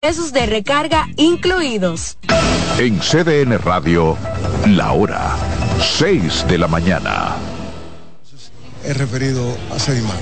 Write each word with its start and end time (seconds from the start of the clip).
pesos 0.00 0.32
de 0.32 0.46
recarga 0.46 1.08
incluidos. 1.16 2.18
En 2.78 3.00
CDN 3.00 3.58
Radio, 3.58 4.16
la 4.64 4.92
hora 4.92 5.36
6 5.98 6.46
de 6.48 6.56
la 6.56 6.68
mañana. 6.68 7.34
He 8.84 8.94
referido 8.94 9.56
a 9.74 9.78
Sedimán. 9.80 10.16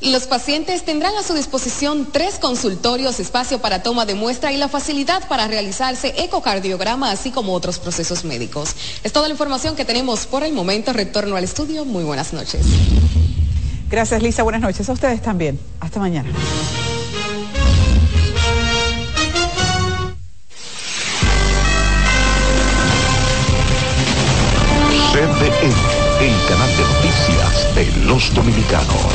Los 0.00 0.28
pacientes 0.28 0.84
tendrán 0.84 1.16
a 1.16 1.24
su 1.24 1.34
disposición 1.34 2.08
tres 2.12 2.38
consultorios, 2.38 3.18
espacio 3.18 3.58
para 3.58 3.82
toma 3.82 4.06
de 4.06 4.14
muestra 4.14 4.52
y 4.52 4.58
la 4.58 4.68
facilidad 4.68 5.26
para 5.28 5.48
realizarse 5.48 6.14
ecocardiograma, 6.22 7.10
así 7.10 7.32
como 7.32 7.52
otros 7.52 7.80
procesos 7.80 8.24
médicos. 8.24 8.76
Es 9.02 9.12
toda 9.12 9.26
la 9.26 9.34
información 9.34 9.74
que 9.74 9.84
tenemos 9.84 10.26
por 10.26 10.44
el 10.44 10.52
momento. 10.52 10.92
Retorno 10.92 11.34
al 11.34 11.42
estudio. 11.42 11.84
Muy 11.84 12.04
buenas 12.04 12.32
noches. 12.32 12.64
Gracias, 13.90 14.22
Lisa. 14.22 14.44
Buenas 14.44 14.62
noches 14.62 14.88
a 14.88 14.92
ustedes 14.92 15.20
también. 15.20 15.58
Hasta 15.80 15.98
mañana. 15.98 16.30
El 26.20 26.36
canal 26.46 26.68
de 26.76 26.82
noticias 26.84 27.74
de 27.74 28.04
los 28.04 28.34
dominicanos. 28.34 29.14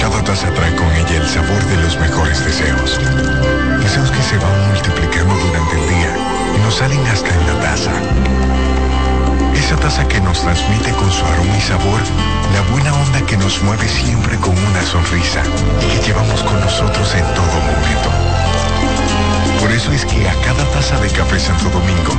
Cada 0.00 0.24
taza 0.24 0.52
trae 0.54 0.74
con 0.74 0.90
ella 0.92 1.16
el 1.22 1.28
sabor 1.28 1.64
de 1.66 1.76
los 1.82 1.96
mejores 2.00 2.44
deseos. 2.44 2.98
Deseos 3.80 4.10
que 4.10 4.22
se 4.22 4.38
van 4.38 4.72
multiplicando 4.72 5.34
durante 5.36 5.80
el 5.80 5.88
día 5.88 6.16
y 6.56 6.58
nos 6.64 6.74
salen 6.74 7.06
hasta 7.06 7.28
en 7.28 7.46
la 7.46 7.60
taza. 7.60 7.92
Esa 9.54 9.76
taza 9.76 10.08
que 10.08 10.20
nos 10.20 10.40
transmite 10.40 10.90
con 10.94 11.12
su 11.12 11.24
aroma 11.24 11.56
y 11.56 11.60
sabor 11.60 12.00
la 12.54 12.62
buena 12.72 12.92
onda 12.92 13.24
que 13.24 13.36
nos 13.36 13.62
mueve 13.62 13.86
siempre 13.88 14.36
con 14.38 14.58
una 14.58 14.82
sonrisa 14.82 15.42
y 15.80 15.96
que 15.96 16.06
llevamos 16.08 16.42
con 16.42 16.58
nosotros 16.58 17.14
en 17.14 17.24
todo 17.34 17.54
momento. 17.60 18.25
Por 19.60 19.70
eso 19.72 19.92
es 19.92 20.04
que 20.04 20.28
a 20.28 20.34
cada 20.42 20.64
taza 20.70 21.00
de 21.00 21.08
café 21.10 21.38
Santo 21.38 21.70
Domingo 21.70 22.12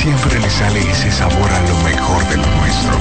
siempre 0.00 0.38
le 0.38 0.50
sale 0.50 0.78
ese 0.90 1.10
sabor 1.10 1.50
a 1.50 1.60
lo 1.68 1.76
mejor 1.78 2.28
de 2.28 2.36
lo 2.36 2.46
nuestro. 2.46 2.98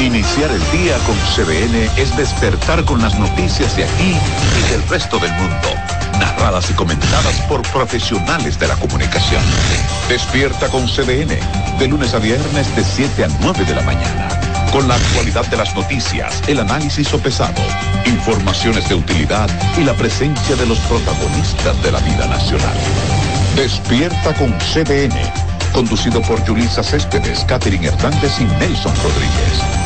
Iniciar 0.00 0.50
el 0.50 0.60
día 0.78 0.98
con 1.06 1.16
CDN 1.34 1.74
es 1.96 2.14
despertar 2.18 2.84
con 2.84 3.00
las 3.00 3.18
noticias 3.18 3.74
de 3.76 3.84
aquí 3.84 4.12
y 4.12 4.70
del 4.70 4.86
resto 4.88 5.18
del 5.18 5.32
mundo, 5.32 5.68
narradas 6.20 6.70
y 6.70 6.74
comentadas 6.74 7.40
por 7.48 7.62
profesionales 7.62 8.58
de 8.58 8.68
la 8.68 8.76
comunicación. 8.76 9.42
Despierta 10.08 10.68
con 10.68 10.86
CDN, 10.86 11.38
de 11.78 11.88
lunes 11.88 12.12
a 12.12 12.18
viernes 12.18 12.76
de 12.76 12.84
7 12.84 13.24
a 13.24 13.28
9 13.40 13.64
de 13.64 13.74
la 13.74 13.82
mañana. 13.82 14.28
Con 14.70 14.86
la 14.86 14.96
actualidad 14.96 15.46
de 15.46 15.56
las 15.56 15.74
noticias, 15.74 16.42
el 16.46 16.60
análisis 16.60 17.08
sopesado, 17.08 17.62
informaciones 18.04 18.86
de 18.90 18.96
utilidad 18.96 19.48
y 19.78 19.84
la 19.84 19.94
presencia 19.94 20.56
de 20.56 20.66
los 20.66 20.78
protagonistas 20.80 21.82
de 21.82 21.92
la 21.92 22.00
vida 22.00 22.26
nacional. 22.26 22.76
Despierta 23.56 24.34
con 24.34 24.52
CDN 24.58 25.16
conducido 25.76 26.22
por 26.22 26.40
Julisa 26.46 26.82
Céspedes, 26.82 27.44
Catherine 27.44 27.86
Hernández 27.86 28.40
y 28.40 28.44
Nelson 28.44 28.94
Rodríguez. 28.96 29.85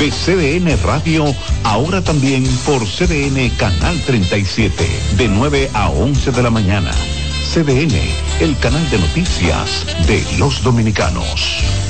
De 0.00 0.10
CDN 0.10 0.82
Radio, 0.82 1.26
ahora 1.62 2.00
también 2.00 2.42
por 2.64 2.82
CDN 2.86 3.50
Canal 3.58 4.00
37, 4.06 4.88
de 5.18 5.28
9 5.28 5.70
a 5.74 5.90
11 5.90 6.32
de 6.32 6.42
la 6.42 6.48
mañana. 6.48 6.90
CDN, 7.52 7.92
el 8.40 8.56
canal 8.60 8.88
de 8.88 8.96
noticias 8.96 9.84
de 10.06 10.24
los 10.38 10.62
dominicanos. 10.62 11.89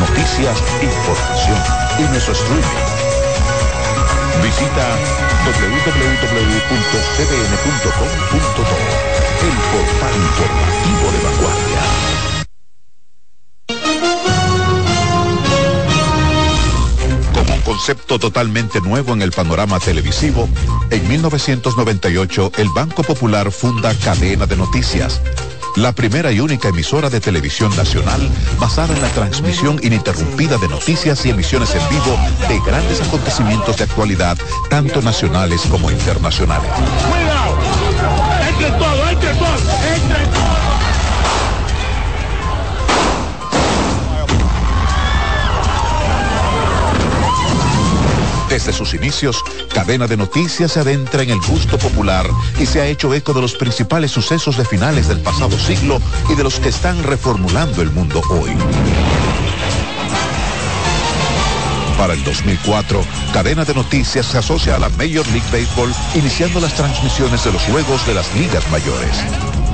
Noticias, 0.00 0.58
información 0.80 1.58
y 1.98 2.02
nuestro 2.04 2.32
streaming. 2.32 2.64
Visita 4.42 4.96
www.cdn.com.do, 5.44 6.36
el 9.46 9.56
portal 9.70 10.14
informativo 10.16 11.06
de 11.12 11.18
vanguardia. 11.28 11.82
Como 17.34 17.52
un 17.54 17.60
concepto 17.60 18.18
totalmente 18.18 18.80
nuevo 18.80 19.12
en 19.12 19.20
el 19.20 19.32
panorama 19.32 19.78
televisivo, 19.80 20.48
en 20.90 21.06
1998 21.08 22.52
el 22.56 22.70
Banco 22.74 23.02
Popular 23.02 23.52
funda 23.52 23.94
Cadena 23.94 24.46
de 24.46 24.56
Noticias 24.56 25.20
la 25.76 25.92
primera 25.92 26.32
y 26.32 26.40
única 26.40 26.68
emisora 26.68 27.10
de 27.10 27.20
televisión 27.20 27.74
nacional 27.76 28.20
basada 28.58 28.94
en 28.94 29.02
la 29.02 29.08
transmisión 29.08 29.78
ininterrumpida 29.82 30.56
de 30.58 30.68
noticias 30.68 31.24
y 31.26 31.30
emisiones 31.30 31.74
en 31.74 31.88
vivo 31.88 32.18
de 32.48 32.60
grandes 32.60 33.00
acontecimientos 33.00 33.76
de 33.76 33.84
actualidad, 33.84 34.36
tanto 34.68 35.00
nacionales 35.02 35.62
como 35.70 35.90
internacionales. 35.90 36.70
¡Cuidado! 37.10 37.56
¡Entre 38.48 38.70
todo, 38.72 39.08
entre 39.08 39.34
todo, 39.34 39.58
entre 39.94 40.26
todo! 40.26 40.49
Desde 48.50 48.72
sus 48.72 48.94
inicios, 48.94 49.44
Cadena 49.72 50.08
de 50.08 50.16
Noticias 50.16 50.72
se 50.72 50.80
adentra 50.80 51.22
en 51.22 51.30
el 51.30 51.38
gusto 51.40 51.78
popular 51.78 52.26
y 52.58 52.66
se 52.66 52.80
ha 52.80 52.86
hecho 52.86 53.14
eco 53.14 53.32
de 53.32 53.40
los 53.40 53.54
principales 53.54 54.10
sucesos 54.10 54.56
de 54.56 54.64
finales 54.64 55.06
del 55.06 55.20
pasado 55.20 55.56
siglo 55.56 56.00
y 56.28 56.34
de 56.34 56.42
los 56.42 56.58
que 56.58 56.70
están 56.70 57.00
reformulando 57.04 57.80
el 57.80 57.92
mundo 57.92 58.20
hoy. 58.28 58.50
Para 61.96 62.14
el 62.14 62.24
2004, 62.24 63.04
Cadena 63.32 63.64
de 63.64 63.74
Noticias 63.74 64.26
se 64.26 64.38
asocia 64.38 64.74
a 64.74 64.78
la 64.80 64.88
Major 64.90 65.26
League 65.28 65.46
Baseball, 65.52 65.94
iniciando 66.16 66.58
las 66.58 66.74
transmisiones 66.74 67.44
de 67.44 67.52
los 67.52 67.62
juegos 67.62 68.04
de 68.04 68.14
las 68.14 68.34
ligas 68.34 68.68
mayores. 68.72 69.49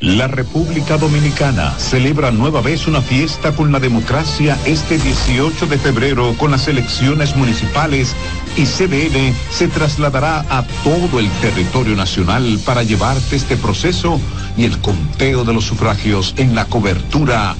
La 0.00 0.28
República 0.28 0.96
Dominicana 0.96 1.74
celebra 1.78 2.30
nueva 2.30 2.62
vez 2.62 2.86
una 2.86 3.02
fiesta 3.02 3.52
con 3.52 3.70
la 3.70 3.78
democracia 3.80 4.56
este 4.64 4.96
18 4.96 5.66
de 5.66 5.76
febrero 5.76 6.34
con 6.38 6.50
las 6.50 6.68
elecciones 6.68 7.36
municipales 7.36 8.16
y 8.56 8.64
CDN 8.64 9.34
se 9.50 9.68
trasladará 9.68 10.46
a 10.48 10.64
todo 10.84 11.20
el 11.20 11.28
territorio 11.42 11.96
nacional 11.96 12.58
para 12.64 12.82
llevarte 12.82 13.36
este 13.36 13.58
proceso 13.58 14.18
y 14.56 14.64
el 14.64 14.78
conteo 14.78 15.44
de 15.44 15.52
los 15.52 15.64
sufragios 15.64 16.32
en 16.38 16.54
la 16.54 16.64
cobertura 16.64 17.54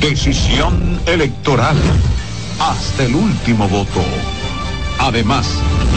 Decisión 0.00 0.98
Electoral 1.06 1.76
hasta 2.58 3.04
el 3.04 3.14
último 3.14 3.68
voto. 3.68 4.02
Además, 4.98 5.46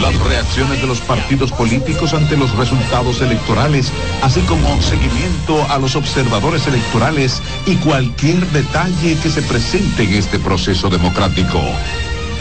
las 0.00 0.18
reacciones 0.20 0.80
de 0.80 0.86
los 0.86 1.00
partidos 1.00 1.50
políticos 1.52 2.14
ante 2.14 2.36
los 2.36 2.54
resultados 2.56 3.20
electorales, 3.20 3.90
así 4.22 4.40
como 4.42 4.80
seguimiento 4.80 5.66
a 5.70 5.78
los 5.78 5.96
observadores 5.96 6.66
electorales 6.66 7.42
y 7.66 7.76
cualquier 7.76 8.46
detalle 8.48 9.16
que 9.22 9.30
se 9.30 9.42
presente 9.42 10.04
en 10.04 10.14
este 10.14 10.38
proceso 10.38 10.88
democrático. 10.88 11.60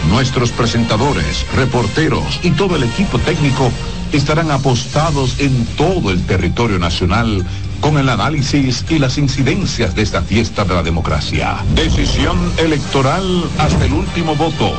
Nuestros 0.09 0.51
presentadores, 0.51 1.45
reporteros 1.55 2.39
y 2.43 2.51
todo 2.51 2.75
el 2.75 2.83
equipo 2.83 3.19
técnico 3.19 3.71
estarán 4.13 4.51
apostados 4.51 5.39
en 5.39 5.65
todo 5.75 6.11
el 6.11 6.25
territorio 6.25 6.79
nacional 6.79 7.45
con 7.81 7.97
el 7.97 8.09
análisis 8.09 8.85
y 8.89 8.99
las 8.99 9.17
incidencias 9.17 9.95
de 9.95 10.01
esta 10.01 10.21
fiesta 10.21 10.65
de 10.65 10.73
la 10.73 10.83
democracia. 10.83 11.57
Decisión 11.75 12.37
electoral 12.57 13.43
hasta 13.57 13.85
el 13.85 13.93
último 13.93 14.35
voto 14.35 14.73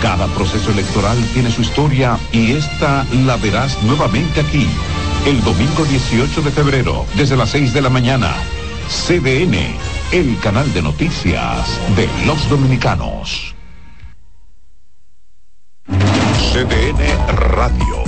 cada 0.00 0.26
proceso 0.28 0.70
electoral 0.70 1.18
tiene 1.32 1.50
su 1.50 1.62
historia 1.62 2.18
y 2.32 2.52
esta 2.52 3.04
la 3.26 3.36
verás 3.36 3.82
nuevamente 3.82 4.40
aquí, 4.40 4.66
el 5.26 5.42
domingo 5.42 5.84
18 5.84 6.42
de 6.42 6.50
febrero, 6.50 7.06
desde 7.16 7.36
las 7.36 7.50
6 7.50 7.72
de 7.72 7.82
la 7.82 7.90
mañana. 7.90 8.32
CDN, 8.88 9.76
el 10.12 10.38
canal 10.40 10.72
de 10.72 10.82
noticias 10.82 11.78
de 11.96 12.08
los 12.26 12.48
dominicanos. 12.48 13.54
CDN 16.52 17.28
Radio, 17.36 18.07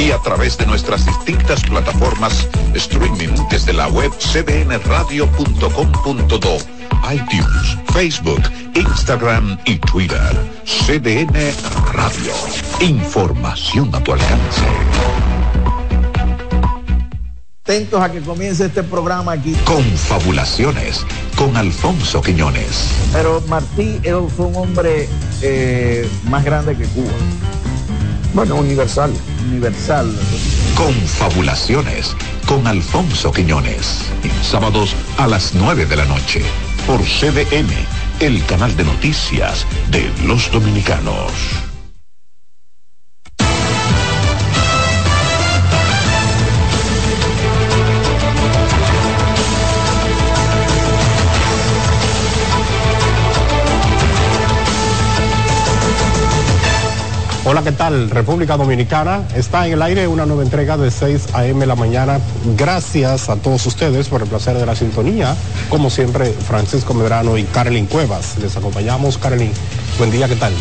y 0.00 0.10
a 0.12 0.18
través 0.18 0.56
de 0.56 0.66
nuestras 0.66 1.04
distintas 1.04 1.62
plataformas 1.62 2.48
streaming 2.74 3.34
desde 3.50 3.74
la 3.74 3.88
web 3.88 4.10
cdnradio.com.do, 4.18 6.56
iTunes, 7.12 7.76
Facebook, 7.92 8.40
Instagram 8.74 9.58
y 9.66 9.76
Twitter. 9.78 10.34
CDN 10.64 11.52
Radio. 11.92 12.32
Información 12.80 13.94
a 13.94 14.02
tu 14.02 14.12
alcance. 14.12 14.62
Atentos 17.64 18.00
a 18.00 18.10
que 18.10 18.20
comience 18.20 18.64
este 18.66 18.82
programa 18.82 19.32
aquí. 19.32 19.54
Confabulaciones 19.64 21.04
con 21.36 21.58
Alfonso 21.58 22.22
Quiñones. 22.22 22.90
Pero 23.12 23.42
Martí 23.48 24.00
fue 24.34 24.46
un 24.46 24.56
hombre 24.56 25.06
eh, 25.42 26.08
más 26.24 26.42
grande 26.42 26.74
que 26.74 26.86
Cuba. 26.86 27.12
Bueno, 28.32 28.54
universal, 28.56 29.12
universal. 29.50 30.08
Confabulaciones 30.76 32.16
con 32.46 32.66
Alfonso 32.66 33.32
Quiñones. 33.32 34.04
Sábados 34.42 34.94
a 35.18 35.26
las 35.26 35.54
9 35.54 35.86
de 35.86 35.96
la 35.96 36.04
noche 36.04 36.42
por 36.86 37.00
CDN, 37.02 37.70
el 38.20 38.44
canal 38.46 38.76
de 38.76 38.84
noticias 38.84 39.66
de 39.90 40.10
los 40.26 40.50
dominicanos. 40.52 41.69
Hola, 57.50 57.64
¿qué 57.64 57.72
tal? 57.72 58.10
República 58.10 58.56
Dominicana. 58.56 59.24
Está 59.34 59.66
en 59.66 59.72
el 59.72 59.82
aire 59.82 60.06
una 60.06 60.24
nueva 60.24 60.44
entrega 60.44 60.76
de 60.76 60.88
6 60.88 61.34
a.m. 61.34 61.66
la 61.66 61.74
mañana. 61.74 62.20
Gracias 62.56 63.28
a 63.28 63.34
todos 63.34 63.66
ustedes 63.66 64.08
por 64.08 64.22
el 64.22 64.28
placer 64.28 64.56
de 64.56 64.64
la 64.64 64.76
sintonía. 64.76 65.34
Como 65.68 65.90
siempre, 65.90 66.30
Francisco 66.30 66.94
Medrano 66.94 67.36
y 67.36 67.42
Carolyn 67.42 67.86
Cuevas. 67.86 68.38
Les 68.38 68.56
acompañamos. 68.56 69.18
Carolyn, 69.18 69.50
buen 69.98 70.12
día, 70.12 70.28
¿qué 70.28 70.36
tal? 70.36 70.52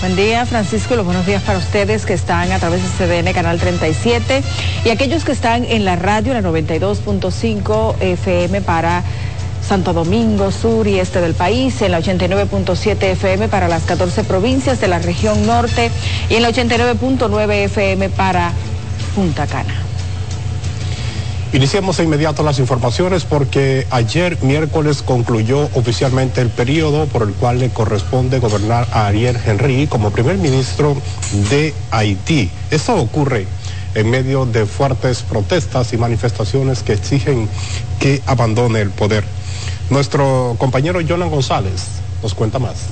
Buen 0.00 0.16
día, 0.16 0.46
Francisco, 0.46 0.94
y 0.94 0.96
los 0.96 1.04
buenos 1.04 1.26
días 1.26 1.42
para 1.42 1.58
ustedes 1.58 2.06
que 2.06 2.14
están 2.14 2.50
a 2.52 2.58
través 2.58 2.80
de 2.82 2.88
CDN 2.88 3.34
Canal 3.34 3.58
37 3.58 4.42
y 4.86 4.88
aquellos 4.88 5.26
que 5.26 5.32
están 5.32 5.66
en 5.66 5.84
la 5.84 5.96
radio, 5.96 6.32
la 6.32 6.40
92.5 6.40 7.96
FM 8.00 8.62
para 8.62 9.04
Santo 9.70 9.92
Domingo, 9.92 10.50
sur 10.50 10.88
y 10.88 10.98
este 10.98 11.20
del 11.20 11.34
país, 11.34 11.80
en 11.80 11.92
la 11.92 12.00
89.7 12.00 13.04
FM 13.04 13.46
para 13.46 13.68
las 13.68 13.84
14 13.84 14.24
provincias 14.24 14.80
de 14.80 14.88
la 14.88 14.98
región 14.98 15.46
norte 15.46 15.92
y 16.28 16.34
en 16.34 16.42
la 16.42 16.50
89.9 16.50 17.52
FM 17.66 18.08
para 18.08 18.50
Punta 19.14 19.46
Cana. 19.46 19.72
Iniciemos 21.52 21.98
de 21.98 22.02
inmediato 22.02 22.42
las 22.42 22.58
informaciones 22.58 23.24
porque 23.24 23.86
ayer 23.92 24.42
miércoles 24.42 25.02
concluyó 25.02 25.68
oficialmente 25.74 26.40
el 26.40 26.48
periodo 26.48 27.06
por 27.06 27.22
el 27.22 27.34
cual 27.34 27.60
le 27.60 27.70
corresponde 27.70 28.40
gobernar 28.40 28.88
a 28.90 29.06
Ariel 29.06 29.38
Henry 29.46 29.86
como 29.86 30.10
primer 30.10 30.36
ministro 30.38 30.96
de 31.48 31.72
Haití. 31.92 32.50
Esto 32.72 32.96
ocurre 32.96 33.46
en 33.94 34.10
medio 34.10 34.46
de 34.46 34.66
fuertes 34.66 35.22
protestas 35.22 35.92
y 35.92 35.96
manifestaciones 35.96 36.82
que 36.82 36.94
exigen 36.94 37.48
que 38.00 38.20
abandone 38.26 38.80
el 38.80 38.90
poder. 38.90 39.22
Nuestro 39.90 40.54
compañero 40.58 41.00
Jonan 41.06 41.30
González 41.30 41.82
nos 42.22 42.32
cuenta 42.34 42.60
más. 42.60 42.86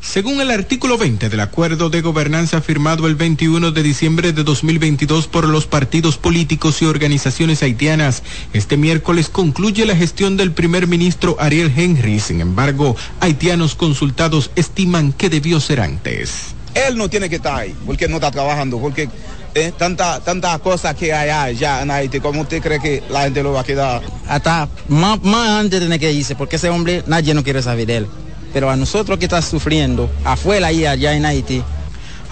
Según 0.00 0.40
el 0.40 0.50
artículo 0.50 0.96
20 0.96 1.28
del 1.28 1.40
acuerdo 1.40 1.90
de 1.90 2.00
gobernanza 2.00 2.62
firmado 2.62 3.06
el 3.06 3.16
21 3.16 3.70
de 3.70 3.82
diciembre 3.82 4.32
de 4.32 4.42
2022 4.42 5.26
por 5.26 5.46
los 5.46 5.66
partidos 5.66 6.16
políticos 6.16 6.80
y 6.80 6.86
organizaciones 6.86 7.62
haitianas, 7.62 8.22
este 8.54 8.78
miércoles 8.78 9.28
concluye 9.28 9.84
la 9.84 9.94
gestión 9.94 10.38
del 10.38 10.52
primer 10.52 10.86
ministro 10.86 11.36
Ariel 11.38 11.70
Henry. 11.76 12.18
Sin 12.18 12.40
embargo, 12.40 12.96
haitianos 13.20 13.74
consultados 13.74 14.50
estiman 14.56 15.12
que 15.12 15.28
debió 15.28 15.60
ser 15.60 15.80
antes. 15.80 16.54
Él 16.74 16.96
no 16.96 17.10
tiene 17.10 17.28
que 17.28 17.36
estar 17.36 17.60
ahí 17.60 17.74
porque 17.84 18.08
no 18.08 18.16
está 18.16 18.30
trabajando, 18.30 18.78
porque 18.78 19.10
eh, 19.54 19.72
tanta, 19.76 20.20
tanta 20.20 20.58
cosas 20.58 20.94
que 20.94 21.12
hay 21.12 21.30
allá 21.30 21.82
en 21.82 21.90
Haití, 21.90 22.20
¿cómo 22.20 22.42
usted 22.42 22.62
cree 22.62 22.80
que 22.80 23.02
la 23.10 23.22
gente 23.22 23.42
lo 23.42 23.52
va 23.52 23.60
a 23.60 23.64
quedar? 23.64 24.02
Hasta 24.28 24.68
más, 24.88 25.22
más 25.22 25.48
antes 25.50 25.80
tiene 25.80 25.98
que 25.98 26.12
irse, 26.12 26.34
porque 26.36 26.56
ese 26.56 26.68
hombre 26.70 27.02
nadie 27.06 27.34
no 27.34 27.42
quiere 27.42 27.62
saber 27.62 27.86
de 27.86 27.96
él. 27.98 28.06
Pero 28.52 28.70
a 28.70 28.76
nosotros 28.76 29.18
que 29.18 29.26
está 29.26 29.40
sufriendo 29.42 30.10
afuera 30.24 30.72
y 30.72 30.86
allá 30.86 31.14
en 31.14 31.24
Haití, 31.24 31.62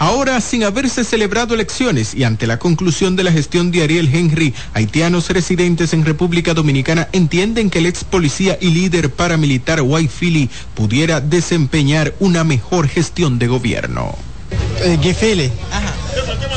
Ahora, 0.01 0.41
sin 0.41 0.63
haberse 0.63 1.03
celebrado 1.03 1.55
elecciones 1.55 2.15
y 2.15 2.23
ante 2.23 2.47
la 2.47 2.61
conclusión 2.61 3.17
de 3.17 3.25
la 3.25 3.33
gestión 3.33 3.73
de 3.73 3.83
Ariel 3.83 4.09
Henry, 4.13 4.55
haitianos 4.73 5.29
residentes 5.29 5.93
en 5.93 6.05
República 6.05 6.55
Dominicana 6.55 7.09
entienden 7.11 7.69
que 7.69 7.81
el 7.81 7.87
ex 7.87 8.05
policía 8.05 8.57
y 8.61 8.71
líder 8.71 9.11
paramilitar 9.11 9.83
White 9.83 10.13
Philly 10.17 10.51
pudiera 10.75 11.21
desempeñar 11.21 12.15
una 12.21 12.45
mejor 12.45 12.87
gestión 12.87 13.41
de 13.41 13.49
gobierno. 13.49 14.15
Eh, 14.85 14.99
Guy 15.03 15.15
Philly. 15.15 15.51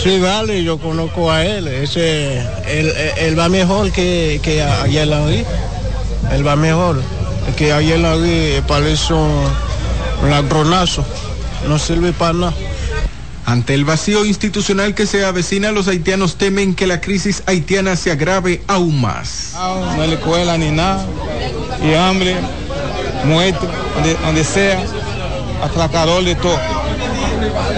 Sí, 0.04 0.20
vale, 0.20 0.64
yo 0.64 0.78
conozco 0.78 1.32
a 1.32 1.46
él. 1.46 1.68
Ese, 1.68 2.40
él, 2.68 2.92
él 3.18 3.40
va 3.40 3.50
mejor 3.50 3.92
que, 3.92 4.40
que 4.42 4.62
ayer 4.64 5.08
la 5.08 5.26
vi. 5.26 5.44
Él 6.32 6.48
va 6.48 6.56
mejor. 6.56 7.02
Que 7.56 7.74
ayer 7.74 8.00
la 8.00 8.16
vi 8.16 8.62
parece 8.68 9.14
un 9.14 9.44
ladronazo. 10.30 11.06
No 11.68 11.78
sirve 11.78 12.14
para 12.14 12.34
nada. 12.34 12.54
Ante 13.46 13.74
el 13.74 13.86
vacío 13.86 14.24
institucional 14.24 14.94
que 14.94 15.06
se 15.06 15.26
avecina, 15.26 15.72
los 15.72 15.88
haitianos 15.88 16.36
temen 16.36 16.76
que 16.76 16.88
la 16.88 17.02
crisis 17.02 17.44
haitiana 17.48 17.96
se 17.96 18.12
agrave 18.12 18.62
aún 18.68 19.02
más. 19.02 19.54
No 19.56 20.02
hay 20.02 20.14
escuela 20.14 20.58
ni 20.58 20.70
nada, 20.70 21.06
y 21.84 21.94
hambre, 21.96 22.36
muerte, 23.26 23.68
donde, 23.96 24.14
donde 24.16 24.44
sea, 24.44 24.84
atracador 25.64 26.24
de 26.24 26.36
todo. 26.36 26.58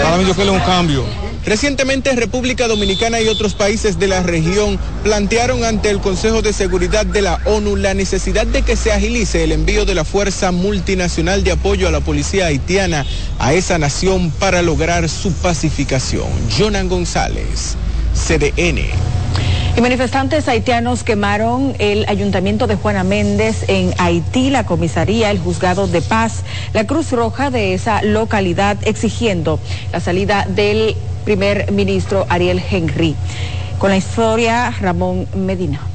Para 0.01 0.17
mí 0.17 0.25
yo 0.27 0.35
quiero 0.35 0.51
un 0.53 0.59
cambio. 0.59 1.05
Recientemente 1.45 2.15
República 2.15 2.67
Dominicana 2.69 3.19
y 3.19 3.27
otros 3.27 3.53
países 3.53 3.99
de 3.99 4.07
la 4.07 4.23
región 4.23 4.79
plantearon 5.03 5.65
ante 5.65 5.89
el 5.89 5.99
Consejo 5.99 6.41
de 6.41 6.53
Seguridad 6.53 7.05
de 7.05 7.21
la 7.21 7.41
ONU 7.45 7.75
la 7.75 7.93
necesidad 7.93 8.47
de 8.47 8.61
que 8.61 8.77
se 8.77 8.93
agilice 8.93 9.43
el 9.43 9.51
envío 9.51 9.83
de 9.83 9.93
la 9.93 10.05
Fuerza 10.05 10.53
Multinacional 10.53 11.43
de 11.43 11.51
Apoyo 11.51 11.89
a 11.89 11.91
la 11.91 11.99
Policía 11.99 12.45
Haitiana 12.45 13.05
a 13.39 13.53
esa 13.53 13.77
nación 13.77 14.31
para 14.31 14.61
lograr 14.61 15.09
su 15.09 15.33
pacificación. 15.33 16.27
Jonan 16.57 16.87
González, 16.87 17.75
CDN. 18.15 18.79
Y 19.75 19.81
manifestantes 19.81 20.47
haitianos 20.47 21.03
quemaron 21.03 21.75
el 21.79 22.05
ayuntamiento 22.07 22.67
de 22.67 22.75
Juana 22.75 23.03
Méndez 23.03 23.65
en 23.67 23.91
Haití, 23.97 24.49
la 24.51 24.65
comisaría, 24.65 25.31
el 25.31 25.39
juzgado 25.39 25.87
de 25.87 26.01
paz, 26.01 26.43
la 26.73 26.85
Cruz 26.85 27.11
Roja 27.11 27.49
de 27.49 27.73
esa 27.73 28.03
localidad, 28.03 28.77
exigiendo 28.83 29.59
la 29.91 29.99
salida 29.99 30.45
del 30.47 30.95
primer 31.23 31.71
ministro 31.71 32.25
Ariel 32.29 32.61
Henry. 32.69 33.15
Con 33.79 33.89
la 33.89 33.97
historia, 33.97 34.71
Ramón 34.79 35.27
Medina. 35.35 35.92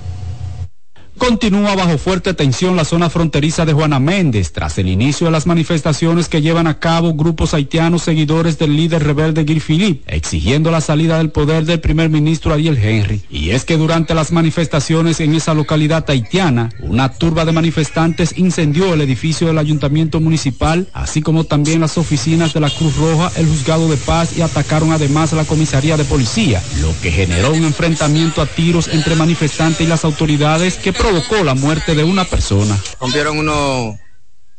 Continúa 1.18 1.74
bajo 1.74 1.98
fuerte 1.98 2.32
tensión 2.32 2.76
la 2.76 2.84
zona 2.84 3.10
fronteriza 3.10 3.66
de 3.66 3.72
Juana 3.72 3.98
Méndez 3.98 4.52
tras 4.52 4.78
el 4.78 4.88
inicio 4.88 5.26
de 5.26 5.32
las 5.32 5.46
manifestaciones 5.46 6.28
que 6.28 6.40
llevan 6.40 6.68
a 6.68 6.78
cabo 6.78 7.12
grupos 7.14 7.54
haitianos 7.54 8.02
seguidores 8.02 8.56
del 8.56 8.76
líder 8.76 9.02
rebelde 9.02 9.44
Gil 9.44 9.60
Philippe, 9.60 10.14
exigiendo 10.14 10.70
la 10.70 10.80
salida 10.80 11.18
del 11.18 11.30
poder 11.30 11.64
del 11.64 11.80
primer 11.80 12.08
ministro 12.08 12.54
Ariel 12.54 12.78
Henry. 12.78 13.20
Y 13.30 13.50
es 13.50 13.64
que 13.64 13.76
durante 13.76 14.14
las 14.14 14.30
manifestaciones 14.30 15.18
en 15.20 15.34
esa 15.34 15.54
localidad 15.54 16.08
haitiana, 16.08 16.70
una 16.80 17.12
turba 17.12 17.44
de 17.44 17.52
manifestantes 17.52 18.38
incendió 18.38 18.94
el 18.94 19.00
edificio 19.00 19.48
del 19.48 19.58
ayuntamiento 19.58 20.20
municipal, 20.20 20.88
así 20.92 21.20
como 21.20 21.44
también 21.44 21.80
las 21.80 21.98
oficinas 21.98 22.54
de 22.54 22.60
la 22.60 22.70
Cruz 22.70 22.96
Roja, 22.96 23.32
el 23.36 23.46
juzgado 23.46 23.88
de 23.88 23.96
paz 23.96 24.36
y 24.36 24.40
atacaron 24.40 24.92
además 24.92 25.32
la 25.32 25.44
comisaría 25.44 25.96
de 25.96 26.04
policía, 26.04 26.62
lo 26.80 26.94
que 27.02 27.10
generó 27.10 27.52
un 27.52 27.64
enfrentamiento 27.64 28.40
a 28.40 28.46
tiros 28.46 28.88
entre 28.88 29.16
manifestantes 29.16 29.80
y 29.80 29.86
las 29.88 30.04
autoridades 30.04 30.76
que 30.76 30.92
provocó 31.08 31.42
la 31.42 31.54
muerte 31.54 31.94
de 31.94 32.04
una 32.04 32.24
persona. 32.24 32.76
Rompieron 33.00 33.38
uno, 33.38 33.98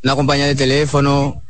una 0.03 0.15
compañía 0.15 0.47
de 0.47 0.55
teléfono, 0.55 1.41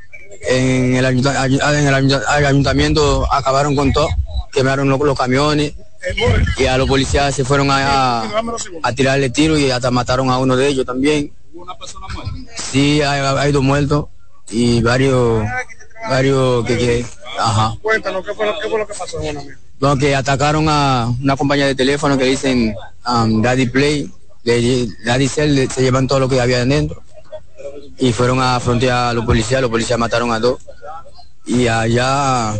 en 0.41 0.96
el, 0.96 1.06
ayunta, 1.06 1.46
en 1.46 1.88
el 1.88 2.46
ayuntamiento 2.46 3.27
acabaron 3.32 3.75
con 3.75 3.94
todo, 3.94 4.10
quemaron 4.51 4.89
los, 4.89 5.00
los, 5.00 5.18
camiones 5.18 5.74
y 6.58 6.65
a 6.65 6.77
los 6.77 6.88
policías 6.88 7.34
se 7.36 7.46
fueron 7.46 7.72
a, 7.72 8.22
a, 8.22 8.44
a 8.84 8.94
tirarle 8.94 9.29
tiro 9.29 9.58
y 9.58 9.70
hasta 9.72 9.91
mataron 9.91 10.29
a 10.29 10.38
uno 10.38 10.56
de 10.56 10.68
ellos 10.68 10.86
también. 10.86 11.32
¿Hubo 11.53 11.63
una 11.63 11.77
persona 11.77 12.08
muerta? 12.13 12.34
Sí, 12.58 13.01
hay, 13.01 13.22
hay 13.22 13.51
dos 13.51 13.63
muertos 13.63 14.06
y 14.50 14.82
varios, 14.82 15.46
varios 16.10 16.65
que, 16.65 16.77
que 16.77 17.06
ajá. 17.38 17.75
Cuéntanos, 17.82 18.25
¿qué 18.25 18.34
fue, 18.34 18.46
lo, 18.46 18.60
¿qué 18.60 18.70
fue 18.70 18.79
lo 18.79 18.88
que 18.88 18.94
pasó, 18.94 19.18
bueno, 19.79 19.98
que 19.98 20.13
atacaron 20.13 20.68
a 20.68 21.10
una 21.22 21.38
compañía 21.38 21.68
de 21.68 21.75
teléfono 21.75 22.18
que 22.18 22.25
dicen 22.25 22.75
um, 23.08 23.41
Daddy 23.41 23.68
Play 23.68 24.12
de 24.43 24.88
Daddy 25.05 25.27
Cell 25.27 25.67
se 25.69 25.81
llevan 25.81 26.08
todo 26.08 26.19
lo 26.19 26.29
que 26.29 26.39
había 26.39 26.65
dentro 26.65 27.03
y 27.98 28.13
fueron 28.13 28.41
a 28.41 28.60
frontear 28.60 29.10
a 29.10 29.13
los 29.13 29.25
policías, 29.25 29.62
los 29.62 29.69
policías 29.69 30.00
mataron 30.00 30.31
a 30.31 30.39
dos 30.39 30.60
y 31.46 31.67
allá, 31.67 32.53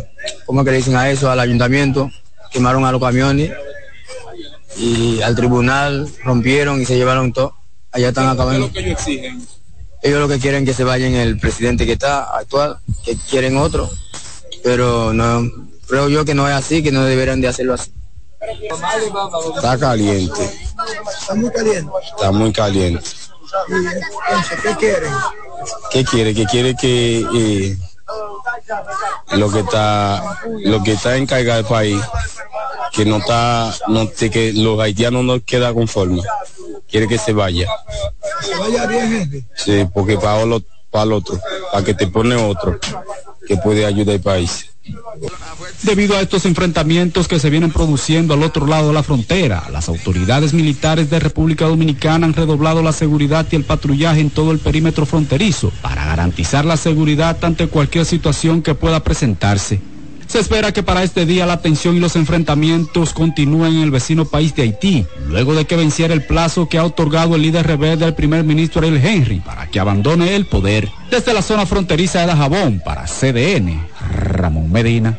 ¿cómo 0.46 0.64
que 0.64 0.72
le 0.72 0.78
dicen 0.78 0.96
a 0.96 1.08
eso? 1.08 1.30
Al 1.30 1.38
ayuntamiento, 1.38 2.10
quemaron 2.50 2.84
a 2.84 2.92
los 2.92 3.00
camiones 3.00 3.52
y 4.76 5.22
al 5.22 5.36
tribunal 5.36 6.08
rompieron 6.24 6.80
y 6.80 6.86
se 6.86 6.96
llevaron 6.96 7.32
todo. 7.32 7.54
Allá 7.92 8.08
están 8.08 8.28
acabando. 8.28 8.70
¿Qué 8.72 8.80
es 8.80 8.86
lo 8.86 8.88
que 8.88 8.88
ellos 8.88 9.00
exigen? 9.00 9.46
Ellos 10.02 10.20
lo 10.20 10.28
que 10.28 10.38
quieren 10.38 10.64
que 10.64 10.74
se 10.74 10.84
vayan 10.84 11.14
el 11.14 11.38
presidente 11.38 11.86
que 11.86 11.92
está 11.92 12.36
actual, 12.36 12.78
que 13.04 13.16
quieren 13.28 13.56
otro, 13.56 13.90
pero 14.64 15.12
no 15.12 15.48
creo 15.86 16.08
yo 16.08 16.24
que 16.24 16.34
no 16.34 16.48
es 16.48 16.54
así, 16.54 16.82
que 16.82 16.90
no 16.90 17.04
deberían 17.04 17.40
de 17.40 17.48
hacerlo 17.48 17.74
así. 17.74 17.92
Está 18.40 19.78
caliente. 19.78 20.50
Está 21.20 21.34
muy 21.34 21.50
caliente. 21.50 21.92
Está 22.02 22.30
muy 22.32 22.52
caliente. 22.52 23.04
Entonces, 23.68 24.60
¿qué 24.62 24.76
quieren? 24.76 25.12
¿Qué 25.90 26.04
quiere? 26.04 26.34
Que 26.34 26.46
quiere 26.46 26.76
que 26.76 27.26
eh, 27.34 27.76
lo 29.32 29.50
que 29.50 29.60
está 29.60 30.40
lo 30.64 30.82
que 30.82 30.92
está 30.92 31.16
encargado 31.16 31.58
del 31.58 31.66
país 31.66 32.00
que 32.92 33.04
no 33.04 33.18
está 33.18 33.74
no 33.88 34.10
que 34.10 34.52
los 34.52 34.80
haitianos 34.80 35.24
no 35.24 35.42
queda 35.44 35.72
conforme 35.72 36.22
quiere 36.88 37.06
que 37.08 37.18
se 37.18 37.32
vaya 37.32 37.68
se 38.42 38.56
vaya 38.56 38.86
bien 38.86 39.10
gente 39.10 39.44
sí 39.54 39.86
porque 39.92 40.16
para 40.16 40.44
para 40.90 41.04
el 41.04 41.12
otro 41.12 41.38
para 41.70 41.84
que 41.84 41.94
te 41.94 42.06
pone 42.06 42.34
otro 42.36 42.78
que 43.46 43.56
puede 43.56 43.86
ayudar 43.86 44.16
al 44.16 44.20
país 44.20 44.69
Debido 45.82 46.16
a 46.16 46.20
estos 46.20 46.46
enfrentamientos 46.46 47.28
que 47.28 47.38
se 47.38 47.50
vienen 47.50 47.70
produciendo 47.70 48.34
al 48.34 48.42
otro 48.42 48.66
lado 48.66 48.88
de 48.88 48.94
la 48.94 49.02
frontera, 49.02 49.68
las 49.70 49.88
autoridades 49.88 50.54
militares 50.54 51.10
de 51.10 51.20
República 51.20 51.66
Dominicana 51.66 52.26
han 52.26 52.32
redoblado 52.32 52.82
la 52.82 52.92
seguridad 52.92 53.46
y 53.50 53.56
el 53.56 53.64
patrullaje 53.64 54.20
en 54.20 54.30
todo 54.30 54.52
el 54.52 54.58
perímetro 54.58 55.04
fronterizo 55.06 55.70
para 55.82 56.06
garantizar 56.06 56.64
la 56.64 56.76
seguridad 56.76 57.44
ante 57.44 57.68
cualquier 57.68 58.06
situación 58.06 58.62
que 58.62 58.74
pueda 58.74 59.04
presentarse. 59.04 59.80
Se 60.30 60.38
espera 60.38 60.70
que 60.70 60.84
para 60.84 61.02
este 61.02 61.26
día 61.26 61.44
la 61.44 61.60
tensión 61.60 61.96
y 61.96 61.98
los 61.98 62.14
enfrentamientos 62.14 63.12
continúen 63.12 63.74
en 63.74 63.82
el 63.82 63.90
vecino 63.90 64.26
país 64.26 64.54
de 64.54 64.62
Haití, 64.62 65.04
luego 65.26 65.56
de 65.56 65.64
que 65.64 65.74
venciera 65.74 66.14
el 66.14 66.24
plazo 66.24 66.68
que 66.68 66.78
ha 66.78 66.84
otorgado 66.84 67.34
el 67.34 67.42
líder 67.42 67.66
rebelde 67.66 68.04
al 68.04 68.14
primer 68.14 68.44
ministro 68.44 68.80
Ariel 68.80 69.04
Henry 69.04 69.40
para 69.40 69.66
que 69.66 69.80
abandone 69.80 70.36
el 70.36 70.46
poder. 70.46 70.88
Desde 71.10 71.34
la 71.34 71.42
zona 71.42 71.66
fronteriza 71.66 72.20
de 72.20 72.26
Dajabón 72.28 72.80
para 72.84 73.06
CDN, 73.06 73.84
Ramón 74.10 74.70
Medina. 74.70 75.18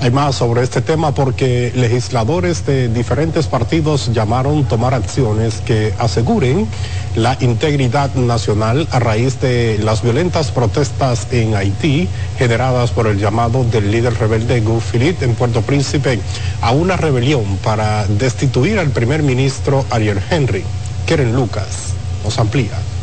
Hay 0.00 0.10
más 0.10 0.34
sobre 0.34 0.62
este 0.62 0.82
tema 0.82 1.14
porque 1.14 1.72
legisladores 1.74 2.66
de 2.66 2.88
diferentes 2.88 3.46
partidos 3.46 4.12
llamaron 4.12 4.64
tomar 4.64 4.92
acciones 4.92 5.62
que 5.64 5.94
aseguren 5.98 6.66
la 7.14 7.38
integridad 7.40 8.14
nacional 8.14 8.86
a 8.90 8.98
raíz 8.98 9.40
de 9.40 9.78
las 9.82 10.02
violentas 10.02 10.50
protestas 10.50 11.28
en 11.30 11.54
Haití 11.54 12.08
generadas 12.36 12.90
por 12.90 13.06
el 13.06 13.18
llamado 13.18 13.64
del 13.64 13.90
líder 13.90 14.12
rebelde 14.18 14.62
Philippe 14.92 15.24
en 15.24 15.36
Puerto 15.36 15.62
Príncipe 15.62 16.20
a 16.60 16.72
una 16.72 16.98
rebelión 16.98 17.56
para 17.62 18.06
destituir 18.06 18.78
al 18.78 18.90
primer 18.90 19.22
ministro 19.22 19.86
Ariel 19.90 20.20
Henry. 20.28 20.64
Keren 21.06 21.34
Lucas 21.34 21.94
nos 22.24 22.38
amplía. 22.38 22.93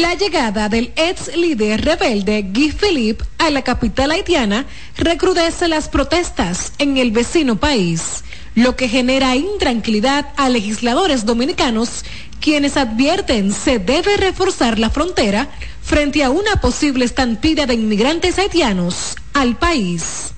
La 0.00 0.14
llegada 0.14 0.70
del 0.70 0.90
ex 0.96 1.36
líder 1.36 1.84
rebelde 1.84 2.40
Guy 2.50 2.72
Philippe 2.72 3.26
a 3.36 3.50
la 3.50 3.60
capital 3.60 4.10
haitiana 4.10 4.64
recrudece 4.96 5.68
las 5.68 5.90
protestas 5.90 6.72
en 6.78 6.96
el 6.96 7.10
vecino 7.10 7.56
país, 7.56 8.24
lo 8.54 8.74
que 8.74 8.88
genera 8.88 9.36
intranquilidad 9.36 10.30
a 10.38 10.48
legisladores 10.48 11.26
dominicanos 11.26 12.06
quienes 12.40 12.78
advierten 12.78 13.52
se 13.52 13.80
debe 13.80 14.16
reforzar 14.16 14.78
la 14.78 14.88
frontera 14.88 15.50
frente 15.82 16.24
a 16.24 16.30
una 16.30 16.56
posible 16.62 17.04
estampida 17.04 17.66
de 17.66 17.74
inmigrantes 17.74 18.38
haitianos 18.38 19.16
al 19.34 19.58
país. 19.58 20.32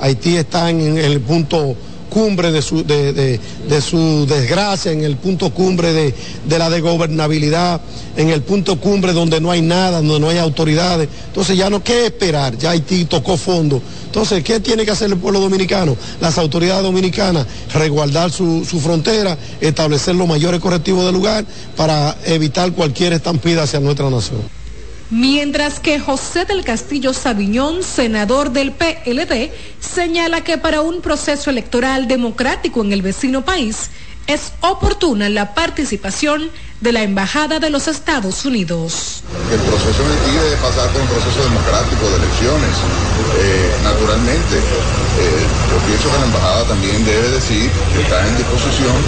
Haití 0.00 0.36
está 0.36 0.70
en 0.70 0.96
el 0.96 1.20
punto 1.20 1.76
cumbre 2.12 2.52
de 2.52 2.60
su, 2.60 2.84
de, 2.84 3.14
de, 3.14 3.80
su 3.80 4.26
desgracia, 4.26 4.92
en 4.92 5.02
el 5.02 5.16
punto 5.16 5.48
cumbre 5.48 5.94
de, 5.94 6.14
de 6.46 6.58
la 6.58 6.68
desgobernabilidad, 6.68 7.80
en 8.18 8.28
el 8.28 8.42
punto 8.42 8.78
cumbre 8.78 9.14
donde 9.14 9.40
no 9.40 9.50
hay 9.50 9.62
nada, 9.62 10.02
donde 10.02 10.20
no 10.20 10.28
hay 10.28 10.36
autoridades. 10.36 11.08
Entonces 11.28 11.56
ya 11.56 11.70
no, 11.70 11.82
¿qué 11.82 12.04
esperar? 12.04 12.58
Ya 12.58 12.72
Haití 12.72 13.06
tocó 13.06 13.38
fondo. 13.38 13.80
Entonces, 14.04 14.44
¿qué 14.44 14.60
tiene 14.60 14.84
que 14.84 14.90
hacer 14.90 15.10
el 15.10 15.16
pueblo 15.16 15.40
dominicano? 15.40 15.96
Las 16.20 16.36
autoridades 16.36 16.82
dominicanas, 16.82 17.46
resguardar 17.72 18.30
su, 18.30 18.62
su 18.66 18.78
frontera, 18.78 19.38
establecer 19.62 20.14
los 20.14 20.28
mayores 20.28 20.60
correctivos 20.60 21.06
del 21.06 21.14
lugar 21.14 21.46
para 21.78 22.14
evitar 22.26 22.72
cualquier 22.72 23.14
estampida 23.14 23.62
hacia 23.62 23.80
nuestra 23.80 24.10
nación 24.10 24.61
mientras 25.12 25.78
que 25.78 26.00
José 26.00 26.46
del 26.46 26.64
Castillo 26.64 27.12
Sabiñón, 27.12 27.82
senador 27.82 28.50
del 28.50 28.72
PLD, 28.72 29.52
señala 29.78 30.42
que 30.42 30.56
para 30.56 30.80
un 30.80 31.02
proceso 31.02 31.50
electoral 31.50 32.08
democrático 32.08 32.82
en 32.82 32.94
el 32.94 33.02
vecino 33.02 33.44
país 33.44 33.90
es 34.26 34.54
oportuna 34.62 35.28
la 35.28 35.52
participación 35.52 36.50
de 36.82 36.90
la 36.90 37.02
Embajada 37.02 37.60
de 37.60 37.70
los 37.70 37.86
Estados 37.86 38.44
Unidos. 38.44 39.22
El 39.54 39.60
proceso 39.62 40.02
debe 40.02 40.56
pasar 40.58 40.90
por 40.90 41.00
un 41.00 41.06
proceso 41.06 41.38
democrático 41.46 42.10
de 42.10 42.16
elecciones. 42.18 42.74
Eh, 43.38 43.70
naturalmente, 43.86 44.58
eh, 44.58 45.46
yo 45.70 45.78
pienso 45.86 46.10
que 46.10 46.18
la 46.18 46.26
Embajada 46.26 46.64
también 46.66 47.04
debe 47.06 47.38
decir 47.38 47.70
que 47.94 48.02
está 48.02 48.26
en 48.26 48.36
disposición 48.36 48.98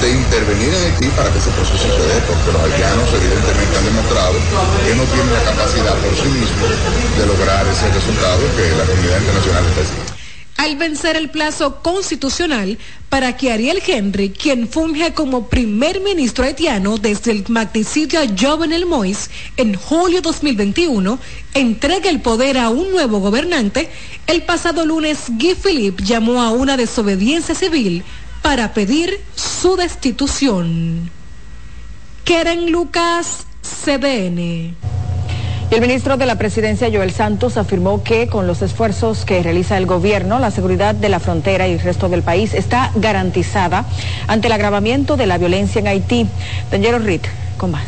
de 0.00 0.08
intervenir 0.16 0.72
en 0.72 0.82
Haití 0.88 1.08
para 1.12 1.28
que 1.28 1.38
ese 1.38 1.50
proceso 1.52 1.84
se 1.92 2.02
dé, 2.08 2.16
porque 2.24 2.56
los 2.56 2.62
haitianos 2.64 3.08
evidentemente 3.12 3.72
han 3.76 3.84
demostrado 3.84 4.36
que 4.80 4.92
no 4.96 5.04
tienen 5.04 5.32
la 5.36 5.44
capacidad 5.44 5.94
por 6.00 6.16
sí 6.16 6.28
mismos 6.32 6.72
de 6.72 7.26
lograr 7.28 7.68
ese 7.68 7.84
resultado 7.92 8.40
que 8.56 8.64
la 8.80 8.84
comunidad 8.88 9.20
internacional 9.20 9.64
está 9.68 9.80
exigiendo 9.84 10.19
al 10.60 10.76
vencer 10.76 11.16
el 11.16 11.30
plazo 11.30 11.80
constitucional 11.80 12.76
para 13.08 13.34
que 13.34 13.50
Ariel 13.50 13.82
Henry, 13.86 14.28
quien 14.28 14.68
funge 14.68 15.14
como 15.14 15.48
primer 15.48 16.02
ministro 16.02 16.44
haitiano 16.44 16.98
desde 16.98 17.30
el 17.32 17.46
magnicidio 17.48 18.20
Jovenel 18.38 18.84
Mois 18.84 19.30
en 19.56 19.74
julio 19.74 20.20
2021, 20.20 21.18
entregue 21.54 22.10
el 22.10 22.20
poder 22.20 22.58
a 22.58 22.68
un 22.68 22.90
nuevo 22.90 23.20
gobernante, 23.20 23.88
el 24.26 24.42
pasado 24.42 24.84
lunes 24.84 25.30
Guy 25.30 25.54
Philippe 25.54 26.04
llamó 26.04 26.42
a 26.42 26.50
una 26.50 26.76
desobediencia 26.76 27.54
civil 27.54 28.04
para 28.42 28.74
pedir 28.74 29.18
su 29.34 29.76
destitución. 29.76 31.10
Keren 32.26 32.70
Lucas, 32.70 33.46
CDN. 33.62 34.76
El 35.70 35.80
ministro 35.80 36.16
de 36.16 36.26
la 36.26 36.36
Presidencia, 36.36 36.90
Joel 36.92 37.12
Santos, 37.12 37.56
afirmó 37.56 38.02
que 38.02 38.26
con 38.26 38.48
los 38.48 38.60
esfuerzos 38.60 39.24
que 39.24 39.40
realiza 39.40 39.78
el 39.78 39.86
gobierno, 39.86 40.40
la 40.40 40.50
seguridad 40.50 40.96
de 40.96 41.08
la 41.08 41.20
frontera 41.20 41.68
y 41.68 41.72
el 41.74 41.80
resto 41.80 42.08
del 42.08 42.24
país 42.24 42.54
está 42.54 42.90
garantizada 42.96 43.86
ante 44.26 44.48
el 44.48 44.52
agravamiento 44.52 45.16
de 45.16 45.28
la 45.28 45.38
violencia 45.38 45.78
en 45.78 45.86
Haití. 45.86 46.26
Daniel 46.72 47.04
Rit, 47.04 47.24
con 47.56 47.70
más. 47.70 47.86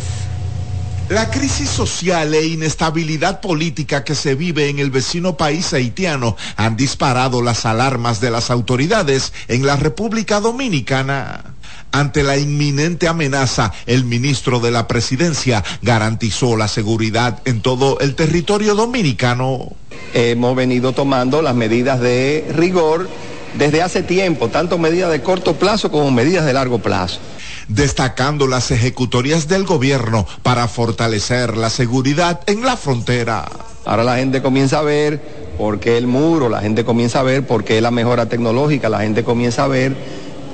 La 1.08 1.28
crisis 1.28 1.68
social 1.68 2.32
e 2.32 2.46
inestabilidad 2.46 3.40
política 3.40 4.04
que 4.04 4.14
se 4.14 4.36
vive 4.36 4.68
en 4.68 4.78
el 4.78 4.92
vecino 4.92 5.36
país 5.36 5.74
haitiano 5.74 6.36
han 6.56 6.76
disparado 6.76 7.42
las 7.42 7.66
alarmas 7.66 8.20
de 8.20 8.30
las 8.30 8.52
autoridades 8.52 9.32
en 9.48 9.66
la 9.66 9.74
República 9.74 10.38
Dominicana. 10.38 11.51
Ante 11.92 12.22
la 12.22 12.38
inminente 12.38 13.06
amenaza, 13.06 13.72
el 13.84 14.04
ministro 14.04 14.60
de 14.60 14.70
la 14.70 14.88
Presidencia 14.88 15.62
garantizó 15.82 16.56
la 16.56 16.66
seguridad 16.66 17.40
en 17.44 17.60
todo 17.60 18.00
el 18.00 18.14
territorio 18.14 18.74
dominicano. 18.74 19.72
Hemos 20.14 20.56
venido 20.56 20.92
tomando 20.92 21.42
las 21.42 21.54
medidas 21.54 22.00
de 22.00 22.50
rigor 22.54 23.10
desde 23.58 23.82
hace 23.82 24.02
tiempo, 24.02 24.48
tanto 24.48 24.78
medidas 24.78 25.10
de 25.10 25.20
corto 25.20 25.56
plazo 25.56 25.90
como 25.90 26.10
medidas 26.10 26.46
de 26.46 26.54
largo 26.54 26.78
plazo 26.78 27.20
destacando 27.68 28.48
las 28.48 28.70
ejecutorias 28.70 29.48
del 29.48 29.64
gobierno 29.64 30.26
para 30.42 30.66
fortalecer 30.68 31.56
la 31.56 31.70
seguridad 31.70 32.40
en 32.46 32.64
la 32.64 32.76
frontera. 32.76 33.48
Ahora 33.84 34.04
la 34.04 34.16
gente 34.16 34.42
comienza 34.42 34.80
a 34.80 34.82
ver 34.82 35.20
por 35.58 35.80
qué 35.80 35.96
el 35.96 36.06
muro, 36.06 36.48
la 36.48 36.60
gente 36.60 36.84
comienza 36.84 37.20
a 37.20 37.22
ver 37.22 37.46
por 37.46 37.64
qué 37.64 37.80
la 37.80 37.90
mejora 37.90 38.26
tecnológica, 38.26 38.88
la 38.88 39.00
gente 39.00 39.24
comienza 39.24 39.64
a 39.64 39.68
ver 39.68 39.94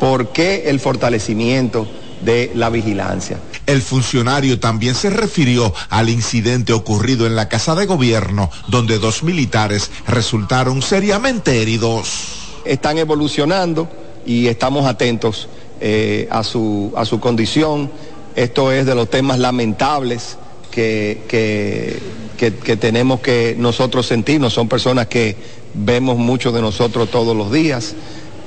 ¿Por 0.01 0.29
qué 0.29 0.65
el 0.67 0.81
fortalecimiento 0.81 1.87
de 2.25 2.53
la 2.55 2.71
vigilancia? 2.71 3.39
El 3.67 3.83
funcionario 3.83 4.59
también 4.59 4.95
se 4.95 5.11
refirió 5.11 5.75
al 5.91 6.09
incidente 6.09 6.73
ocurrido 6.73 7.27
en 7.27 7.37
la 7.37 7.49
Casa 7.49 7.75
de 7.75 7.87
Gobierno, 7.87 8.51
donde 8.69 8.99
dos 8.99 9.23
militares 9.23 9.91
resultaron 10.07 10.83
seriamente 10.83 11.61
heridos. 11.61 12.61
Están 12.65 12.99
evolucionando 12.99 13.89
y 14.25 14.47
estamos 14.47 14.87
atentos 14.87 15.49
eh, 15.81 16.29
a, 16.31 16.43
su, 16.45 16.93
a 16.97 17.05
su 17.05 17.21
condición. 17.21 17.91
Esto 18.37 18.73
es 18.73 18.87
de 18.87 18.95
los 18.95 19.11
temas 19.11 19.39
lamentables 19.39 20.39
que, 20.71 21.23
que, 21.29 22.01
que, 22.37 22.77
tenemos 22.77 23.21
que 23.21 23.57
nosotros 23.59 24.07
sentirnos. 24.07 24.55
Son 24.55 24.69
personas 24.69 25.09
que 25.09 25.37
vemos 25.75 26.17
mucho 26.17 26.53
de 26.53 26.61
nosotros 26.61 27.11
todos 27.11 27.37
los 27.37 27.53
días 27.53 27.95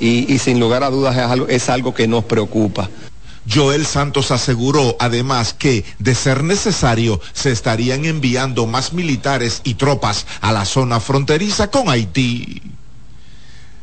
y, 0.02 0.40
sin 0.40 0.60
lugar 0.60 0.84
a 0.84 0.90
dudas 0.90 1.16
es 1.16 1.24
algo, 1.24 1.48
es 1.48 1.70
algo 1.70 1.94
que 1.94 2.08
nos 2.08 2.26
preocupa. 2.26 2.90
Joel 3.52 3.86
Santos 3.86 4.32
aseguró 4.32 4.96
además 5.00 5.54
que, 5.54 5.86
de 6.00 6.16
ser 6.16 6.44
necesario, 6.44 7.22
se 7.34 7.52
estarían 7.52 8.06
enviando 8.06 8.66
más 8.66 8.94
militares 8.94 9.62
y 9.64 9.76
tropas 9.76 10.26
a 10.42 10.52
la 10.52 10.66
zona 10.66 11.00
fronteriza 11.00 11.70
con 11.70 11.90
Haití. 11.90 12.62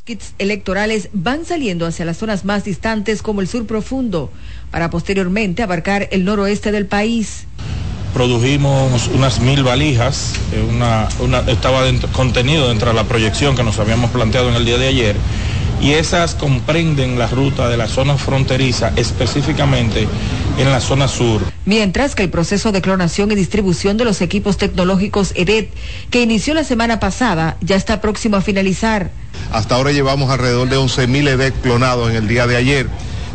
Kits 0.06 0.36
electorales 0.38 1.10
van 1.14 1.46
saliendo 1.46 1.88
hacia 1.88 2.06
las 2.06 2.18
zonas 2.18 2.46
más 2.46 2.64
distantes 2.64 3.24
como 3.24 3.42
el 3.42 3.48
sur 3.48 3.66
profundo, 3.66 4.32
para 4.70 4.92
posteriormente 4.92 5.64
abarcar 5.64 6.08
el 6.12 6.26
noroeste 6.26 6.72
del 6.72 6.86
país. 6.86 7.48
Produjimos 8.14 9.08
unas 9.08 9.40
mil 9.40 9.64
valijas, 9.64 10.36
eh, 10.54 10.62
una, 10.62 11.10
estaba 11.48 11.82
contenido 12.14 12.70
dentro 12.70 12.90
de 12.90 12.94
la 12.94 13.06
proyección 13.06 13.56
que 13.56 13.64
nos 13.64 13.80
habíamos 13.80 14.12
planteado 14.12 14.50
en 14.50 14.56
el 14.56 14.66
día 14.66 14.78
de 14.78 14.88
ayer, 14.90 15.16
y 15.82 15.94
esas 15.94 16.36
comprenden 16.36 17.18
la 17.18 17.26
ruta 17.26 17.68
de 17.68 17.76
la 17.76 17.88
zona 17.88 18.16
fronteriza, 18.16 18.94
específicamente 18.96 20.08
en 20.58 20.72
la 20.72 20.80
zona 20.80 21.08
sur. 21.08 21.42
Mientras 21.66 22.16
que 22.16 22.24
el 22.24 22.30
proceso 22.30 22.72
de 22.72 22.82
clonación 22.82 23.32
y 23.32 23.36
distribución 23.36 23.98
de 23.98 24.06
los 24.06 24.22
equipos 24.22 24.58
tecnológicos 24.58 25.34
EDET, 25.36 25.70
que 26.10 26.22
inició 26.22 26.54
la 26.54 26.64
semana 26.64 27.00
pasada, 27.00 27.58
ya 27.62 27.76
está 27.76 28.02
próximo 28.02 28.38
a 28.38 28.42
finalizar. 28.42 29.12
Hasta 29.52 29.76
ahora 29.76 29.92
llevamos 29.92 30.30
alrededor 30.30 30.70
de 30.70 30.78
11.000 30.78 31.28
EDEC 31.30 31.62
clonados 31.62 32.10
en 32.10 32.16
el 32.16 32.28
día 32.28 32.48
de 32.48 32.58
ayer. 32.58 32.88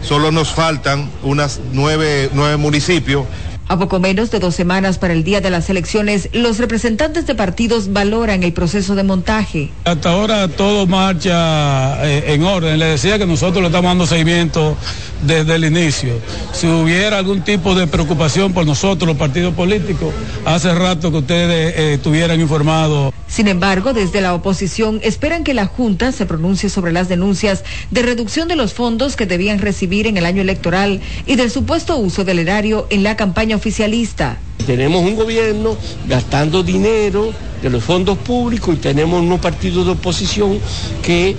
Solo 0.02 0.30
nos 0.30 0.52
faltan 0.52 1.10
unas 1.22 1.60
nueve, 1.72 2.30
nueve 2.32 2.56
municipios 2.56 3.26
A 3.70 3.78
poco 3.78 4.00
menos 4.00 4.32
de 4.32 4.40
dos 4.40 4.56
semanas 4.56 4.98
para 4.98 5.14
el 5.14 5.22
día 5.22 5.40
de 5.40 5.48
las 5.48 5.70
elecciones, 5.70 6.28
los 6.32 6.58
representantes 6.58 7.24
de 7.28 7.36
partidos 7.36 7.92
valoran 7.92 8.42
el 8.42 8.52
proceso 8.52 8.96
de 8.96 9.04
montaje. 9.04 9.70
Hasta 9.84 10.10
ahora 10.10 10.48
todo 10.48 10.88
marcha 10.88 12.04
eh, 12.04 12.34
en 12.34 12.42
orden. 12.42 12.80
Le 12.80 12.86
decía 12.86 13.16
que 13.16 13.26
nosotros 13.26 13.62
le 13.62 13.68
estamos 13.68 13.88
dando 13.88 14.08
seguimiento 14.08 14.76
desde 15.22 15.54
el 15.54 15.66
inicio. 15.66 16.18
Si 16.52 16.66
hubiera 16.66 17.18
algún 17.18 17.42
tipo 17.42 17.76
de 17.76 17.86
preocupación 17.86 18.52
por 18.52 18.66
nosotros, 18.66 19.06
los 19.06 19.16
partidos 19.16 19.54
políticos, 19.54 20.12
hace 20.44 20.74
rato 20.74 21.12
que 21.12 21.18
ustedes 21.18 21.76
eh, 21.76 21.94
estuvieran 21.94 22.40
informados. 22.40 23.14
Sin 23.28 23.46
embargo, 23.46 23.92
desde 23.92 24.20
la 24.20 24.34
oposición 24.34 24.98
esperan 25.04 25.44
que 25.44 25.54
la 25.54 25.66
Junta 25.66 26.10
se 26.10 26.26
pronuncie 26.26 26.68
sobre 26.68 26.90
las 26.90 27.08
denuncias 27.08 27.62
de 27.92 28.02
reducción 28.02 28.48
de 28.48 28.56
los 28.56 28.74
fondos 28.74 29.14
que 29.14 29.26
debían 29.26 29.60
recibir 29.60 30.08
en 30.08 30.16
el 30.16 30.26
año 30.26 30.42
electoral 30.42 31.00
y 31.26 31.36
del 31.36 31.52
supuesto 31.52 31.96
uso 31.96 32.24
del 32.24 32.40
erario 32.40 32.88
en 32.90 33.04
la 33.04 33.16
campaña 33.16 33.59
oficialista. 33.60 34.38
Tenemos 34.66 35.02
un 35.02 35.16
gobierno 35.16 35.76
gastando 36.08 36.62
dinero 36.62 37.30
de 37.62 37.68
los 37.68 37.84
fondos 37.84 38.16
públicos 38.16 38.74
y 38.74 38.78
tenemos 38.78 39.20
unos 39.20 39.40
partidos 39.40 39.84
de 39.84 39.92
oposición 39.92 40.58
que 41.02 41.36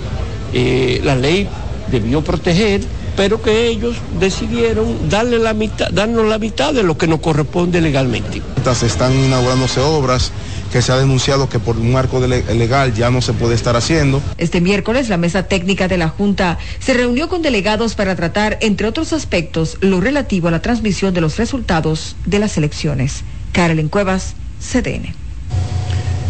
eh, 0.52 1.00
la 1.02 1.16
ley 1.16 1.48
debió 1.90 2.22
proteger 2.22 2.80
pero 3.16 3.42
que 3.42 3.68
ellos 3.68 3.96
decidieron 4.18 5.10
darle 5.10 5.38
la 5.38 5.52
mitad, 5.52 5.90
darnos 5.90 6.26
la 6.26 6.38
mitad 6.38 6.72
de 6.72 6.82
lo 6.82 6.96
que 6.96 7.06
nos 7.06 7.20
corresponde 7.20 7.80
legalmente. 7.80 8.40
Están 8.82 9.12
inaugurándose 9.12 9.80
obras 9.80 10.32
que 10.72 10.82
se 10.82 10.90
ha 10.90 10.96
denunciado 10.96 11.48
que 11.48 11.58
por 11.58 11.76
un 11.76 11.92
marco 11.92 12.18
legal 12.18 12.94
ya 12.94 13.10
no 13.10 13.20
se 13.20 13.34
puede 13.34 13.54
estar 13.54 13.76
haciendo. 13.76 14.22
Este 14.38 14.60
miércoles 14.60 15.08
la 15.10 15.18
mesa 15.18 15.44
técnica 15.44 15.86
de 15.86 15.98
la 15.98 16.08
Junta 16.08 16.58
se 16.80 16.94
reunió 16.94 17.28
con 17.28 17.42
delegados 17.42 17.94
para 17.94 18.16
tratar, 18.16 18.58
entre 18.62 18.88
otros 18.88 19.12
aspectos, 19.12 19.76
lo 19.80 20.00
relativo 20.00 20.48
a 20.48 20.50
la 20.50 20.62
transmisión 20.62 21.12
de 21.12 21.20
los 21.20 21.36
resultados 21.36 22.16
de 22.24 22.38
las 22.38 22.56
elecciones. 22.56 23.22
Carolyn 23.52 23.88
Cuevas, 23.88 24.34
CDN. 24.60 25.14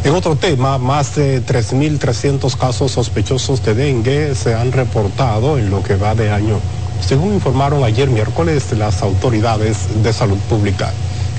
En 0.05 0.15
otro 0.15 0.35
tema, 0.35 0.79
más 0.79 1.15
de 1.15 1.41
3.300 1.47 2.57
casos 2.57 2.91
sospechosos 2.91 3.65
de 3.65 3.75
dengue 3.75 4.35
se 4.35 4.55
han 4.55 4.73
reportado 4.73 5.59
en 5.59 5.71
lo 5.71 5.85
que 5.85 5.95
va 5.95 6.17
de 6.17 6.31
año, 6.31 6.59
según 7.07 7.35
informaron 7.35 7.85
ayer 7.85 8.11
miércoles 8.11 8.73
las 8.73 9.03
autoridades 9.03 10.03
de 10.03 10.13
salud 10.13 10.39
pública. 10.49 10.93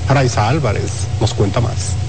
Raiza 0.08 0.48
Álvarez 0.48 1.06
nos 1.20 1.34
cuenta 1.34 1.60
más. 1.60 2.03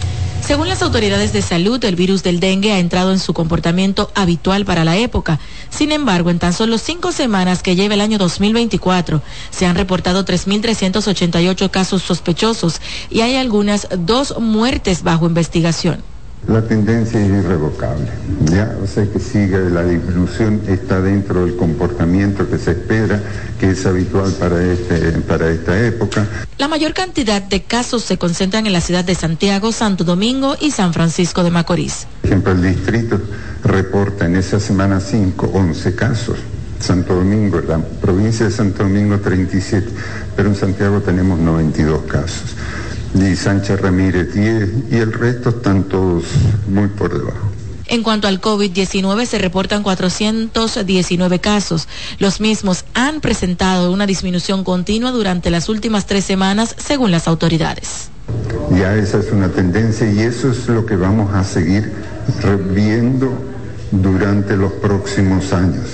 Según 0.45 0.67
las 0.69 0.84
autoridades 0.84 1.34
de 1.34 1.41
salud, 1.41 1.84
el 1.84 1.95
virus 1.95 2.21
del 2.21 2.39
dengue 2.39 2.71
ha 2.71 2.77
entrado 2.77 3.12
en 3.12 3.17
su 3.17 3.34
comportamiento 3.34 4.12
habitual 4.13 4.63
para 4.63 4.84
la 4.84 4.95
época. 4.95 5.39
Sin 5.71 5.91
embargo, 5.91 6.29
en 6.29 6.38
tan 6.38 6.53
solo 6.53 6.77
cinco 6.77 7.12
semanas 7.12 7.63
que 7.63 7.75
lleva 7.75 7.95
el 7.95 8.01
año 8.01 8.19
2024, 8.19 9.23
se 9.49 9.65
han 9.65 9.75
reportado 9.75 10.23
3.388 10.23 11.71
casos 11.71 12.03
sospechosos 12.03 12.79
y 13.10 13.21
hay 13.21 13.38
algunas 13.38 13.88
dos 13.97 14.39
muertes 14.39 15.01
bajo 15.01 15.25
investigación. 15.25 16.14
La 16.47 16.62
tendencia 16.62 17.19
es 17.19 17.27
irrevocable, 17.27 18.05
¿ya? 18.51 18.77
O 18.84 18.86
sea 18.86 19.03
que 19.08 19.19
sigue, 19.19 19.67
la 19.71 19.84
disminución 19.84 20.62
está 20.67 21.01
dentro 21.01 21.43
del 21.43 21.55
comportamiento 21.55 22.47
que 22.47 22.60
se 22.60 22.71
espera, 22.71 23.19
que 23.60 23.71
es 23.71 23.84
habitual 23.88 24.31
para, 24.34 24.63
este, 24.63 25.12
para 25.27 25.49
esta 25.49 25.79
época. 25.79 26.27
La 26.60 26.67
mayor 26.67 26.93
cantidad 26.93 27.41
de 27.41 27.63
casos 27.63 28.03
se 28.03 28.19
concentran 28.19 28.67
en 28.67 28.73
la 28.73 28.81
ciudad 28.81 29.03
de 29.03 29.15
Santiago, 29.15 29.71
Santo 29.71 30.03
Domingo 30.03 30.55
y 30.62 30.69
San 30.69 30.93
Francisco 30.93 31.43
de 31.43 31.49
Macorís. 31.49 32.05
Por 32.21 32.29
ejemplo, 32.29 32.51
el 32.51 32.62
distrito 32.62 33.19
reporta 33.63 34.27
en 34.27 34.36
esa 34.36 34.60
semana 34.60 34.99
5, 34.99 35.49
11 35.51 35.95
casos. 35.95 36.38
Santo 36.79 37.15
Domingo, 37.15 37.60
la 37.67 37.79
provincia 37.79 38.45
de 38.45 38.51
Santo 38.51 38.84
Domingo 38.84 39.17
37, 39.17 39.88
pero 40.36 40.49
en 40.49 40.55
Santiago 40.55 41.01
tenemos 41.01 41.39
92 41.39 42.03
casos 42.03 42.55
y 43.23 43.36
Sánchez 43.36 43.80
Ramírez 43.80 44.34
10 44.34 44.69
y 44.91 44.95
el 44.97 45.13
resto 45.13 45.49
están 45.49 45.84
todos 45.84 46.25
muy 46.67 46.88
por 46.88 47.17
debajo. 47.17 47.51
En 47.88 48.01
cuanto 48.01 48.28
al 48.28 48.41
COVID-19, 48.41 49.25
se 49.25 49.38
reportan 49.38 49.84
419 49.84 51.39
casos. 51.39 51.88
Los 52.17 52.41
mismos 52.41 52.84
han 52.95 53.21
presentado 53.21 53.91
una 53.91 54.08
disminución 54.08 54.63
continua 54.63 55.12
durante 55.12 55.51
las 55.51 55.69
últimas 55.69 56.08
tres 56.08 56.25
semanas, 56.25 56.75
según 56.78 57.12
las 57.12 57.28
autoridades. 57.28 58.10
Ya 58.71 58.95
esa 58.95 59.19
es 59.19 59.32
una 59.32 59.49
tendencia 59.49 60.12
y 60.12 60.19
eso 60.19 60.49
es 60.49 60.67
lo 60.67 60.86
que 60.86 60.95
vamos 60.95 61.34
a 61.34 61.43
seguir 61.43 61.93
viendo 62.73 63.32
durante 63.91 64.58
los 64.58 64.71
próximos 64.73 65.54
años 65.54 65.86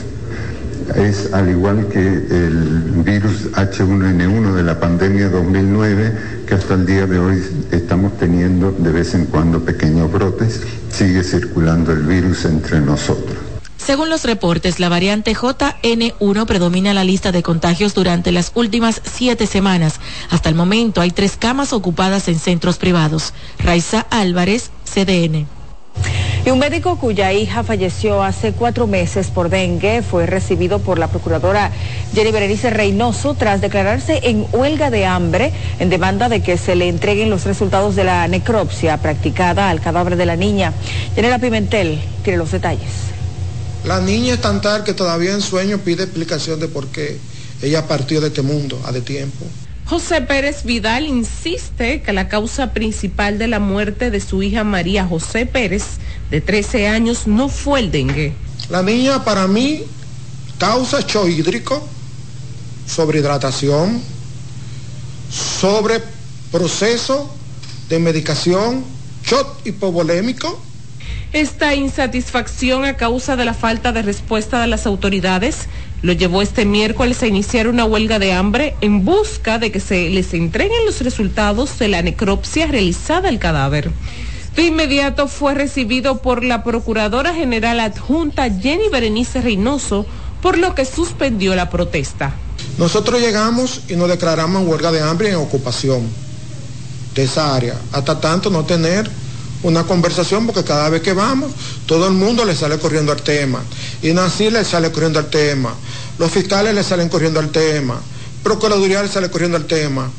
es 0.95 1.33
al 1.33 1.49
igual 1.49 1.87
que 1.87 1.99
el 1.99 3.03
virus 3.05 3.51
H1N1 3.51 4.53
de 4.53 4.63
la 4.63 4.79
pandemia 4.79 5.29
2009, 5.29 6.17
que 6.47 6.55
hasta 6.55 6.73
el 6.75 6.85
día 6.85 7.05
de 7.05 7.19
hoy 7.19 7.43
estamos 7.71 8.17
teniendo 8.17 8.71
de 8.71 8.91
vez 8.91 9.13
en 9.13 9.25
cuando 9.25 9.63
pequeños 9.63 10.11
brotes, 10.11 10.61
sigue 10.89 11.23
circulando 11.23 11.91
el 11.91 12.03
virus 12.03 12.45
entre 12.45 12.81
nosotros. 12.81 13.37
Según 13.77 14.09
los 14.09 14.23
reportes, 14.23 14.79
la 14.79 14.89
variante 14.89 15.35
JN1 15.35 16.45
predomina 16.45 16.93
la 16.93 17.03
lista 17.03 17.31
de 17.31 17.41
contagios 17.41 17.95
durante 17.95 18.31
las 18.31 18.51
últimas 18.53 19.01
siete 19.03 19.47
semanas. 19.47 19.99
Hasta 20.29 20.49
el 20.49 20.55
momento 20.55 21.01
hay 21.01 21.11
tres 21.11 21.35
camas 21.35 21.73
ocupadas 21.73 22.27
en 22.27 22.37
centros 22.37 22.77
privados. 22.77 23.33
Raiza 23.57 24.05
Álvarez, 24.11 24.69
CDN. 24.85 25.47
Y 26.43 26.49
un 26.49 26.57
médico 26.57 26.97
cuya 26.97 27.31
hija 27.33 27.63
falleció 27.63 28.23
hace 28.23 28.51
cuatro 28.51 28.87
meses 28.87 29.27
por 29.27 29.49
dengue 29.49 30.01
fue 30.01 30.25
recibido 30.25 30.79
por 30.79 30.97
la 30.97 31.07
procuradora 31.07 31.71
Jenny 32.15 32.31
Berenice 32.31 32.71
Reynoso 32.71 33.35
tras 33.35 33.61
declararse 33.61 34.21
en 34.23 34.47
huelga 34.51 34.89
de 34.89 35.05
hambre 35.05 35.53
en 35.77 35.91
demanda 35.91 36.29
de 36.29 36.41
que 36.41 36.57
se 36.57 36.75
le 36.75 36.89
entreguen 36.89 37.29
los 37.29 37.43
resultados 37.43 37.95
de 37.95 38.05
la 38.05 38.27
necropsia 38.27 38.97
practicada 38.97 39.69
al 39.69 39.81
cadáver 39.81 40.15
de 40.15 40.25
la 40.25 40.35
niña. 40.35 40.73
Yanela 41.15 41.37
Pimentel 41.37 42.01
tiene 42.23 42.39
los 42.39 42.51
detalles. 42.51 42.89
La 43.85 44.01
niña 44.01 44.33
es 44.33 44.41
tan 44.41 44.61
tal 44.61 44.83
que 44.83 44.95
todavía 44.95 45.33
en 45.33 45.41
sueño 45.41 45.77
pide 45.77 46.03
explicación 46.03 46.59
de 46.59 46.67
por 46.67 46.87
qué 46.87 47.19
ella 47.61 47.87
partió 47.87 48.19
de 48.19 48.27
este 48.29 48.41
mundo 48.41 48.81
a 48.83 48.91
de 48.91 49.01
tiempo. 49.01 49.45
José 49.91 50.21
Pérez 50.21 50.63
Vidal 50.63 51.05
insiste 51.05 52.01
que 52.01 52.13
la 52.13 52.29
causa 52.29 52.71
principal 52.71 53.37
de 53.37 53.49
la 53.49 53.59
muerte 53.59 54.09
de 54.09 54.21
su 54.21 54.41
hija 54.41 54.63
María 54.63 55.05
José 55.05 55.45
Pérez, 55.45 55.83
de 56.29 56.39
13 56.39 56.87
años, 56.87 57.27
no 57.27 57.49
fue 57.49 57.81
el 57.81 57.91
dengue. 57.91 58.33
La 58.69 58.83
niña 58.83 59.25
para 59.25 59.47
mí 59.47 59.83
causa 60.57 61.01
shock 61.01 61.27
hídrico, 61.27 61.85
sobrehidratación, 62.87 64.01
sobre 65.29 66.01
proceso 66.53 67.29
de 67.89 67.99
medicación, 67.99 68.85
shock 69.25 69.45
hipovolémico. 69.65 70.57
Esta 71.33 71.75
insatisfacción 71.75 72.83
a 72.83 72.97
causa 72.97 73.37
de 73.37 73.45
la 73.45 73.53
falta 73.53 73.93
de 73.93 74.01
respuesta 74.01 74.59
de 74.59 74.67
las 74.67 74.85
autoridades 74.85 75.69
lo 76.01 76.11
llevó 76.11 76.41
este 76.41 76.65
miércoles 76.65 77.23
a 77.23 77.27
iniciar 77.27 77.69
una 77.69 77.85
huelga 77.85 78.19
de 78.19 78.33
hambre 78.33 78.75
en 78.81 79.05
busca 79.05 79.57
de 79.57 79.71
que 79.71 79.79
se 79.79 80.09
les 80.09 80.33
entreguen 80.33 80.85
los 80.85 80.99
resultados 80.99 81.79
de 81.79 81.87
la 81.87 82.01
necropsia 82.01 82.67
realizada 82.67 83.29
al 83.29 83.39
cadáver. 83.39 83.91
De 84.57 84.63
inmediato 84.63 85.29
fue 85.29 85.53
recibido 85.53 86.21
por 86.21 86.43
la 86.43 86.65
Procuradora 86.65 87.33
General 87.33 87.79
Adjunta 87.79 88.49
Jenny 88.49 88.89
Berenice 88.91 89.39
Reynoso, 89.39 90.05
por 90.41 90.57
lo 90.57 90.75
que 90.75 90.83
suspendió 90.83 91.55
la 91.55 91.69
protesta. 91.69 92.35
Nosotros 92.77 93.21
llegamos 93.21 93.83
y 93.87 93.95
nos 93.95 94.09
declaramos 94.09 94.67
huelga 94.67 94.91
de 94.91 95.01
hambre 95.01 95.29
en 95.29 95.35
ocupación 95.35 96.01
de 97.15 97.23
esa 97.23 97.55
área, 97.55 97.75
hasta 97.93 98.19
tanto 98.19 98.49
no 98.49 98.65
tener 98.65 99.09
una 99.63 99.83
conversación, 99.83 100.45
porque 100.45 100.63
cada 100.63 100.89
vez 100.89 101.01
que 101.01 101.13
vamos, 101.13 101.51
todo 101.85 102.07
el 102.07 102.13
mundo 102.13 102.45
le 102.45 102.55
sale 102.55 102.77
corriendo 102.77 103.11
al 103.11 103.21
tema. 103.21 103.61
Y 104.01 104.13
Nancy 104.13 104.49
le 104.49 104.65
sale 104.65 104.91
corriendo 104.91 105.19
al 105.19 105.29
tema. 105.29 105.73
Los 106.17 106.31
fiscales 106.31 106.73
le 106.73 106.83
salen 106.83 107.09
corriendo 107.09 107.39
al 107.39 107.49
tema. 107.49 108.01
Procuraduría 108.43 109.01
le 109.01 109.07
sale 109.07 109.29
corriendo 109.29 109.57
al 109.57 109.65
tema. 109.65 110.09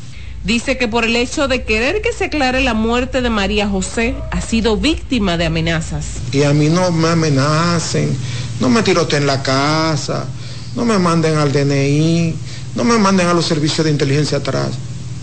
Dice 0.45 0.77
que 0.77 0.89
por 0.89 1.05
el 1.05 1.15
hecho 1.15 1.47
de 1.47 1.63
querer 1.63 2.03
que 2.03 2.13
se 2.13 2.25
aclare 2.25 2.63
la 2.63 2.75
muerte 2.75 3.23
de 3.23 3.31
María 3.31 3.69
José, 3.69 4.17
ha 4.33 4.41
sido 4.41 4.77
víctima 4.77 5.37
de 5.37 5.47
amenazas. 5.47 6.07
Y 6.33 6.43
a 6.43 6.53
mí 6.53 6.69
no 6.69 6.91
me 6.91 7.11
amenacen, 7.11 8.17
no 8.59 8.69
me 8.69 8.83
tiroteen 8.83 9.23
en 9.23 9.29
la 9.29 9.43
casa, 9.43 10.27
no 10.75 10.85
me 10.85 10.99
manden 10.99 11.37
al 11.37 11.53
DNI, 11.53 12.35
no 12.75 12.83
me 12.83 12.99
manden 12.99 13.29
a 13.29 13.35
los 13.35 13.47
servicios 13.47 13.85
de 13.85 13.93
inteligencia 13.93 14.39
atrás, 14.39 14.71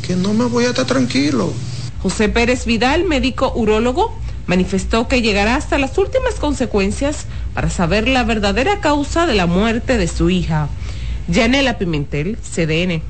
que 0.07 0.15
no 0.15 0.33
me 0.33 0.45
voy 0.45 0.63
a 0.63 0.69
estar 0.69 0.85
tranquilo. 0.85 1.51
José 2.01 2.29
Pérez 2.29 2.65
Vidal, 2.65 3.03
médico 3.03 3.51
urólogo, 3.55 4.13
manifestó 4.47 5.07
que 5.07 5.21
llegará 5.21 5.55
hasta 5.55 5.77
las 5.77 5.97
últimas 5.97 6.35
consecuencias 6.35 7.25
para 7.53 7.69
saber 7.69 8.07
la 8.07 8.23
verdadera 8.23 8.79
causa 8.79 9.25
de 9.25 9.35
la 9.35 9.45
muerte 9.45 9.97
de 9.97 10.07
su 10.07 10.29
hija. 10.29 10.69
Yanela 11.27 11.77
Pimentel, 11.77 12.37
CDN. 12.37 13.01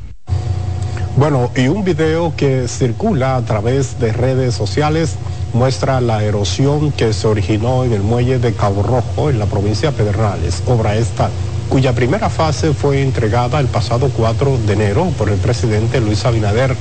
Bueno, 1.15 1.51
y 1.55 1.67
un 1.67 1.83
video 1.83 2.33
que 2.35 2.67
circula 2.67 3.35
a 3.35 3.45
través 3.45 3.99
de 3.99 4.11
redes 4.11 4.55
sociales 4.55 5.15
muestra 5.53 6.01
la 6.01 6.23
erosión 6.23 6.91
que 6.91 7.13
se 7.13 7.27
originó 7.27 7.83
en 7.83 7.93
el 7.93 8.01
muelle 8.01 8.39
de 8.39 8.53
Cabo 8.53 8.83
Rojo, 8.83 9.29
en 9.29 9.37
la 9.37 9.45
provincia 9.45 9.91
de 9.91 9.97
Pedernales. 9.97 10.63
Obra 10.65 10.95
esta 10.95 11.29
cuya 11.69 11.93
primera 11.93 12.29
fase 12.29 12.73
fue 12.73 13.01
entregada 13.01 13.59
el 13.59 13.67
pasado 13.67 14.09
4 14.15 14.57
de 14.65 14.73
enero 14.73 15.11
por 15.17 15.29
el 15.29 15.37
presidente 15.37 16.01
Luis 16.01 16.25
Abinader, 16.25 16.75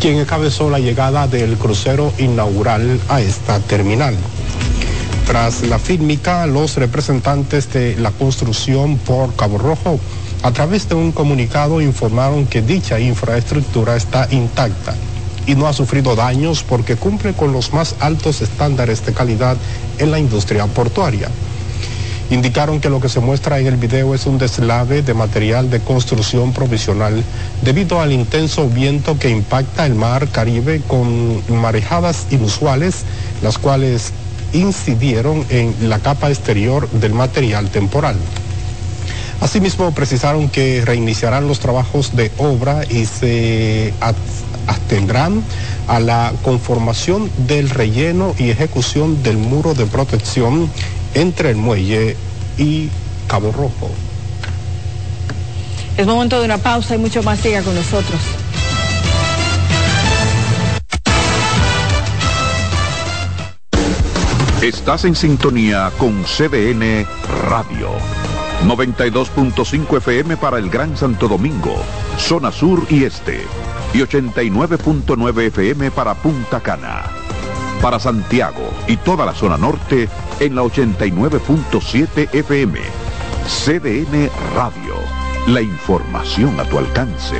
quien 0.00 0.16
encabezó 0.18 0.70
la 0.70 0.78
llegada 0.78 1.28
del 1.28 1.58
crucero 1.58 2.10
inaugural 2.16 2.98
a 3.10 3.20
esta 3.20 3.60
terminal. 3.60 4.16
Tras 5.26 5.62
la 5.62 5.78
fílmica, 5.78 6.46
los 6.46 6.76
representantes 6.76 7.70
de 7.70 7.96
la 7.96 8.10
construcción 8.10 8.96
por 8.96 9.36
Cabo 9.36 9.58
Rojo, 9.58 10.00
a 10.42 10.52
través 10.52 10.88
de 10.88 10.94
un 10.94 11.12
comunicado, 11.12 11.82
informaron 11.82 12.46
que 12.46 12.62
dicha 12.62 12.98
infraestructura 12.98 13.94
está 13.94 14.26
intacta 14.30 14.94
y 15.46 15.54
no 15.54 15.66
ha 15.66 15.74
sufrido 15.74 16.16
daños 16.16 16.62
porque 16.62 16.96
cumple 16.96 17.34
con 17.34 17.52
los 17.52 17.74
más 17.74 17.96
altos 18.00 18.40
estándares 18.40 19.04
de 19.04 19.12
calidad 19.12 19.58
en 19.98 20.10
la 20.10 20.18
industria 20.18 20.66
portuaria. 20.66 21.28
Indicaron 22.30 22.80
que 22.80 22.90
lo 22.90 23.00
que 23.00 23.08
se 23.08 23.18
muestra 23.18 23.58
en 23.58 23.66
el 23.66 23.76
video 23.76 24.14
es 24.14 24.24
un 24.26 24.38
deslave 24.38 25.02
de 25.02 25.14
material 25.14 25.68
de 25.68 25.80
construcción 25.80 26.52
provisional 26.52 27.24
debido 27.62 28.00
al 28.00 28.12
intenso 28.12 28.68
viento 28.68 29.18
que 29.18 29.30
impacta 29.30 29.84
el 29.84 29.96
mar 29.96 30.28
Caribe 30.28 30.80
con 30.86 31.42
marejadas 31.60 32.28
inusuales, 32.30 33.02
las 33.42 33.58
cuales 33.58 34.12
incidieron 34.52 35.44
en 35.48 35.74
la 35.88 35.98
capa 35.98 36.28
exterior 36.28 36.88
del 36.90 37.14
material 37.14 37.68
temporal. 37.68 38.14
Asimismo, 39.40 39.90
precisaron 39.92 40.48
que 40.50 40.84
reiniciarán 40.84 41.48
los 41.48 41.58
trabajos 41.58 42.14
de 42.14 42.30
obra 42.38 42.84
y 42.88 43.06
se 43.06 43.92
atendrán 44.68 45.42
a 45.88 45.98
la 45.98 46.32
conformación 46.44 47.28
del 47.48 47.70
relleno 47.70 48.36
y 48.38 48.50
ejecución 48.50 49.20
del 49.24 49.38
muro 49.38 49.74
de 49.74 49.86
protección 49.86 50.70
entre 51.14 51.50
el 51.50 51.56
muelle 51.56 52.16
y 52.58 52.88
Cabo 53.26 53.52
Rojo. 53.52 53.90
Es 55.96 56.06
momento 56.06 56.38
de 56.38 56.46
una 56.46 56.58
pausa 56.58 56.94
y 56.94 56.98
mucho 56.98 57.22
más 57.22 57.40
siga 57.40 57.62
con 57.62 57.74
nosotros. 57.74 58.20
Estás 64.62 65.06
en 65.06 65.14
sintonía 65.14 65.90
con 65.96 66.22
CDN 66.24 67.06
Radio. 67.48 67.90
92.5 68.66 69.96
FM 69.96 70.36
para 70.36 70.58
el 70.58 70.68
Gran 70.68 70.96
Santo 70.98 71.28
Domingo, 71.28 71.76
zona 72.18 72.52
sur 72.52 72.86
y 72.90 73.04
este. 73.04 73.40
Y 73.94 73.98
89.9 74.00 75.46
FM 75.46 75.90
para 75.90 76.14
Punta 76.14 76.60
Cana. 76.60 77.19
Para 77.80 77.98
Santiago 77.98 78.70
y 78.86 78.96
toda 78.98 79.24
la 79.24 79.34
zona 79.34 79.56
norte 79.56 80.08
en 80.38 80.54
la 80.54 80.62
89.7 80.62 82.34
FM. 82.34 82.78
CDN 83.46 84.30
Radio. 84.54 84.94
La 85.46 85.62
información 85.62 86.60
a 86.60 86.64
tu 86.64 86.78
alcance. 86.78 87.36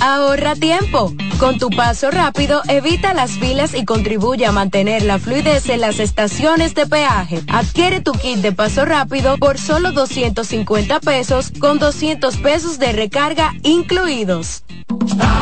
Ahorra 0.00 0.54
tiempo. 0.54 1.12
Con 1.38 1.58
tu 1.58 1.70
paso 1.70 2.10
rápido, 2.10 2.62
evita 2.68 3.14
las 3.14 3.32
filas 3.32 3.74
y 3.74 3.84
contribuye 3.84 4.46
a 4.46 4.52
mantener 4.52 5.02
la 5.02 5.18
fluidez 5.18 5.68
en 5.68 5.80
las 5.80 6.00
estaciones 6.00 6.74
de 6.74 6.86
peaje. 6.86 7.40
Adquiere 7.48 8.00
tu 8.00 8.12
kit 8.12 8.38
de 8.38 8.52
paso 8.52 8.84
rápido 8.84 9.38
por 9.38 9.58
solo 9.58 9.92
250 9.92 11.00
pesos 11.00 11.52
con 11.58 11.78
200 11.78 12.36
pesos 12.38 12.78
de 12.78 12.92
recarga 12.92 13.52
incluidos. 13.62 14.64
Rincones, 14.88 15.41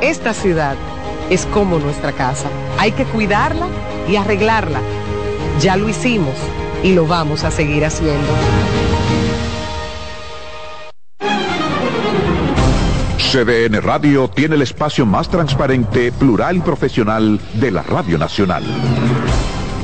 Esta 0.00 0.34
ciudad 0.34 0.76
es 1.30 1.46
como 1.46 1.78
nuestra 1.78 2.12
casa. 2.12 2.48
Hay 2.78 2.92
que 2.92 3.04
cuidarla 3.04 3.66
y 4.08 4.16
arreglarla. 4.16 4.80
Ya 5.60 5.76
lo 5.76 5.88
hicimos 5.88 6.34
y 6.82 6.94
lo 6.94 7.06
vamos 7.06 7.44
a 7.44 7.50
seguir 7.50 7.84
haciendo. 7.84 8.28
CDN 13.18 13.82
Radio 13.82 14.28
tiene 14.28 14.56
el 14.56 14.62
espacio 14.62 15.06
más 15.06 15.28
transparente, 15.28 16.12
plural 16.12 16.56
y 16.56 16.60
profesional 16.60 17.40
de 17.54 17.70
la 17.70 17.82
Radio 17.82 18.18
Nacional. 18.18 18.64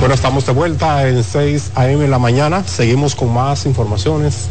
Bueno, 0.00 0.14
estamos 0.14 0.46
de 0.46 0.52
vuelta 0.52 1.08
en 1.08 1.24
6 1.24 1.72
a.m. 1.74 2.04
en 2.04 2.10
la 2.12 2.20
mañana. 2.20 2.62
Seguimos 2.64 3.16
con 3.16 3.34
más 3.34 3.66
informaciones. 3.66 4.46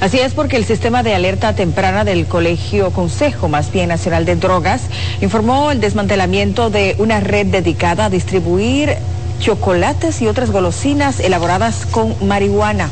Así 0.00 0.18
es 0.18 0.34
porque 0.34 0.56
el 0.56 0.64
sistema 0.64 1.04
de 1.04 1.14
alerta 1.14 1.54
temprana 1.54 2.02
del 2.02 2.26
Colegio 2.26 2.90
Consejo, 2.90 3.48
más 3.48 3.70
bien 3.70 3.88
Nacional 3.88 4.24
de 4.24 4.34
Drogas, 4.34 4.82
informó 5.20 5.70
el 5.70 5.80
desmantelamiento 5.80 6.70
de 6.70 6.96
una 6.98 7.20
red 7.20 7.46
dedicada 7.46 8.06
a 8.06 8.10
distribuir 8.10 8.96
chocolates 9.38 10.20
y 10.22 10.26
otras 10.26 10.50
golosinas 10.50 11.20
elaboradas 11.20 11.86
con 11.86 12.16
marihuana. 12.26 12.90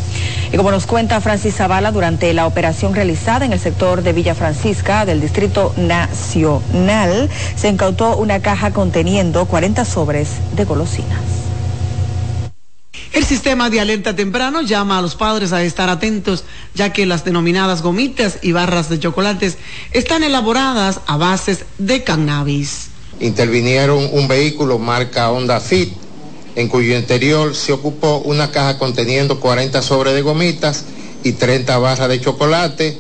Y 0.53 0.57
como 0.57 0.71
nos 0.71 0.87
cuenta 0.87 1.21
Francis 1.21 1.57
Zavala, 1.57 1.91
durante 1.91 2.33
la 2.33 2.47
operación 2.47 2.95
realizada 2.95 3.45
en 3.45 3.53
el 3.53 3.59
sector 3.59 4.03
de 4.03 4.13
Villa 4.13 4.37
Francisca 4.37 5.05
del 5.05 5.21
Distrito 5.21 5.75
Nacional, 5.77 7.29
se 7.57 7.69
incautó 7.69 8.17
una 8.17 8.39
caja 8.39 8.71
conteniendo 8.71 9.47
40 9.47 9.85
sobres 9.85 10.29
de 10.55 10.65
golosinas. 10.65 11.36
El 13.17 13.25
sistema 13.25 13.71
de 13.71 13.81
alerta 13.81 14.15
temprano 14.15 14.61
llama 14.61 14.99
a 14.99 15.01
los 15.01 15.15
padres 15.15 15.55
a 15.55 15.63
estar 15.63 15.89
atentos, 15.89 16.45
ya 16.75 16.93
que 16.93 17.07
las 17.07 17.25
denominadas 17.25 17.81
gomitas 17.81 18.41
y 18.43 18.53
barras 18.53 18.91
de 18.91 19.01
chocolates 19.01 19.57
están 19.93 20.23
elaboradas 20.23 21.01
a 21.07 21.17
bases 21.17 21.65
de 21.79 22.05
cannabis. 22.05 22.89
Intervinieron 23.19 24.07
un 24.13 24.29
vehículo 24.29 24.79
marca 24.79 25.31
Honda 25.31 25.61
Fit, 25.61 25.95
en 26.57 26.69
cuyo 26.69 26.95
interior 26.95 27.55
se 27.55 27.73
ocupó 27.73 28.19
una 28.19 28.51
caja 28.51 28.77
conteniendo 28.77 29.41
40 29.41 29.81
sobres 29.81 30.13
de 30.13 30.21
gomitas 30.21 30.85
y 31.25 31.33
30 31.33 31.79
barras 31.79 32.11
de 32.11 32.21
chocolate. 32.21 32.99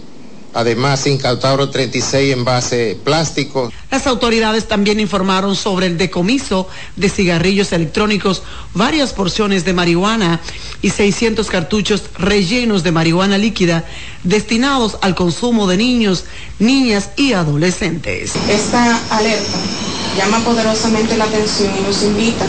Además, 0.54 1.00
se 1.00 1.10
incautaron 1.10 1.70
36 1.70 2.32
envases 2.32 2.96
plásticos. 2.96 3.72
Las 3.90 4.06
autoridades 4.06 4.68
también 4.68 5.00
informaron 5.00 5.54
sobre 5.54 5.86
el 5.86 5.98
decomiso 5.98 6.68
de 6.96 7.08
cigarrillos 7.08 7.72
electrónicos, 7.72 8.42
varias 8.74 9.12
porciones 9.12 9.64
de 9.64 9.74
marihuana 9.74 10.40
y 10.82 10.90
600 10.90 11.46
cartuchos 11.48 12.04
rellenos 12.18 12.82
de 12.82 12.92
marihuana 12.92 13.38
líquida 13.38 13.84
destinados 14.24 14.98
al 15.02 15.14
consumo 15.14 15.66
de 15.66 15.76
niños, 15.76 16.24
niñas 16.58 17.10
y 17.16 17.32
adolescentes. 17.32 18.32
Esta 18.48 19.00
alerta 19.10 19.58
llama 20.16 20.38
poderosamente 20.40 21.16
la 21.16 21.24
atención 21.24 21.72
y 21.78 21.82
nos 21.82 22.02
invita 22.02 22.46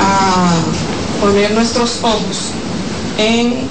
a 0.00 0.54
poner 1.20 1.50
nuestros 1.52 1.98
ojos 2.02 2.52
en 3.18 3.68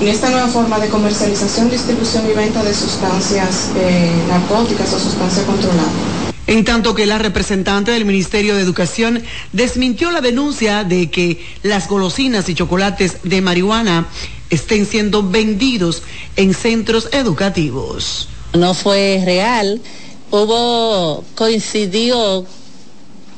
en 0.00 0.08
esta 0.08 0.30
nueva 0.30 0.48
forma 0.48 0.78
de 0.78 0.88
comercialización, 0.88 1.70
distribución 1.70 2.24
y 2.30 2.34
venta 2.34 2.62
de 2.62 2.72
sustancias 2.72 3.70
eh, 3.76 4.10
narcóticas 4.28 4.92
o 4.94 4.98
sustancias 4.98 5.44
controladas. 5.44 5.92
En 6.46 6.64
tanto 6.64 6.94
que 6.94 7.04
la 7.04 7.18
representante 7.18 7.92
del 7.92 8.06
Ministerio 8.06 8.56
de 8.56 8.62
Educación 8.62 9.22
desmintió 9.52 10.10
la 10.10 10.22
denuncia 10.22 10.84
de 10.84 11.10
que 11.10 11.44
las 11.62 11.86
golosinas 11.86 12.48
y 12.48 12.54
chocolates 12.54 13.18
de 13.24 13.42
marihuana 13.42 14.06
estén 14.48 14.86
siendo 14.86 15.22
vendidos 15.22 16.02
en 16.36 16.54
centros 16.54 17.08
educativos. 17.12 18.28
No 18.54 18.74
fue 18.74 19.22
real. 19.24 19.80
Hubo, 20.30 21.24
coincidió 21.34 22.46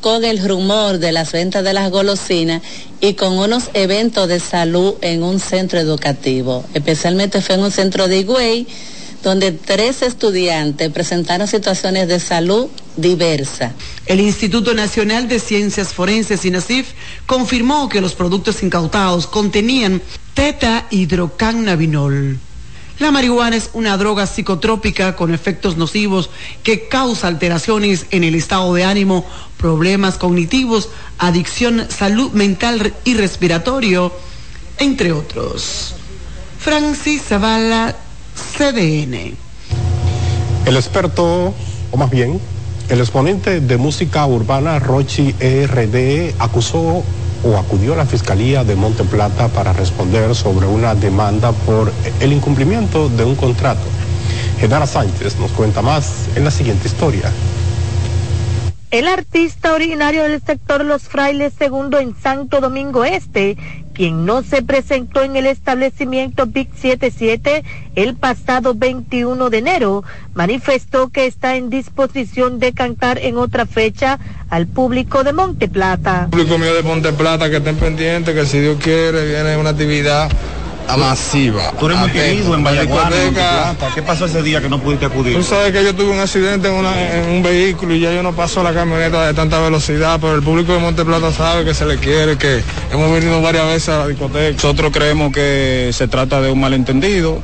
con 0.02 0.24
el 0.24 0.46
rumor 0.46 0.98
de 0.98 1.12
las 1.12 1.32
ventas 1.32 1.64
de 1.64 1.72
las 1.72 1.90
golosinas 1.90 2.60
y 3.00 3.14
con 3.14 3.38
unos 3.38 3.70
eventos 3.72 4.28
de 4.28 4.40
salud 4.40 4.96
en 5.00 5.22
un 5.22 5.40
centro 5.40 5.78
educativo. 5.78 6.64
Especialmente 6.74 7.40
fue 7.40 7.54
en 7.54 7.62
un 7.62 7.70
centro 7.70 8.08
de 8.08 8.18
Higüey, 8.18 8.66
donde 9.22 9.52
tres 9.52 10.02
estudiantes 10.02 10.90
presentaron 10.90 11.46
situaciones 11.46 12.08
de 12.08 12.18
salud 12.18 12.66
diversas. 12.96 13.72
El 14.06 14.20
Instituto 14.20 14.74
Nacional 14.74 15.28
de 15.28 15.38
Ciencias 15.38 15.94
Forenses, 15.94 16.44
INACIF, 16.44 16.88
confirmó 17.26 17.88
que 17.88 18.00
los 18.00 18.14
productos 18.14 18.62
incautados 18.64 19.28
contenían 19.28 20.02
teta 20.34 20.88
hidrocannabinol. 20.90 22.40
La 23.02 23.10
marihuana 23.10 23.56
es 23.56 23.70
una 23.72 23.96
droga 23.96 24.28
psicotrópica 24.28 25.16
con 25.16 25.34
efectos 25.34 25.76
nocivos 25.76 26.30
que 26.62 26.86
causa 26.86 27.26
alteraciones 27.26 28.06
en 28.12 28.22
el 28.22 28.36
estado 28.36 28.72
de 28.74 28.84
ánimo, 28.84 29.26
problemas 29.56 30.18
cognitivos, 30.18 30.88
adicción, 31.18 31.84
salud 31.88 32.30
mental 32.30 32.94
y 33.04 33.14
respiratorio, 33.14 34.12
entre 34.78 35.10
otros. 35.10 35.96
Francis 36.60 37.22
Zavala, 37.24 37.96
CDN. 38.56 39.34
El 40.64 40.76
experto, 40.76 41.52
o 41.90 41.96
más 41.96 42.08
bien, 42.08 42.40
el 42.88 43.00
exponente 43.00 43.58
de 43.58 43.76
música 43.78 44.24
urbana 44.26 44.78
Rochi 44.78 45.34
ERD 45.40 46.36
acusó 46.38 47.02
o 47.44 47.56
acudió 47.56 47.94
a 47.94 47.96
la 47.96 48.06
Fiscalía 48.06 48.64
de 48.64 48.76
Monte 48.76 49.04
Plata 49.04 49.48
para 49.48 49.72
responder 49.72 50.34
sobre 50.34 50.66
una 50.66 50.94
demanda 50.94 51.52
por 51.52 51.92
el 52.20 52.32
incumplimiento 52.32 53.08
de 53.08 53.24
un 53.24 53.34
contrato. 53.34 53.82
Genara 54.60 54.86
Sánchez 54.86 55.38
nos 55.38 55.50
cuenta 55.52 55.82
más 55.82 56.28
en 56.36 56.44
la 56.44 56.50
siguiente 56.50 56.88
historia. 56.88 57.32
El 58.92 59.08
artista 59.08 59.72
originario 59.72 60.24
del 60.24 60.42
sector 60.42 60.84
Los 60.84 61.04
Frailes 61.04 61.54
II 61.58 61.96
en 61.98 62.14
Santo 62.14 62.60
Domingo 62.60 63.06
Este, 63.06 63.56
quien 63.94 64.26
no 64.26 64.42
se 64.42 64.60
presentó 64.60 65.22
en 65.22 65.34
el 65.34 65.46
establecimiento 65.46 66.44
Big 66.44 66.68
77 66.76 67.64
el 67.94 68.16
pasado 68.16 68.74
21 68.74 69.48
de 69.48 69.56
enero, 69.56 70.04
manifestó 70.34 71.08
que 71.08 71.24
está 71.24 71.56
en 71.56 71.70
disposición 71.70 72.58
de 72.58 72.74
cantar 72.74 73.16
en 73.16 73.38
otra 73.38 73.64
fecha 73.64 74.18
al 74.50 74.66
público 74.66 75.24
de 75.24 75.32
Monte 75.32 75.68
Plata. 75.68 76.28
público 76.30 76.58
mío 76.58 76.74
de 76.74 76.82
Monte 76.82 77.14
Plata 77.14 77.48
que 77.48 77.56
estén 77.56 77.76
pendientes, 77.76 78.34
que 78.34 78.44
si 78.44 78.60
Dios 78.60 78.76
quiere 78.78 79.26
viene 79.26 79.56
una 79.56 79.70
actividad 79.70 80.30
masiva. 80.96 81.72
Tú 81.78 81.86
eres 81.86 81.98
muy 81.98 82.10
querido 82.10 82.54
en 82.54 82.64
Vallaguana, 82.64 83.74
¿Qué 83.94 84.02
pasó 84.02 84.26
ese 84.26 84.42
día 84.42 84.60
que 84.60 84.68
no 84.68 84.78
pudiste 84.80 85.06
acudir? 85.06 85.36
Tú 85.36 85.42
sabes 85.42 85.72
que 85.72 85.82
yo 85.84 85.94
tuve 85.94 86.10
un 86.10 86.20
accidente 86.20 86.68
en, 86.68 86.74
una- 86.74 87.14
en 87.14 87.28
un 87.30 87.42
vehículo 87.42 87.94
y 87.94 88.00
ya 88.00 88.12
yo 88.12 88.22
no 88.22 88.32
paso 88.32 88.62
la 88.62 88.72
camioneta 88.72 89.26
de 89.26 89.34
tanta 89.34 89.58
velocidad, 89.60 90.18
pero 90.20 90.34
el 90.34 90.42
público 90.42 90.72
de 90.72 90.78
Monte 90.80 91.04
Plata 91.04 91.32
sabe 91.32 91.64
que 91.64 91.74
se 91.74 91.84
le 91.86 91.98
quiere, 91.98 92.36
que 92.36 92.62
hemos 92.92 93.12
venido 93.12 93.40
varias 93.40 93.66
veces 93.66 93.88
a 93.90 93.98
la 93.98 94.08
discoteca. 94.08 94.52
Nosotros 94.54 94.90
creemos 94.92 95.32
que 95.32 95.90
se 95.92 96.08
trata 96.08 96.40
de 96.40 96.50
un 96.50 96.60
malentendido, 96.60 97.40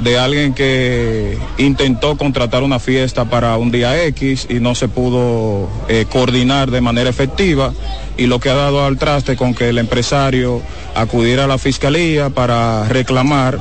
de 0.00 0.18
alguien 0.18 0.54
que 0.54 1.38
intentó 1.58 2.16
contratar 2.16 2.62
una 2.62 2.78
fiesta 2.78 3.24
para 3.24 3.56
un 3.56 3.70
día 3.70 4.04
X 4.06 4.46
y 4.48 4.54
no 4.54 4.74
se 4.74 4.88
pudo 4.88 5.68
eh, 5.88 6.06
coordinar 6.10 6.70
de 6.70 6.80
manera 6.80 7.10
efectiva 7.10 7.72
y 8.16 8.26
lo 8.26 8.40
que 8.40 8.50
ha 8.50 8.54
dado 8.54 8.84
al 8.84 8.98
traste 8.98 9.36
con 9.36 9.54
que 9.54 9.68
el 9.68 9.78
empresario 9.78 10.62
acudiera 10.94 11.44
a 11.44 11.46
la 11.46 11.58
fiscalía 11.58 12.30
para 12.30 12.88
reclamar 12.88 13.60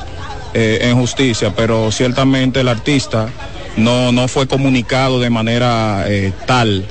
eh, 0.54 0.80
en 0.84 1.00
justicia, 1.00 1.54
pero 1.56 1.92
ciertamente 1.92 2.62
el 2.62 2.68
artista 2.68 3.30
no, 3.78 4.12
no 4.12 4.28
fue 4.28 4.48
comunicado 4.48 5.20
de 5.20 5.30
manera 5.30 6.06
eh, 6.08 6.32
tal 6.46 6.86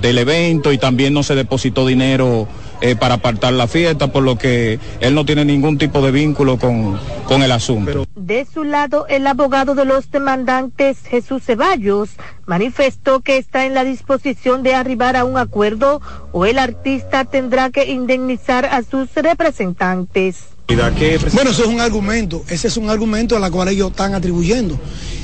del 0.00 0.18
evento 0.18 0.72
y 0.72 0.78
también 0.78 1.14
no 1.14 1.22
se 1.22 1.34
depositó 1.34 1.86
dinero 1.86 2.48
eh, 2.80 2.96
para 2.96 3.14
apartar 3.14 3.52
la 3.52 3.66
fiesta, 3.66 4.12
por 4.12 4.22
lo 4.22 4.36
que 4.36 4.78
él 5.00 5.14
no 5.14 5.24
tiene 5.24 5.44
ningún 5.44 5.78
tipo 5.78 6.02
de 6.02 6.10
vínculo 6.10 6.58
con, 6.58 6.98
con 7.26 7.42
el 7.42 7.52
asunto. 7.52 8.06
De 8.14 8.46
su 8.52 8.64
lado, 8.64 9.06
el 9.08 9.26
abogado 9.26 9.74
de 9.74 9.84
los 9.84 10.10
demandantes, 10.10 10.98
Jesús 11.08 11.42
Ceballos, 11.44 12.10
manifestó 12.46 13.20
que 13.20 13.38
está 13.38 13.66
en 13.66 13.74
la 13.74 13.84
disposición 13.84 14.62
de 14.62 14.74
arribar 14.74 15.16
a 15.16 15.24
un 15.24 15.38
acuerdo 15.38 16.00
o 16.32 16.46
el 16.46 16.58
artista 16.58 17.24
tendrá 17.24 17.70
que 17.70 17.90
indemnizar 17.90 18.66
a 18.66 18.82
sus 18.82 19.14
representantes. 19.14 20.54
Bueno, 20.66 21.50
eso 21.50 21.62
es 21.62 21.68
un 21.68 21.80
argumento, 21.80 22.42
ese 22.48 22.68
es 22.68 22.76
un 22.76 22.88
argumento 22.88 23.36
a 23.36 23.40
la 23.40 23.50
cual 23.50 23.68
ellos 23.68 23.90
están 23.90 24.14
atribuyendo. 24.14 24.78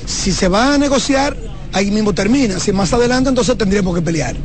Si 0.04 0.32
se 0.32 0.48
va 0.48 0.74
a 0.74 0.78
negociar, 0.78 1.36
ahí 1.72 1.90
mismo 1.90 2.12
termina. 2.12 2.60
Si 2.60 2.72
más 2.72 2.92
adelante, 2.92 3.30
entonces 3.30 3.56
tendríamos 3.56 3.94
que 3.94 4.02
pelear. 4.02 4.36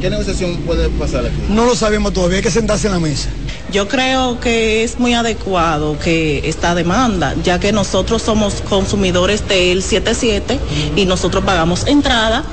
¿Qué 0.00 0.10
negociación 0.10 0.56
puede 0.58 0.88
pasar 0.90 1.26
aquí? 1.26 1.34
No 1.48 1.64
lo 1.64 1.74
sabemos 1.74 2.12
todavía, 2.12 2.38
hay 2.38 2.42
que 2.42 2.50
sentarse 2.50 2.88
en 2.88 2.92
la 2.94 3.00
mesa. 3.00 3.28
Yo 3.72 3.88
creo 3.88 4.38
que 4.40 4.84
es 4.84 4.98
muy 4.98 5.14
adecuado 5.14 5.98
que 5.98 6.48
esta 6.48 6.74
demanda, 6.74 7.34
ya 7.42 7.58
que 7.58 7.72
nosotros 7.72 8.22
somos 8.22 8.60
consumidores 8.62 9.48
del 9.48 9.82
77 9.82 10.58
y 10.96 11.06
nosotros 11.06 11.44
pagamos 11.44 11.86
entrada, 11.86 12.44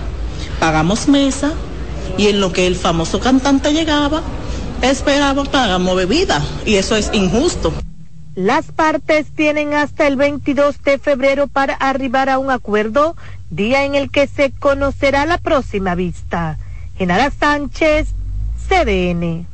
pagamos 0.60 1.08
mesa 1.08 1.54
y 2.18 2.28
en 2.28 2.40
lo 2.40 2.54
que 2.54 2.68
el 2.68 2.76
famoso 2.76 3.20
cantante 3.20 3.74
llegaba, 3.74 4.22
esperaba 4.82 5.44
pagamos 5.44 5.96
bebida 5.96 6.42
y 6.66 6.76
eso 6.76 6.96
es 6.96 7.10
injusto. 7.14 7.74
Las 8.36 8.72
partes 8.72 9.28
tienen 9.36 9.74
hasta 9.74 10.08
el 10.08 10.16
22 10.16 10.82
de 10.84 10.98
febrero 10.98 11.48
para 11.48 11.74
arribar 11.74 12.30
a 12.30 12.40
un 12.40 12.50
acuerdo, 12.50 13.16
día 13.50 13.84
en 13.84 13.94
el 13.94 14.10
que 14.10 14.26
se 14.28 14.52
conocerá 14.52 15.26
la 15.26 15.38
próxima 15.38 15.96
vista. 15.96 16.58
Genara 17.02 17.32
Sánchez, 17.32 18.10
CDN. 18.70 19.48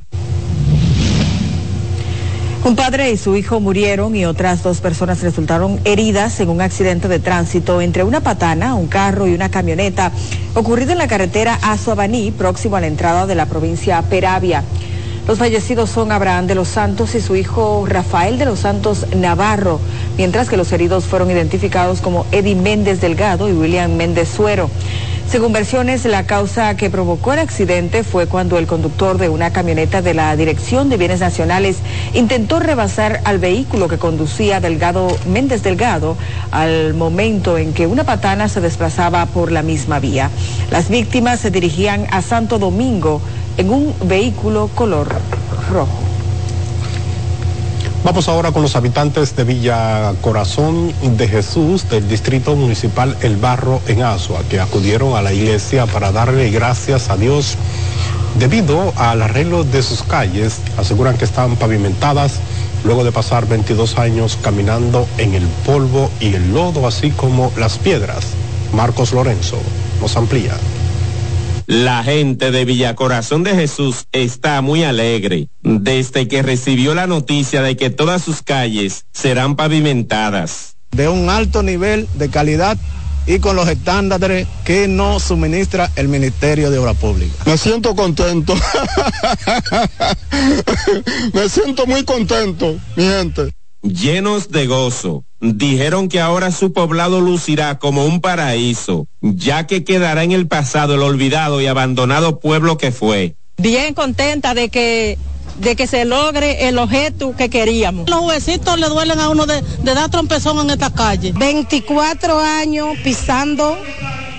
Un 2.65 2.75
padre 2.75 3.10
y 3.12 3.15
su 3.15 3.38
hijo 3.38 3.62
murieron 3.62 4.17
y 4.17 4.25
otras 4.25 4.63
dos 4.63 4.81
personas 4.81 5.21
resultaron 5.21 5.79
heridas 5.86 6.41
en 6.41 6.49
un 6.49 6.60
accidente 6.60 7.07
de 7.07 7.19
tránsito 7.19 7.79
entre 7.79 8.03
una 8.03 8.19
patana, 8.19 8.75
un 8.75 8.88
carro 8.88 9.29
y 9.29 9.33
una 9.33 9.49
camioneta 9.49 10.12
ocurrido 10.55 10.91
en 10.91 10.97
la 10.97 11.07
carretera 11.07 11.57
Azuabaní, 11.62 12.31
próximo 12.31 12.75
a 12.75 12.81
la 12.81 12.88
entrada 12.88 13.25
de 13.25 13.36
la 13.36 13.45
provincia 13.45 14.01
Peravia. 14.01 14.65
Los 15.25 15.39
fallecidos 15.39 15.89
son 15.89 16.12
Abraham 16.12 16.47
de 16.47 16.55
los 16.55 16.67
Santos 16.67 17.15
y 17.15 17.21
su 17.21 17.38
hijo 17.38 17.86
Rafael 17.88 18.38
de 18.39 18.45
los 18.45 18.60
Santos 18.60 19.05
Navarro, 19.15 19.79
mientras 20.17 20.49
que 20.49 20.57
los 20.57 20.73
heridos 20.73 21.05
fueron 21.05 21.31
identificados 21.31 22.01
como 22.01 22.25
Eddie 22.33 22.55
Méndez 22.55 22.99
Delgado 22.99 23.47
y 23.47 23.53
William 23.53 23.95
Méndez 23.95 24.27
Suero. 24.27 24.69
Según 25.29 25.51
versiones, 25.51 26.05
la 26.05 26.25
causa 26.25 26.77
que 26.77 26.89
provocó 26.89 27.33
el 27.33 27.39
accidente 27.39 28.05
fue 28.05 28.27
cuando 28.27 28.57
el 28.57 28.65
conductor 28.65 29.17
de 29.17 29.27
una 29.27 29.51
camioneta 29.51 30.01
de 30.01 30.13
la 30.13 30.33
Dirección 30.37 30.87
de 30.87 30.95
Bienes 30.95 31.19
Nacionales 31.19 31.79
intentó 32.13 32.59
rebasar 32.59 33.19
al 33.25 33.37
vehículo 33.37 33.89
que 33.89 33.97
conducía 33.97 34.61
Delgado 34.61 35.09
Méndez 35.27 35.63
Delgado 35.63 36.15
al 36.51 36.93
momento 36.93 37.57
en 37.57 37.73
que 37.73 37.87
una 37.87 38.05
patana 38.05 38.47
se 38.47 38.61
desplazaba 38.61 39.25
por 39.25 39.51
la 39.51 39.63
misma 39.63 39.99
vía. 39.99 40.31
Las 40.71 40.87
víctimas 40.87 41.41
se 41.41 41.51
dirigían 41.51 42.07
a 42.11 42.21
Santo 42.21 42.57
Domingo 42.57 43.21
en 43.57 43.69
un 43.69 43.93
vehículo 44.05 44.69
color 44.73 45.09
rojo. 45.69 46.16
Vamos 48.07 48.29
ahora 48.29 48.53
con 48.53 48.61
los 48.61 48.77
habitantes 48.77 49.35
de 49.35 49.43
Villa 49.43 50.13
Corazón 50.21 50.93
de 51.17 51.27
Jesús 51.27 51.89
del 51.89 52.07
Distrito 52.07 52.55
Municipal 52.55 53.17
El 53.19 53.35
Barro 53.35 53.81
en 53.85 54.01
Asua, 54.01 54.43
que 54.49 54.61
acudieron 54.61 55.17
a 55.17 55.21
la 55.21 55.33
iglesia 55.33 55.85
para 55.87 56.13
darle 56.13 56.49
gracias 56.49 57.09
a 57.09 57.17
Dios 57.17 57.57
debido 58.39 58.93
al 58.95 59.21
arreglo 59.21 59.65
de 59.65 59.83
sus 59.83 60.03
calles. 60.03 60.61
Aseguran 60.77 61.17
que 61.17 61.25
están 61.25 61.58
pavimentadas 61.58 62.39
luego 62.85 63.03
de 63.03 63.12
pasar 63.12 63.45
22 63.45 63.97
años 63.97 64.39
caminando 64.41 65.05
en 65.17 65.33
el 65.33 65.45
polvo 65.65 66.10
y 66.21 66.33
el 66.33 66.53
lodo, 66.53 66.87
así 66.87 67.12
como 67.12 67.51
las 67.58 67.77
piedras. 67.77 68.23
Marcos 68.71 69.12
Lorenzo 69.12 69.58
nos 69.99 70.15
amplía. 70.15 70.53
La 71.67 72.01
gente 72.01 72.49
de 72.51 72.63
Villacorazón 72.63 73.43
de 73.43 73.53
Jesús 73.53 74.05
está 74.13 74.61
muy 74.61 74.85
alegre 74.85 75.49
desde 75.63 76.29
que 76.29 76.41
recibió 76.41 76.95
la 76.95 77.07
noticia 77.07 77.61
de 77.61 77.75
que 77.75 77.89
todas 77.89 78.21
sus 78.21 78.41
calles 78.41 79.03
serán 79.13 79.57
pavimentadas. 79.57 80.77
de 80.91 81.09
un 81.09 81.29
alto 81.29 81.63
nivel 81.63 82.07
de 82.13 82.29
calidad 82.29 82.77
y 83.25 83.39
con 83.39 83.57
los 83.57 83.67
estándares 83.67 84.47
que 84.63 84.87
nos 84.87 85.23
suministra 85.23 85.91
el 85.97 86.07
Ministerio 86.07 86.71
de 86.71 86.77
Obra 86.77 86.93
Pública. 86.93 87.35
Me 87.45 87.57
siento 87.57 87.93
contento. 87.93 88.55
Me 91.33 91.49
siento 91.49 91.85
muy 91.85 92.05
contento, 92.05 92.77
mi 92.95 93.03
gente. 93.03 93.51
Llenos 93.94 94.50
de 94.50 94.67
gozo. 94.67 95.23
Dijeron 95.40 96.10
que 96.10 96.19
ahora 96.19 96.52
su 96.52 96.73
poblado 96.73 97.21
lucirá 97.21 97.77
como 97.77 98.06
un 98.06 98.21
paraíso, 98.21 99.08
ya 99.21 99.67
que 99.67 99.83
quedará 99.83 100.23
en 100.23 100.31
el 100.31 100.48
pasado 100.48 100.96
el 100.96 101.04
olvidado 101.04 101.62
y 101.62 101.67
abandonado 101.67 102.40
pueblo 102.40 102.77
que 102.77 102.92
fue. 102.92 103.35
Bien 103.58 103.94
contenta 103.94 104.54
de 104.54 104.69
que 104.69 105.17
de 105.60 105.75
que 105.75 105.88
se 105.88 106.06
logre 106.06 106.67
el 106.67 106.77
objeto 106.77 107.35
que 107.35 107.50
queríamos. 107.50 108.08
Los 108.08 108.21
huesitos 108.21 108.79
le 108.79 108.88
duelen 108.90 109.19
a 109.19 109.29
uno 109.29 109.46
de, 109.46 109.62
de 109.62 109.94
dar 109.94 110.10
trompezón 110.10 110.60
en 110.60 110.69
esta 110.69 110.94
calle. 110.94 111.33
24 111.33 112.40
años 112.40 112.96
pisando 113.04 113.77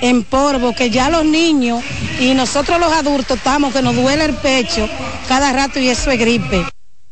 en 0.01 0.23
polvo, 0.23 0.75
que 0.75 0.91
ya 0.91 1.11
los 1.11 1.25
niños 1.25 1.83
y 2.21 2.35
nosotros 2.35 2.79
los 2.79 2.93
adultos 2.93 3.39
estamos, 3.39 3.73
que 3.73 3.83
nos 3.83 3.97
duele 3.97 4.27
el 4.27 4.35
pecho 4.35 4.89
cada 5.27 5.53
rato 5.53 5.79
y 5.81 5.89
eso 5.89 6.11
es 6.11 6.19
gripe. 6.19 6.65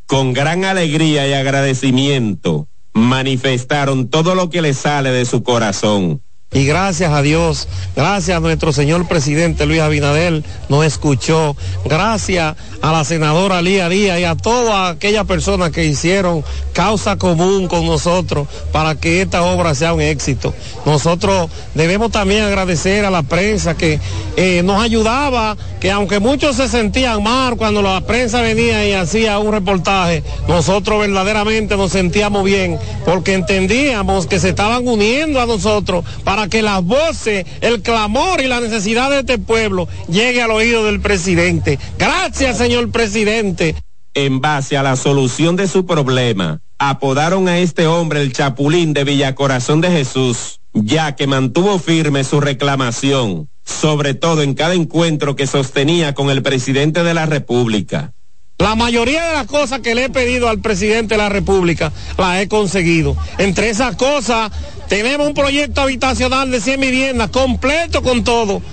Con 0.07 0.31
gran 0.31 0.63
alegría 0.63 1.27
y 1.27 1.33
agradecimiento 1.33 2.69
manifestaron 2.93 4.09
todo 4.09 4.35
lo 4.35 4.49
que 4.49 4.61
les 4.61 4.77
sale 4.77 5.11
de 5.11 5.25
su 5.25 5.43
corazón. 5.43 6.21
Y 6.53 6.65
gracias 6.65 7.11
a 7.11 7.21
Dios, 7.21 7.67
gracias 7.93 8.37
a 8.37 8.39
nuestro 8.39 8.71
señor 8.71 9.05
presidente 9.05 9.65
Luis 9.65 9.81
Abinadel, 9.81 10.45
nos 10.69 10.85
escuchó. 10.85 11.57
Gracias 11.83 12.55
a 12.81 12.91
la 12.93 13.03
senadora 13.03 13.61
Lía 13.61 13.89
Díaz 13.89 14.17
y 14.21 14.23
a 14.23 14.35
todas 14.35 14.95
aquellas 14.95 15.25
personas 15.25 15.71
que 15.71 15.83
hicieron 15.83 16.45
causa 16.71 17.17
común 17.17 17.67
con 17.67 17.85
nosotros 17.85 18.47
para 18.71 18.95
que 18.95 19.21
esta 19.21 19.43
obra 19.43 19.75
sea 19.75 19.93
un 19.93 19.99
éxito. 19.99 20.53
Nosotros 20.85 21.49
debemos 21.75 22.11
también 22.11 22.43
agradecer 22.43 23.03
a 23.03 23.11
la 23.11 23.23
prensa 23.23 23.75
que 23.75 23.99
eh, 24.37 24.61
nos 24.63 24.81
ayudaba, 24.81 25.57
que 25.81 25.91
aunque 25.91 26.21
muchos 26.21 26.55
se 26.55 26.69
sentían 26.69 27.23
mal 27.23 27.57
cuando 27.57 27.81
la 27.81 27.99
prensa 28.07 28.39
venía 28.39 28.87
y 28.87 28.93
hacía 28.93 29.37
un 29.39 29.51
reportaje, 29.51 30.23
nosotros 30.47 31.01
verdaderamente 31.01 31.75
nos 31.75 31.91
sentíamos 31.91 32.45
bien 32.45 32.79
porque 33.03 33.33
entendíamos 33.33 34.27
que 34.27 34.39
se 34.39 34.49
estaban 34.49 34.87
uniendo 34.87 35.41
a 35.41 35.45
nosotros 35.45 36.05
para 36.23 36.36
que 36.45 36.61
las 36.61 36.83
voces, 36.83 37.45
el 37.61 37.81
clamor 37.81 38.39
y 38.41 38.47
la 38.47 38.61
necesidad 38.61 39.09
de 39.09 39.19
este 39.19 39.39
pueblo 39.39 39.87
llegue 40.07 40.43
al 40.43 40.51
oído 40.51 40.85
del 40.85 41.01
presidente. 41.01 41.79
Gracias, 41.97 42.59
señor 42.59 42.91
presidente. 42.91 43.75
En 44.13 44.39
base 44.39 44.77
a 44.77 44.83
la 44.83 44.95
solución 44.95 45.55
de 45.55 45.67
su 45.67 45.85
problema, 45.87 46.61
apodaron 46.77 47.47
a 47.47 47.57
este 47.57 47.87
hombre 47.87 48.21
el 48.21 48.33
Chapulín 48.33 48.93
de 48.93 49.03
Villacorazón 49.03 49.81
de 49.81 49.89
Jesús, 49.89 50.59
ya 50.73 51.15
que 51.15 51.27
mantuvo 51.27 51.79
firme 51.79 52.23
su 52.23 52.39
reclamación, 52.39 53.49
sobre 53.65 54.13
todo 54.13 54.43
en 54.43 54.53
cada 54.53 54.75
encuentro 54.75 55.35
que 55.35 55.47
sostenía 55.47 56.13
con 56.13 56.29
el 56.29 56.43
presidente 56.43 57.03
de 57.03 57.13
la 57.13 57.25
República. 57.25 58.13
La 58.59 58.73
mayoría 58.73 59.23
de 59.27 59.33
las 59.33 59.45
cosas 59.45 59.81
que 59.81 59.93
le 59.93 60.05
he 60.05 60.09
pedido 60.09 60.49
al 60.49 60.59
presidente 60.59 61.13
de 61.13 61.19
la 61.19 61.29
República 61.29 61.91
las 62.17 62.41
he 62.41 62.47
conseguido. 62.47 63.15
Entre 63.37 63.69
esas 63.69 63.95
cosas, 63.95 64.51
tenemos 64.89 65.27
un 65.27 65.35
proyecto 65.35 65.81
habitacional 65.81 66.49
de 66.49 66.59
100 66.59 66.81
viviendas 66.81 67.29
completo 67.29 68.01
con 68.01 68.23
todo 68.23 68.63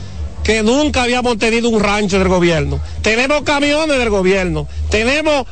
que 0.45 0.63
nunca 0.63 1.03
habíamos 1.03 1.39
tenido 1.39 1.71
un 1.71 1.81
rancho 1.81 2.19
del 2.19 2.29
gobierno. 2.29 2.79
Tenemos 3.03 3.43
camiones 3.43 3.99
del 3.99 4.11
gobierno, 4.11 4.69
tenemos 4.91 5.47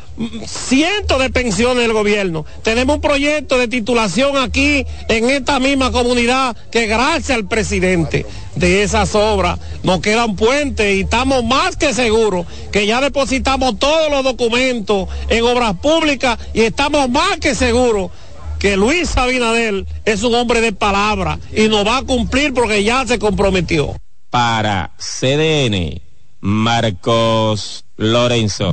cientos 0.46 1.18
de 1.18 1.30
pensiones 1.30 1.82
del 1.82 1.94
gobierno, 1.94 2.44
tenemos 2.62 2.96
un 2.96 3.00
proyecto 3.00 3.56
de 3.56 3.68
titulación 3.68 4.36
aquí 4.36 4.86
en 5.08 5.30
esta 5.30 5.58
misma 5.58 5.90
comunidad 5.90 6.54
que 6.70 6.86
gracias 6.86 7.30
al 7.30 7.48
presidente 7.48 8.26
de 8.54 8.82
esas 8.82 9.14
obras 9.14 9.58
nos 9.82 10.00
queda 10.00 10.26
un 10.26 10.36
puente 10.36 10.94
y 10.94 11.00
estamos 11.00 11.42
más 11.42 11.76
que 11.76 11.94
seguros 11.94 12.46
que 12.70 12.86
ya 12.86 13.00
depositamos 13.00 13.78
todos 13.78 14.10
los 14.10 14.22
documentos 14.22 15.08
en 15.30 15.42
obras 15.44 15.74
públicas 15.78 16.38
y 16.52 16.60
estamos 16.60 17.08
más 17.08 17.38
que 17.38 17.54
seguros 17.54 18.10
que 18.58 18.76
Luis 18.76 19.16
Abinadel 19.16 19.86
es 20.04 20.22
un 20.22 20.34
hombre 20.34 20.60
de 20.60 20.72
palabra 20.72 21.38
y 21.56 21.68
nos 21.68 21.86
va 21.86 21.96
a 21.96 22.02
cumplir 22.02 22.52
porque 22.52 22.84
ya 22.84 23.06
se 23.06 23.18
comprometió 23.18 24.01
para 24.32 24.92
CDN, 24.96 26.00
Marcos 26.40 27.84
Lorenzo. 27.98 28.72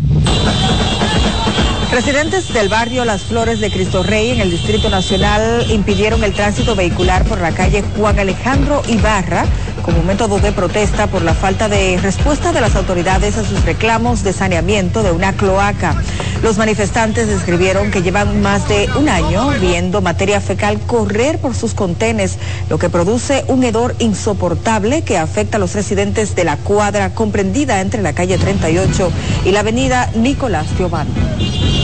Residentes 1.92 2.54
del 2.54 2.70
barrio 2.70 3.04
Las 3.04 3.24
Flores 3.24 3.60
de 3.60 3.72
Cristo 3.72 4.04
Rey 4.04 4.30
en 4.30 4.42
el 4.42 4.52
Distrito 4.52 4.92
Nacional 4.92 5.66
impidieron 5.72 6.24
el 6.24 6.34
tránsito 6.34 6.76
vehicular 6.76 7.26
por 7.26 7.42
la 7.42 7.52
calle 7.52 7.84
Juan 7.98 8.20
Alejandro 8.20 8.84
Ibarra 8.88 9.46
como 9.82 10.04
método 10.04 10.38
de 10.38 10.52
protesta 10.52 11.08
por 11.08 11.24
la 11.24 11.34
falta 11.34 11.68
de 11.68 11.98
respuesta 11.98 12.54
de 12.54 12.62
las 12.62 12.76
autoridades 12.76 13.38
a 13.38 13.44
sus 13.44 13.66
reclamos 13.66 14.24
de 14.24 14.34
saneamiento 14.34 15.02
de 15.02 15.12
una 15.12 15.34
cloaca. 15.34 15.96
Los 16.44 16.60
manifestantes 16.60 17.28
describieron 17.28 17.90
que 17.90 18.04
llevan 18.04 18.40
más 18.42 18.70
de 18.70 18.88
un 18.96 19.10
año 19.10 19.50
viendo 19.60 20.02
materia 20.02 20.42
fecal 20.42 20.80
correr 20.86 21.40
por 21.40 21.56
sus 21.56 21.74
contenes, 21.74 22.38
lo 22.70 22.78
que 22.78 22.90
produce 22.90 23.44
un 23.48 23.64
hedor 23.64 23.96
insoportable 23.98 25.02
que 25.02 25.18
afecta 25.18 25.58
a 25.58 25.60
los 25.60 25.74
residentes 25.74 26.36
de 26.36 26.44
la 26.44 26.58
cuadra 26.58 27.16
comprendida 27.16 27.82
entre 27.82 28.04
la 28.04 28.14
calle 28.14 28.38
38 28.38 29.12
y 29.44 29.52
la 29.52 29.62
avenida 29.62 30.12
Nicolás 30.14 30.68
Giovanni. 30.78 31.79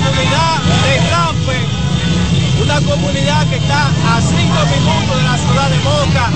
Comunidad 0.00 0.56
de 0.82 1.10
Rampe, 1.10 1.58
una 2.62 2.80
comunidad 2.80 3.46
que 3.48 3.56
está 3.56 3.86
a 3.86 4.20
cinco 4.20 4.60
minutos 4.72 5.16
de 5.16 5.22
la 5.22 5.36
ciudad 5.36 5.68
de 5.68 5.78
Moca, 5.80 6.30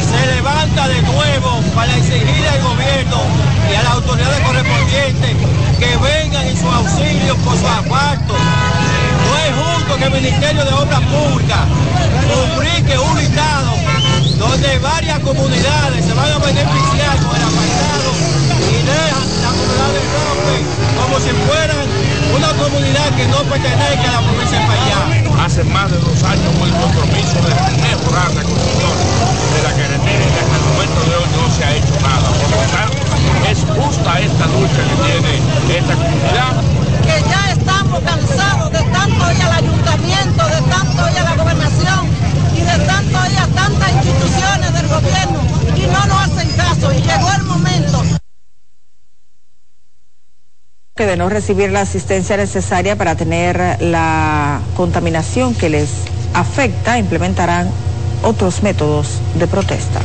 se 0.00 0.34
levanta 0.34 0.88
de 0.88 1.02
nuevo 1.02 1.60
para 1.74 1.94
exigir 1.96 2.48
al 2.48 2.62
gobierno 2.62 3.20
y 3.70 3.74
a 3.74 3.82
las 3.82 3.92
autoridades 3.92 4.40
correspondientes 4.40 5.30
que 5.78 5.96
vengan 5.98 6.46
en 6.46 6.56
su 6.56 6.68
auxilio 6.68 7.36
por 7.36 7.58
su 7.58 7.66
asfalto. 7.66 8.34
No 8.34 9.32
es 9.38 9.52
justo 9.60 9.96
que 9.98 10.04
el 10.04 10.12
Ministerio 10.12 10.64
de 10.64 10.72
Obras 10.72 11.00
Públicas 11.00 11.66
publique 12.32 12.98
un 12.98 13.18
listado 13.18 13.72
donde 14.38 14.78
varias 14.78 15.18
comunidades 15.20 16.04
se 16.04 16.14
van 16.14 16.32
a 16.32 16.38
beneficiar 16.38 17.16
con 17.18 17.36
el 17.36 17.42
asfaltado 17.42 18.10
y 18.70 18.86
dejan 18.86 19.31
como 21.00 21.20
si 21.20 21.30
fueran 21.44 21.84
una 22.34 22.48
comunidad 22.56 23.08
que 23.16 23.26
no 23.28 23.38
pertenece 23.44 24.06
a 24.08 24.12
la 24.12 24.22
provincia 24.22 24.58
de 24.58 24.66
Payá. 24.66 25.44
Hace 25.44 25.64
más 25.64 25.90
de 25.90 25.98
dos 25.98 26.22
años 26.22 26.48
con 26.58 26.68
el 26.68 26.76
compromiso 26.80 27.36
de 27.44 27.52
mejorar 27.82 28.32
la 28.32 28.42
condición 28.42 28.94
de 29.52 29.62
la 29.62 29.72
carretera 29.76 30.24
y 30.24 30.34
hasta 30.40 30.56
el 30.56 30.64
momento 30.72 31.00
de 31.04 31.14
hoy 31.16 31.28
no 31.36 31.44
se 31.52 31.64
ha 31.64 31.76
hecho 31.76 31.94
nada. 32.00 32.28
Por 32.32 32.48
lo 32.48 32.62
tanto, 32.72 33.12
es 33.50 33.58
justa 33.60 34.20
esta 34.20 34.46
lucha 34.46 34.80
que 34.88 34.96
tiene 35.04 35.32
esta 35.76 35.94
comunidad. 35.94 36.52
Que 37.02 37.16
ya 37.28 37.42
estamos 37.52 38.00
cansados 38.00 38.72
de 38.72 38.82
tanto 38.88 39.32
ir 39.32 39.42
al 39.42 39.52
ayuntamiento, 39.52 40.42
de 40.48 40.60
tanto 40.70 41.00
ir 41.10 41.18
a 41.18 41.24
la 41.24 41.34
gobernación 41.36 42.00
y 42.56 42.60
de 42.60 42.78
tanto 42.86 43.18
ir 43.30 43.38
a 43.38 43.46
tantas 43.48 43.92
instituciones 43.92 44.72
del 44.72 44.88
gobierno 44.88 45.40
y 45.76 45.86
no 45.92 46.06
nos 46.06 46.18
hacen 46.24 46.48
caso 46.56 46.92
y 46.92 47.02
llegó 47.02 47.32
el 47.32 47.42
momento 47.44 48.21
que 50.94 51.06
de 51.06 51.16
no 51.16 51.30
recibir 51.30 51.70
la 51.72 51.80
asistencia 51.80 52.36
necesaria 52.36 52.96
para 52.96 53.14
tener 53.14 53.78
la 53.80 54.60
contaminación 54.76 55.54
que 55.54 55.70
les 55.70 55.88
afecta, 56.34 56.98
implementarán 56.98 57.70
otros 58.22 58.62
métodos 58.62 59.20
de 59.38 59.46
protesta. 59.46 60.00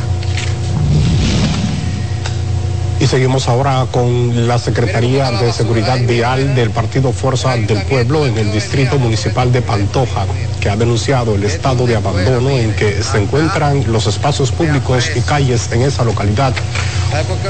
Y 2.99 3.05
seguimos 3.05 3.47
ahora 3.47 3.85
con 3.91 4.47
la 4.47 4.57
Secretaría 4.57 5.29
de 5.31 5.53
Seguridad 5.53 5.99
Vial 5.99 6.55
del 6.55 6.71
Partido 6.71 7.11
Fuerza 7.11 7.55
del 7.55 7.83
Pueblo 7.83 8.25
en 8.25 8.35
el 8.39 8.51
Distrito 8.51 8.97
Municipal 8.97 9.51
de 9.51 9.61
Pantoja, 9.61 10.25
que 10.59 10.69
ha 10.69 10.75
denunciado 10.75 11.35
el 11.35 11.43
estado 11.43 11.85
de 11.85 11.95
abandono 11.95 12.49
en 12.49 12.73
que 12.73 13.03
se 13.03 13.19
encuentran 13.21 13.83
los 13.91 14.07
espacios 14.07 14.51
públicos 14.51 15.11
y 15.15 15.21
calles 15.21 15.71
en 15.71 15.83
esa 15.83 16.03
localidad. 16.03 16.53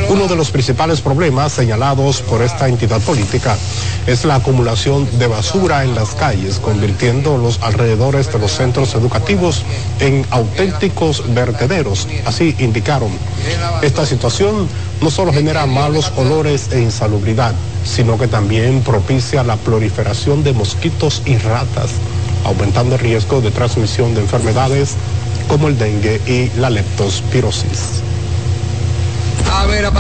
Uno 0.10 0.28
de 0.28 0.36
los 0.36 0.52
principales 0.52 1.00
problemas 1.00 1.54
señalados 1.54 2.22
por 2.22 2.42
esta 2.42 2.68
entidad 2.68 3.00
política 3.02 3.58
es 4.06 4.26
la 4.26 4.36
acumulación 4.36 5.08
de 5.18 5.28
basura 5.28 5.84
en 5.86 5.96
las 5.96 6.10
calles, 6.10 6.60
convirtiendo 6.60 7.38
los 7.38 7.60
alrededores 7.62 8.32
de 8.32 8.40
los 8.40 8.52
centros 8.52 8.94
educativos 8.96 9.64
en 10.00 10.26
auténticos 10.30 11.24
vertederos, 11.34 12.08
así 12.26 12.56
indicaron. 12.60 13.10
Esta 13.82 14.06
situación 14.06 14.68
no 15.02 15.12
solo 15.12 15.32
genera 15.32 15.66
malos 15.66 16.12
olores 16.18 16.70
e 16.72 16.82
insalubridad, 16.82 17.54
sino 17.84 18.18
que 18.18 18.28
también 18.28 18.82
propicia 18.82 19.44
la 19.44 19.56
proliferación 19.58 20.44
de 20.44 20.54
mosquitos 20.54 21.22
y 21.26 21.38
ratas, 21.38 21.92
aumentando 22.46 22.96
el 22.96 23.02
riesgo 23.02 23.42
de 23.42 23.52
transmisión 23.52 24.14
de 24.16 24.22
enfermedades 24.22 24.96
como 25.48 25.68
el 25.68 25.78
dengue 25.78 26.22
y 26.26 26.52
la 26.60 26.70
leptospirosis. 26.70 28.04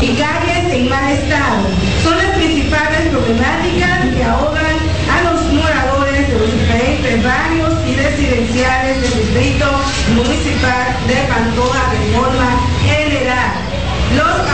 Y 0.02 0.16
calles 0.16 0.74
en 0.74 0.90
mal 0.90 1.12
estado 1.12 1.64
son 2.04 2.18
las 2.18 2.36
principales 2.36 3.10
problemáticas 3.10 4.06
que 4.14 4.24
ahogan 4.24 4.78
a 5.10 5.32
los 5.32 5.54
moradores 5.54 6.28
de 6.28 6.38
los 6.38 6.52
diferentes 6.52 7.24
barrios 7.24 7.74
y 7.88 7.96
residenciales 7.96 9.02
del 9.02 9.14
distrito 9.14 9.66
municipal 10.16 10.96
de 11.08 11.16
Pantoja 11.30 11.92
de 11.92 12.18
forma 12.18 12.60
general. 12.86 13.52
Los 14.16 14.48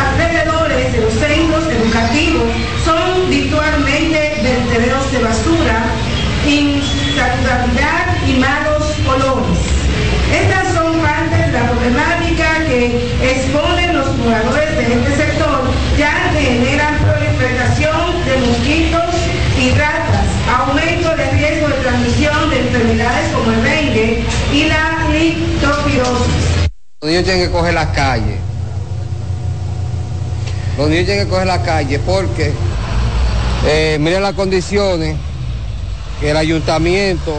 de 0.93 1.01
los 1.01 1.13
centros 1.13 1.65
educativos 1.73 2.43
son 2.85 3.27
virtualmente 3.27 4.39
vertederos 4.43 5.11
de 5.11 5.19
basura 5.23 5.85
insalubridad 6.45 8.15
y 8.27 8.33
malos 8.33 8.83
olores. 9.07 9.57
Estas 10.31 10.73
son 10.75 11.01
partes 11.01 11.47
de 11.47 11.51
la 11.51 11.71
problemática 11.71 12.65
que 12.67 13.09
exponen 13.23 13.97
los 13.97 14.15
moradores 14.17 14.75
de 14.77 14.93
este 14.93 15.15
sector, 15.15 15.61
ya 15.97 16.31
que 16.31 16.41
generan 16.41 16.95
proliferación 16.99 18.25
de 18.25 18.37
mosquitos 18.47 19.15
y 19.59 19.71
ratas, 19.71 20.27
aumento 20.59 21.15
de 21.15 21.31
riesgo 21.31 21.69
de 21.69 21.75
transmisión 21.75 22.49
de 22.51 22.59
enfermedades 22.59 23.31
como 23.33 23.51
el 23.51 23.63
dengue 23.63 24.23
y 24.51 24.65
la 24.65 25.07
lictopirosis. 25.11 26.69
Los 27.01 27.09
niños 27.09 27.23
tienen 27.23 27.45
que 27.47 27.51
coger 27.51 27.73
las 27.73 27.87
calles. 27.87 28.52
Los 30.77 30.89
niños 30.89 31.05
tienen 31.05 31.25
que 31.25 31.29
coger 31.29 31.47
las 31.47 31.59
calles 31.59 32.01
porque, 32.05 32.51
eh, 33.65 33.97
miren 33.99 34.21
las 34.21 34.33
condiciones 34.33 35.15
que 36.19 36.31
el 36.31 36.37
ayuntamiento 36.37 37.33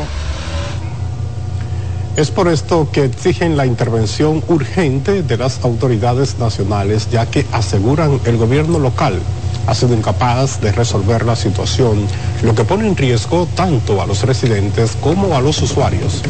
Es 2.16 2.30
por 2.30 2.47
esto 2.47 2.89
que 2.93 3.05
exigen 3.05 3.57
la 3.57 3.66
intervención 3.66 4.45
urgente 4.47 5.22
de 5.24 5.37
las 5.37 5.64
autoridades 5.64 6.39
nacionales, 6.39 7.09
ya 7.11 7.26
que 7.26 7.45
aseguran 7.51 8.20
el 8.24 8.37
gobierno 8.37 8.78
local 8.78 9.18
ha 9.66 9.74
sido 9.74 9.95
incapaz 9.95 10.61
de 10.61 10.72
resolver 10.72 11.24
la 11.24 11.37
situación, 11.37 12.07
lo 12.43 12.55
que 12.55 12.64
pone 12.64 12.87
en 12.87 12.97
riesgo 12.97 13.49
tanto 13.57 14.01
a 14.03 14.07
los 14.07 14.22
residentes 14.22 14.97
como 15.01 15.35
a 15.37 15.41
los 15.41 15.61
usuarios 15.62 16.22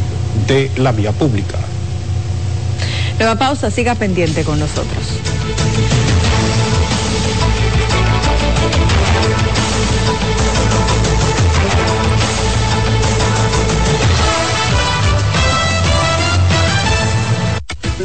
de 0.46 0.70
la 0.76 0.92
vía 0.92 1.12
pública. 1.12 1.58
Nueva 3.18 3.36
pausa, 3.36 3.70
siga 3.70 3.94
pendiente 3.94 4.42
con 4.44 4.58
nosotros. 4.58 5.04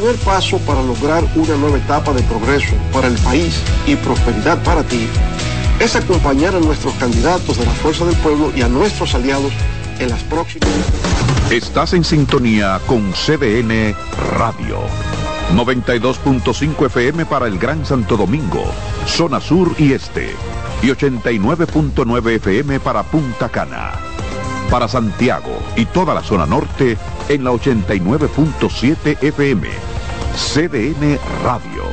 Primer 0.00 0.16
paso 0.24 0.56
para 0.60 0.82
lograr 0.82 1.22
una 1.34 1.56
nueva 1.56 1.76
etapa 1.76 2.14
de 2.14 2.22
progreso 2.22 2.74
para 2.90 3.06
el 3.06 3.18
país 3.18 3.60
y 3.86 3.96
prosperidad 3.96 4.62
para 4.62 4.82
ti 4.82 5.06
es 5.78 5.94
acompañar 5.94 6.54
a 6.54 6.60
nuestros 6.60 6.94
candidatos 6.94 7.58
de 7.58 7.66
la 7.66 7.72
Fuerza 7.72 8.06
del 8.06 8.16
Pueblo 8.16 8.50
y 8.56 8.62
a 8.62 8.68
nuestros 8.68 9.14
aliados 9.14 9.52
en 9.98 10.08
las 10.08 10.22
próximas. 10.22 10.70
Estás 11.50 11.92
en 11.92 12.04
sintonía 12.04 12.80
con 12.86 13.12
CDN 13.12 13.94
Radio. 14.38 14.78
92.5 15.54 16.86
FM 16.86 17.26
para 17.26 17.46
el 17.46 17.58
Gran 17.58 17.84
Santo 17.84 18.16
Domingo, 18.16 18.64
zona 19.06 19.38
sur 19.38 19.74
y 19.76 19.92
este. 19.92 20.34
Y 20.82 20.86
89.9 20.86 22.36
FM 22.36 22.80
para 22.80 23.02
Punta 23.02 23.50
Cana. 23.50 23.92
Para 24.70 24.88
Santiago 24.88 25.58
y 25.76 25.84
toda 25.84 26.14
la 26.14 26.22
zona 26.22 26.46
norte 26.46 26.96
en 27.28 27.44
la 27.44 27.50
89.7 27.50 29.22
FM. 29.22 29.89
CDN 30.34 31.18
Radio. 31.42 31.84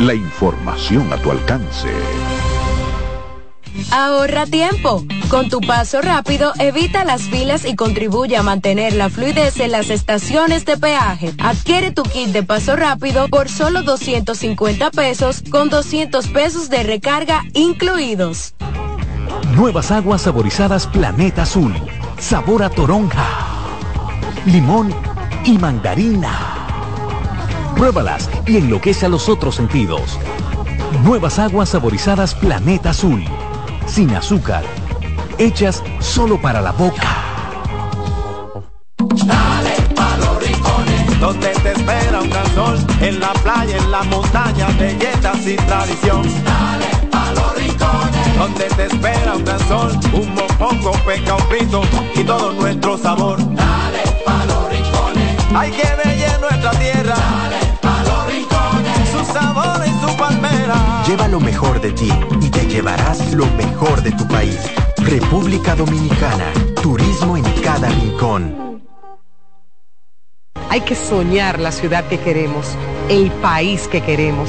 La 0.00 0.14
información 0.14 1.12
a 1.12 1.16
tu 1.16 1.30
alcance. 1.30 1.88
Ahorra 3.90 4.46
tiempo. 4.46 5.04
Con 5.28 5.48
tu 5.48 5.60
paso 5.60 6.00
rápido, 6.02 6.52
evita 6.58 7.04
las 7.04 7.22
filas 7.22 7.64
y 7.64 7.74
contribuye 7.74 8.36
a 8.36 8.42
mantener 8.42 8.94
la 8.94 9.10
fluidez 9.10 9.58
en 9.60 9.72
las 9.72 9.90
estaciones 9.90 10.64
de 10.64 10.76
peaje. 10.76 11.32
Adquiere 11.38 11.90
tu 11.90 12.02
kit 12.02 12.28
de 12.28 12.42
paso 12.42 12.76
rápido 12.76 13.28
por 13.28 13.48
solo 13.48 13.82
250 13.82 14.90
pesos 14.90 15.42
con 15.50 15.70
200 15.70 16.28
pesos 16.28 16.70
de 16.70 16.82
recarga 16.82 17.42
incluidos. 17.54 18.54
Nuevas 19.56 19.90
aguas 19.90 20.22
saborizadas 20.22 20.86
Planeta 20.86 21.42
Azul. 21.42 21.74
Sabor 22.18 22.62
a 22.62 22.70
toronja, 22.70 23.26
limón 24.46 24.94
y 25.44 25.58
mandarina. 25.58 26.53
Pruébalas 27.84 28.30
y 28.46 28.56
enloquece 28.56 29.04
a 29.04 29.10
los 29.10 29.28
otros 29.28 29.56
sentidos. 29.56 30.18
Nuevas 31.04 31.38
aguas 31.38 31.68
saborizadas 31.68 32.34
Planeta 32.34 32.88
Azul. 32.88 33.22
Sin 33.86 34.08
azúcar. 34.14 34.64
Hechas 35.36 35.82
solo 36.00 36.40
para 36.40 36.62
la 36.62 36.72
boca. 36.72 37.06
Dale 39.26 39.76
pa' 39.94 40.16
los 40.16 40.42
rincones, 40.42 41.20
donde 41.20 41.48
te 41.48 41.72
espera 41.72 42.22
un 42.22 42.30
gran 42.30 42.54
sol, 42.54 42.78
en 43.02 43.20
la 43.20 43.34
playa, 43.34 43.76
en 43.76 43.90
la 43.90 44.02
montaña, 44.04 44.68
belletas 44.78 45.46
y 45.46 45.56
tradición. 45.56 46.22
Dale 46.42 47.08
pa' 47.10 47.32
los 47.34 47.54
rincones, 47.54 48.38
donde 48.38 48.64
te 48.64 48.86
espera 48.86 49.34
un 49.36 49.44
gran 49.44 49.60
sol, 49.68 49.92
un 50.14 50.34
mopongo, 50.34 50.92
peca, 51.06 51.34
un 51.34 51.42
frito 51.50 51.82
y 52.14 52.24
todo 52.24 52.50
nuestro 52.54 52.96
sabor. 52.96 53.36
Dale 53.54 54.02
pa' 54.24 54.44
los 54.46 54.70
rincones, 54.70 55.36
hay 55.54 55.70
que 55.70 55.86
bella 56.02 56.13
sabor 59.34 59.80
y 59.86 59.90
su 60.00 60.16
palmera. 60.16 61.04
Lleva 61.06 61.28
lo 61.28 61.40
mejor 61.40 61.80
de 61.80 61.92
ti 61.92 62.10
y 62.40 62.50
te 62.50 62.66
llevarás 62.66 63.32
lo 63.34 63.46
mejor 63.62 64.02
de 64.02 64.12
tu 64.12 64.26
país. 64.28 64.58
República 64.98 65.74
Dominicana. 65.74 66.52
Turismo 66.80 67.36
en 67.36 67.44
cada 67.62 67.88
rincón. 67.88 68.42
Hay 70.70 70.80
que 70.82 70.94
soñar 70.94 71.60
la 71.60 71.72
ciudad 71.72 72.04
que 72.08 72.18
queremos, 72.18 72.66
el 73.08 73.30
país 73.30 73.88
que 73.88 74.00
queremos. 74.02 74.48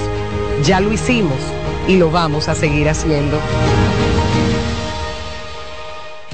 Ya 0.63 0.79
lo 0.79 0.91
hicimos 0.91 1.39
y 1.87 1.97
lo 1.97 2.09
vamos 2.11 2.47
a 2.47 2.55
seguir 2.55 2.89
haciendo. 2.89 3.37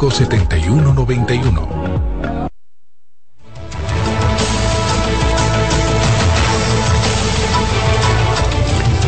809-535-7191. 0.00 1.90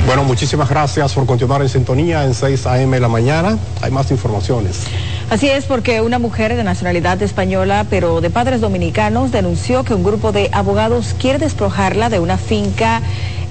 Bueno, 0.05 0.25
muchísimas 0.25 0.69
gracias 0.69 1.15
por 1.15 1.25
continuar 1.25 1.63
en 1.63 1.71
sintonía 1.71 2.25
en 2.25 2.35
6 2.35 2.67
a.m. 2.67 2.97
de 2.97 3.01
la 3.01 3.09
mañana. 3.09 3.57
Hay 3.81 3.91
más 3.91 4.11
informaciones. 4.11 4.83
Así 5.31 5.49
es 5.49 5.65
porque 5.65 6.03
una 6.03 6.19
mujer 6.19 6.55
de 6.55 6.65
nacionalidad 6.65 7.23
española 7.23 7.87
pero 7.89 8.21
de 8.21 8.29
padres 8.29 8.61
dominicanos 8.61 9.33
denunció 9.33 9.85
que 9.85 9.95
un 9.95 10.05
grupo 10.05 10.31
de 10.31 10.51
abogados 10.53 11.15
quiere 11.19 11.39
despojarla 11.39 12.11
de 12.11 12.19
una 12.21 12.37
finca 12.37 13.01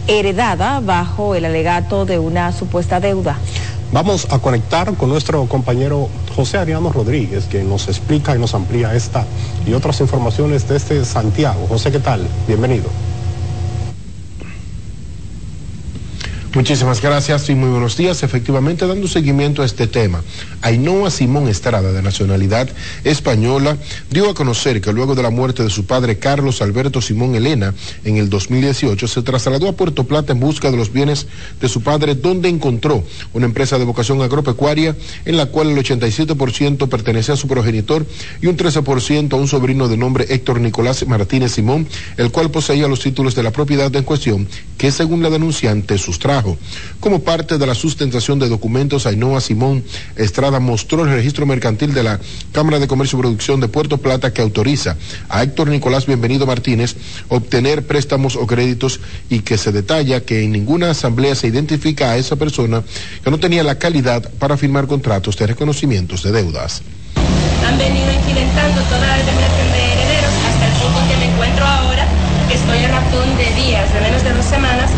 heredada 0.08 0.80
bajo 0.82 1.34
el 1.34 1.46
alegato 1.46 2.06
de 2.06 2.20
una 2.20 2.52
supuesta 2.52 3.00
deuda. 3.00 3.40
Vamos 3.92 4.26
a 4.32 4.40
conectar 4.40 4.94
con 4.96 5.10
nuestro 5.10 5.46
compañero 5.48 6.08
José 6.34 6.58
Ariano 6.58 6.94
Rodríguez, 6.94 7.46
que 7.46 7.62
nos 7.62 7.90
explica 7.90 8.34
y 8.34 8.40
nos 8.40 8.54
amplía 8.54 8.96
esta 8.96 9.26
y 9.68 9.74
otras 9.74 10.00
informaciones 10.00 10.68
desde 10.68 11.04
Santiago. 11.04 11.68
José, 11.68 11.92
¿qué 11.92 12.00
tal? 12.00 12.26
Bienvenido. 12.48 12.90
Muchísimas 16.54 17.02
gracias 17.02 17.50
y 17.50 17.56
muy 17.56 17.70
buenos 17.70 17.98
días. 17.98 18.24
Efectivamente, 18.24 18.88
dando 18.88 19.08
seguimiento 19.08 19.62
a 19.62 19.66
este 19.66 19.88
tema, 19.88 20.22
Ainhoa 20.62 21.10
Simón 21.10 21.48
Estrada, 21.48 21.92
de 21.92 22.02
nacionalidad 22.02 22.70
española, 23.04 23.78
dio 24.10 24.30
a 24.30 24.34
conocer 24.34 24.82
que 24.82 24.94
luego 24.94 25.16
de 25.16 25.24
la 25.24 25.30
muerte 25.30 25.64
de 25.64 25.70
su 25.70 25.86
padre 25.86 26.20
Carlos 26.20 26.62
Alberto 26.62 27.02
Simón 27.02 27.36
Elena 27.36 27.74
en 28.04 28.18
el 28.18 28.30
2018, 28.30 29.08
se 29.08 29.22
trasladó 29.22 29.68
a 29.68 29.74
Puerto 29.74 30.04
Plata 30.04 30.34
en 30.34 30.40
busca 30.40 30.72
de 30.72 30.78
los 30.78 30.94
bienes 30.94 31.28
de 31.60 31.70
su 31.70 31.82
padre, 31.82 32.16
donde 32.16 32.50
encontró 32.50 33.04
una 33.34 33.46
empresa 33.46 33.80
de 33.80 33.86
vocación 33.86 34.22
agropecuaria 34.22 34.96
en 35.26 35.38
la 35.38 35.48
cual 35.48 35.72
el 35.72 35.78
87% 35.78 36.88
pertenecía 36.90 37.34
a 37.34 37.38
su 37.38 37.48
progenitor 37.48 38.06
y 38.42 38.48
un 38.48 38.58
13% 38.58 39.34
a 39.34 39.36
un 39.36 39.48
sobrino 39.48 39.88
de 39.88 39.98
nombre 39.98 40.26
Héctor 40.30 40.60
Nicolás 40.60 41.06
Martínez 41.08 41.54
Simón, 41.54 41.88
el 42.18 42.32
cual 42.32 42.52
poseía 42.52 42.88
los 42.88 43.00
títulos 43.00 43.36
de 43.36 43.44
la 43.44 43.52
propiedad 43.52 43.96
en 43.96 44.04
cuestión 44.04 44.48
que 44.78 44.92
según 44.92 45.22
la 45.22 45.30
denunciante 45.30 45.98
sustrajo. 45.98 46.58
Como 47.00 47.22
parte 47.22 47.58
de 47.58 47.68
la 47.68 47.76
sustentación 47.76 48.40
de 48.40 48.50
documentos, 48.50 49.06
Ainhoa 49.06 49.42
Simón 49.42 49.84
Estrada 50.16 50.51
mostró 50.60 51.04
el 51.04 51.12
registro 51.12 51.46
mercantil 51.46 51.94
de 51.94 52.04
la 52.04 52.20
Cámara 52.52 52.80
de 52.80 52.88
Comercio 52.88 53.18
y 53.18 53.22
Producción 53.22 53.60
de 53.60 53.68
Puerto 53.68 53.98
Plata 53.98 54.34
que 54.34 54.42
autoriza 54.42 54.98
a 55.30 55.44
Héctor 55.44 55.70
Nicolás 55.70 56.06
Bienvenido 56.06 56.46
Martínez 56.46 56.96
obtener 57.30 57.86
préstamos 57.86 58.36
o 58.36 58.46
créditos 58.48 59.00
y 59.30 59.40
que 59.40 59.58
se 59.58 59.72
detalla 59.72 60.22
que 60.22 60.44
en 60.44 60.52
ninguna 60.52 60.92
asamblea 60.92 61.36
se 61.36 61.48
identifica 61.48 62.12
a 62.12 62.18
esa 62.18 62.36
persona 62.36 62.84
que 63.24 63.32
no 63.32 63.40
tenía 63.40 63.64
la 63.64 63.80
calidad 63.80 64.30
para 64.40 64.58
firmar 64.58 64.88
contratos 64.88 65.38
de 65.38 65.48
reconocimientos 65.48 66.24
de 66.24 66.32
deudas. 66.32 66.82
Han 67.68 67.78
venido 67.78 68.12
incidentando 68.12 68.82
toda 68.84 69.08
la 69.08 69.18
determinación 69.18 69.72
de 69.72 69.94
herederos 69.94 70.34
hasta 70.50 70.66
el 70.68 70.74
punto 70.82 71.00
en 71.02 71.08
que 71.10 71.18
me 71.18 71.32
encuentro 71.32 71.66
ahora, 71.66 72.08
que 72.48 72.56
estoy 72.56 72.80
a 72.84 72.88
razón 72.88 73.38
de 73.38 73.62
días, 73.62 73.94
de 73.94 74.02
menos 74.02 74.24
de 74.24 74.34
dos 74.34 74.46
semanas, 74.46 74.90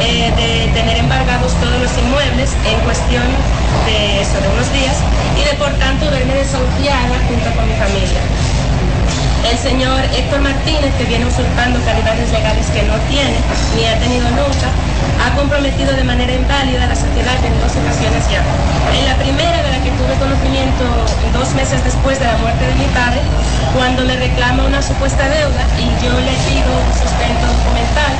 eh, 0.00 0.32
de 0.36 0.72
tener 0.72 0.96
embargados 0.98 1.52
todos 1.60 1.78
los 1.80 1.92
inmuebles 1.98 2.50
en 2.64 2.78
cuestión 2.80 3.26
de 3.86 4.20
eso, 4.20 4.38
de 4.40 4.48
unos 4.48 4.72
días, 4.72 4.96
y 5.36 5.44
de 5.44 5.54
por 5.54 5.70
tanto 5.78 6.10
verme 6.10 6.34
desahuciada 6.34 7.18
junto 7.26 7.50
con 7.56 7.66
mi 7.66 7.74
familia. 7.74 8.22
El 9.46 9.56
señor 9.56 10.02
Héctor 10.12 10.40
Martínez, 10.40 10.92
que 10.98 11.04
viene 11.04 11.24
usurpando 11.24 11.78
calidades 11.84 12.30
legales 12.32 12.66
que 12.74 12.82
no 12.82 12.94
tiene, 13.08 13.38
ni 13.76 13.86
ha 13.86 13.98
tenido 13.98 14.28
nunca, 14.30 14.68
ha 15.24 15.34
comprometido 15.34 15.94
de 15.94 16.04
manera 16.04 16.32
inválida 16.32 16.84
a 16.84 16.88
la 16.88 16.96
sociedad 16.96 17.38
en 17.42 17.54
dos 17.62 17.72
ocasiones 17.74 18.22
ya. 18.28 18.42
En 18.92 19.06
la 19.06 19.16
primera, 19.16 19.62
de 19.62 19.70
la 19.70 19.80
que 19.82 19.90
tuve 19.94 20.14
conocimiento 20.18 20.84
dos 21.32 21.54
meses 21.54 21.82
después 21.84 22.18
de 22.18 22.26
la 22.26 22.36
muerte 22.38 22.66
de 22.66 22.74
mi 22.74 22.86
padre, 22.92 23.22
cuando 23.74 24.04
me 24.04 24.16
reclama 24.16 24.66
una 24.66 24.82
supuesta 24.82 25.22
deuda 25.28 25.62
y 25.78 25.86
yo 26.02 26.12
le 26.18 26.34
pido 26.50 26.70
un 26.74 26.92
sustento 26.92 27.46
documental, 27.46 28.14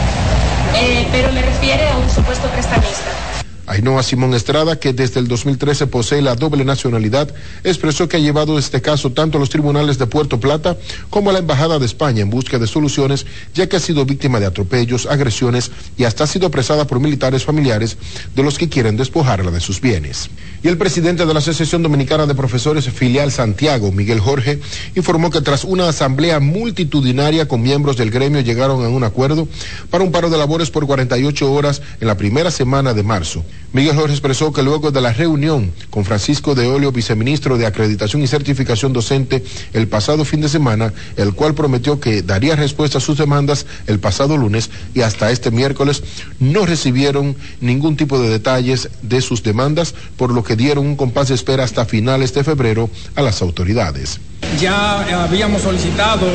eh, 0.74 1.08
pero 1.12 1.32
me 1.32 1.42
refiere 1.42 1.88
a 1.88 1.96
un 1.96 2.08
supuesto 2.10 2.48
prestamista. 2.48 3.27
Ainhoa 3.68 4.02
Simón 4.02 4.32
Estrada, 4.32 4.80
que 4.80 4.94
desde 4.94 5.20
el 5.20 5.28
2013 5.28 5.86
posee 5.88 6.22
la 6.22 6.34
doble 6.34 6.64
nacionalidad, 6.64 7.32
expresó 7.64 8.08
que 8.08 8.16
ha 8.16 8.20
llevado 8.20 8.58
este 8.58 8.80
caso 8.80 9.12
tanto 9.12 9.36
a 9.36 9.40
los 9.40 9.50
tribunales 9.50 9.98
de 9.98 10.06
Puerto 10.06 10.40
Plata 10.40 10.78
como 11.10 11.28
a 11.28 11.32
la 11.34 11.40
Embajada 11.40 11.78
de 11.78 11.84
España 11.84 12.22
en 12.22 12.30
busca 12.30 12.58
de 12.58 12.66
soluciones, 12.66 13.26
ya 13.54 13.68
que 13.68 13.76
ha 13.76 13.80
sido 13.80 14.06
víctima 14.06 14.40
de 14.40 14.46
atropellos, 14.46 15.06
agresiones 15.06 15.70
y 15.98 16.04
hasta 16.04 16.24
ha 16.24 16.26
sido 16.26 16.46
apresada 16.46 16.86
por 16.86 16.98
militares 16.98 17.44
familiares 17.44 17.98
de 18.34 18.42
los 18.42 18.56
que 18.56 18.70
quieren 18.70 18.96
despojarla 18.96 19.50
de 19.50 19.60
sus 19.60 19.80
bienes. 19.80 20.30
Y 20.62 20.68
el 20.68 20.78
presidente 20.78 21.26
de 21.26 21.34
la 21.34 21.40
Asociación 21.40 21.82
Dominicana 21.82 22.26
de 22.26 22.34
Profesores 22.34 22.88
Filial 22.88 23.30
Santiago, 23.30 23.92
Miguel 23.92 24.20
Jorge, 24.20 24.60
informó 24.94 25.30
que 25.30 25.42
tras 25.42 25.64
una 25.64 25.88
asamblea 25.88 26.40
multitudinaria 26.40 27.46
con 27.46 27.62
miembros 27.62 27.96
del 27.96 28.10
gremio 28.10 28.40
llegaron 28.40 28.84
a 28.84 28.88
un 28.88 29.04
acuerdo 29.04 29.46
para 29.90 30.04
un 30.04 30.10
paro 30.10 30.30
de 30.30 30.38
labores 30.38 30.70
por 30.70 30.86
48 30.86 31.52
horas 31.52 31.82
en 32.00 32.08
la 32.08 32.16
primera 32.16 32.50
semana 32.50 32.94
de 32.94 33.02
marzo. 33.02 33.44
Miguel 33.70 33.96
Jorge 33.96 34.12
expresó 34.12 34.50
que 34.50 34.62
luego 34.62 34.90
de 34.90 35.02
la 35.02 35.12
reunión 35.12 35.72
con 35.90 36.06
Francisco 36.06 36.54
de 36.54 36.66
Olio, 36.66 36.90
viceministro 36.90 37.58
de 37.58 37.66
Acreditación 37.66 38.22
y 38.22 38.26
Certificación 38.26 38.94
Docente, 38.94 39.44
el 39.74 39.88
pasado 39.88 40.24
fin 40.24 40.40
de 40.40 40.48
semana, 40.48 40.94
el 41.16 41.34
cual 41.34 41.54
prometió 41.54 42.00
que 42.00 42.22
daría 42.22 42.56
respuesta 42.56 42.96
a 42.96 43.02
sus 43.02 43.18
demandas 43.18 43.66
el 43.86 44.00
pasado 44.00 44.38
lunes 44.38 44.70
y 44.94 45.02
hasta 45.02 45.30
este 45.30 45.50
miércoles, 45.50 46.02
no 46.40 46.64
recibieron 46.64 47.36
ningún 47.60 47.96
tipo 47.96 48.18
de 48.18 48.30
detalles 48.30 48.88
de 49.02 49.20
sus 49.20 49.42
demandas, 49.42 49.94
por 50.16 50.32
lo 50.32 50.42
que 50.42 50.56
dieron 50.56 50.86
un 50.86 50.96
compás 50.96 51.28
de 51.28 51.34
espera 51.34 51.64
hasta 51.64 51.84
finales 51.84 52.32
de 52.32 52.44
febrero 52.44 52.88
a 53.16 53.22
las 53.22 53.42
autoridades. 53.42 54.18
Ya 54.58 55.24
habíamos 55.24 55.62
solicitado 55.62 56.26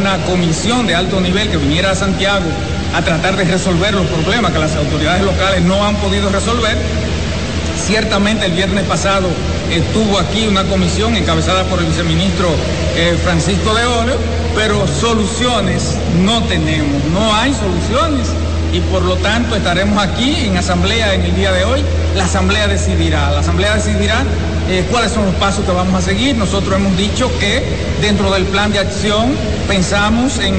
una 0.00 0.18
comisión 0.24 0.86
de 0.86 0.94
alto 0.94 1.20
nivel 1.20 1.48
que 1.50 1.56
viniera 1.56 1.92
a 1.92 1.94
Santiago 1.94 2.46
a 2.94 3.02
tratar 3.02 3.36
de 3.36 3.44
resolver 3.44 3.94
los 3.94 4.06
problemas 4.06 4.52
que 4.52 4.58
las 4.58 4.74
autoridades 4.74 5.22
locales 5.22 5.62
no 5.62 5.84
han 5.84 5.96
podido 5.96 6.28
resolver. 6.30 6.69
Ciertamente 7.86 8.46
el 8.46 8.52
viernes 8.52 8.84
pasado 8.84 9.28
estuvo 9.70 10.18
aquí 10.18 10.46
una 10.46 10.64
comisión 10.64 11.16
encabezada 11.16 11.64
por 11.64 11.78
el 11.78 11.86
viceministro 11.86 12.48
eh, 12.96 13.16
Francisco 13.24 13.74
de 13.74 13.86
Oleo, 13.86 14.16
pero 14.54 14.86
soluciones 14.86 15.96
no 16.22 16.42
tenemos, 16.44 17.04
no 17.12 17.34
hay 17.34 17.52
soluciones 17.54 18.28
y 18.72 18.80
por 18.80 19.02
lo 19.02 19.16
tanto 19.16 19.56
estaremos 19.56 20.02
aquí 20.02 20.36
en 20.44 20.56
asamblea 20.56 21.14
en 21.14 21.22
el 21.22 21.34
día 21.34 21.52
de 21.52 21.64
hoy. 21.64 21.82
La 22.16 22.24
asamblea 22.24 22.68
decidirá, 22.68 23.30
la 23.30 23.40
asamblea 23.40 23.74
decidirá 23.74 24.22
eh, 24.68 24.84
cuáles 24.90 25.12
son 25.12 25.24
los 25.24 25.34
pasos 25.36 25.64
que 25.64 25.72
vamos 25.72 25.94
a 25.94 26.04
seguir. 26.04 26.36
Nosotros 26.36 26.74
hemos 26.74 26.96
dicho 26.96 27.30
que 27.38 27.62
dentro 28.00 28.30
del 28.30 28.44
plan 28.44 28.72
de 28.72 28.78
acción 28.78 29.34
pensamos 29.66 30.38
en, 30.38 30.54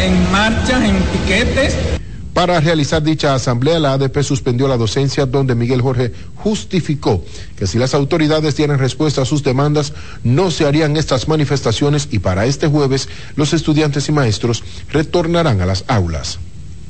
en 0.00 0.32
marchas, 0.32 0.82
en 0.82 0.96
piquetes. 0.96 1.99
Para 2.40 2.58
realizar 2.58 3.02
dicha 3.02 3.34
asamblea, 3.34 3.78
la 3.78 3.92
ADP 3.92 4.22
suspendió 4.22 4.66
la 4.66 4.78
docencia 4.78 5.26
donde 5.26 5.54
Miguel 5.54 5.82
Jorge 5.82 6.10
justificó 6.36 7.22
que 7.58 7.66
si 7.66 7.76
las 7.76 7.92
autoridades 7.92 8.54
tienen 8.54 8.78
respuesta 8.78 9.20
a 9.20 9.24
sus 9.26 9.42
demandas, 9.42 9.92
no 10.24 10.50
se 10.50 10.64
harían 10.64 10.96
estas 10.96 11.28
manifestaciones 11.28 12.08
y 12.10 12.18
para 12.18 12.46
este 12.46 12.66
jueves 12.66 13.10
los 13.36 13.52
estudiantes 13.52 14.08
y 14.08 14.12
maestros 14.12 14.64
retornarán 14.90 15.60
a 15.60 15.66
las 15.66 15.84
aulas. 15.86 16.38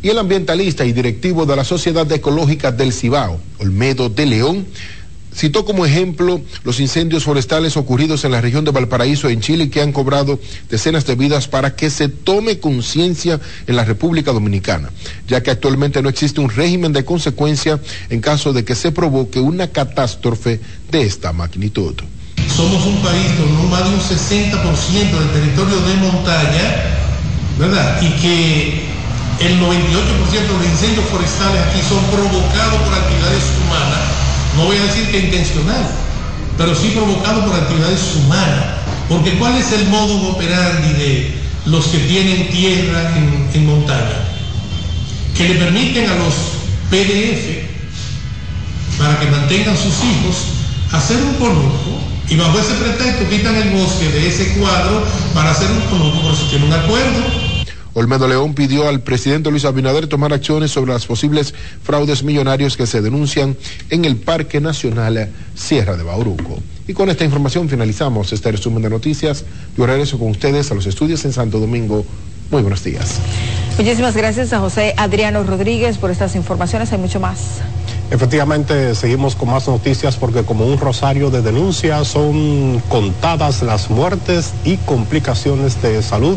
Y 0.03 0.11
el 0.11 0.19
ambientalista 0.19 0.85
y 0.85 0.93
directivo 0.93 1.45
de 1.47 1.57
la 1.57 1.65
Sociedad 1.65 2.11
Ecológica 2.13 2.71
del 2.71 2.93
Cibao, 2.93 3.41
Olmedo 3.59 4.09
de 4.09 4.27
León, 4.27 4.67
citó 5.41 5.65
como 5.65 5.87
ejemplo 5.87 6.43
los 6.65 6.81
incendios 6.81 7.25
forestales 7.25 7.79
ocurridos 7.79 8.27
en 8.27 8.33
la 8.33 8.43
región 8.43 8.67
de 8.67 8.73
Valparaíso, 8.73 9.31
en 9.31 9.41
Chile, 9.41 9.71
que 9.71 9.81
han 9.81 9.91
cobrado 9.91 10.39
decenas 10.69 11.07
de 11.07 11.15
vidas 11.15 11.49
para 11.49 11.75
que 11.75 11.89
se 11.89 12.09
tome 12.09 12.59
conciencia 12.59 13.41
en 13.67 13.75
la 13.75 13.87
República 13.87 14.33
Dominicana, 14.33 14.91
ya 15.27 15.43
que 15.43 15.51
actualmente 15.51 16.03
no 16.03 16.11
existe 16.11 16.43
un 16.43 16.51
régimen 16.51 16.93
de 16.93 17.07
consecuencia 17.07 17.81
en 18.11 18.21
caso 18.21 18.53
de 18.53 18.67
que 18.67 18.75
se 18.75 18.93
provoque 18.93 19.41
una 19.41 19.69
catástrofe 19.69 20.61
de 20.91 21.03
esta 21.03 21.33
magnitud. 21.33 21.95
Somos 22.55 22.85
un 22.85 23.01
país 23.01 23.33
con 23.39 23.71
más 23.71 23.85
de 23.85 23.95
un 23.95 24.01
60% 24.01 25.11
del 25.21 25.31
territorio 25.31 25.81
de 25.81 25.95
montaña, 25.95 26.99
¿verdad? 27.59 28.03
Y 28.03 28.11
que 28.21 28.83
el 29.41 29.59
98% 29.59 29.65
de 29.65 30.53
los 30.53 30.67
incendios 30.67 31.05
forestales 31.07 31.63
aquí 31.63 31.81
son 31.89 32.05
provocados 32.11 32.83
por 32.83 32.93
actividades 32.93 33.45
humanas, 33.65 34.10
no 34.57 34.65
voy 34.65 34.77
a 34.77 34.85
decir 34.85 35.11
que 35.11 35.19
intencional, 35.19 35.87
pero 36.57 36.75
sí 36.75 36.89
provocados 36.89 37.45
por 37.45 37.55
actividades 37.55 38.17
humanas. 38.17 38.65
Porque 39.09 39.39
¿cuál 39.39 39.57
es 39.57 39.73
el 39.73 39.89
modo 39.89 40.31
operandi 40.31 40.93
de 40.95 41.35
los 41.67 41.87
que 41.87 41.99
tienen 41.99 42.49
tierra 42.51 43.13
en, 43.17 43.67
montaña? 43.67 44.25
Que 45.37 45.49
le 45.49 45.55
permiten 45.57 46.09
a 46.09 46.15
los 46.15 46.35
PDF, 46.91 47.69
para 48.99 49.19
que 49.19 49.27
mantengan 49.27 49.77
sus 49.77 49.95
hijos, 50.05 50.37
hacer 50.93 51.17
un 51.17 51.35
conuco 51.35 52.01
y 52.29 52.37
bajo 52.37 52.59
ese 52.59 52.75
pretexto 52.75 53.29
quitan 53.29 53.57
el 53.57 53.71
bosque 53.71 54.09
de 54.09 54.29
ese 54.29 54.55
cuadro 54.55 55.05
para 55.35 55.51
hacer 55.51 55.69
un 55.71 55.81
conuco, 55.83 56.21
por 56.21 56.33
eso 56.33 56.45
tiene 56.51 56.67
un 56.67 56.73
acuerdo 56.73 57.50
Olmedo 57.95 58.29
León 58.29 58.55
pidió 58.55 58.89
al 58.89 59.01
presidente 59.01 59.51
Luis 59.51 59.65
Abinader 59.65 60.07
tomar 60.07 60.33
acciones 60.33 60.71
sobre 60.71 60.93
las 60.93 61.07
posibles 61.07 61.55
fraudes 61.83 62.23
millonarios 62.23 62.77
que 62.77 62.87
se 62.87 63.01
denuncian 63.01 63.57
en 63.91 64.05
el 64.05 64.17
Parque 64.17 64.61
Nacional 64.61 65.31
Sierra 65.55 65.97
de 65.97 66.05
Bauruco. 66.05 66.59
Y 66.87 66.93
con 66.93 67.11
esta 67.11 67.25
información 67.25 67.69
finalizamos 67.69 68.33
este 68.33 68.53
resumen 68.53 68.83
de 68.83 68.91
noticias. 68.91 69.45
Yo 69.77 69.87
regreso 69.87 70.19
con 70.19 70.31
ustedes 70.31 70.71
a 70.71 70.75
los 70.75 70.87
estudios 70.87 71.25
en 71.25 71.33
Santo 71.33 71.59
Domingo. 71.59 72.05
Muy 72.51 72.63
buenos 72.63 72.83
días. 72.83 73.19
Muchísimas 73.79 74.17
gracias 74.17 74.53
a 74.53 74.61
José 74.61 74.95
Adriano 74.97 75.43
Rodríguez 75.45 75.99
por 75.99 76.11
estas 76.11 76.35
informaciones. 76.37 76.93
Hay 76.93 76.99
mucho 76.99 77.21
más. 77.21 77.61
Efectivamente, 78.11 78.97
seguimos 78.97 79.37
con 79.37 79.51
más 79.51 79.69
noticias 79.69 80.17
porque 80.17 80.43
como 80.43 80.67
un 80.67 80.79
rosario 80.79 81.31
de 81.31 81.43
denuncias 81.43 82.09
son 82.09 82.83
contadas 82.89 83.63
las 83.63 83.89
muertes 83.89 84.53
y 84.65 84.77
complicaciones 84.79 85.81
de 85.81 86.03
salud 86.03 86.37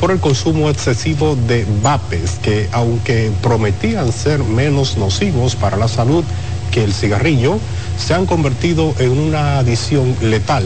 por 0.00 0.10
el 0.10 0.18
consumo 0.18 0.70
excesivo 0.70 1.36
de 1.36 1.66
vapes 1.82 2.38
que 2.42 2.68
aunque 2.72 3.30
prometían 3.42 4.10
ser 4.12 4.42
menos 4.42 4.96
nocivos 4.96 5.54
para 5.54 5.76
la 5.76 5.88
salud 5.88 6.24
que 6.70 6.82
el 6.82 6.94
cigarrillo, 6.94 7.58
se 7.98 8.14
han 8.14 8.24
convertido 8.24 8.94
en 8.98 9.10
una 9.10 9.58
adición 9.58 10.16
letal. 10.22 10.64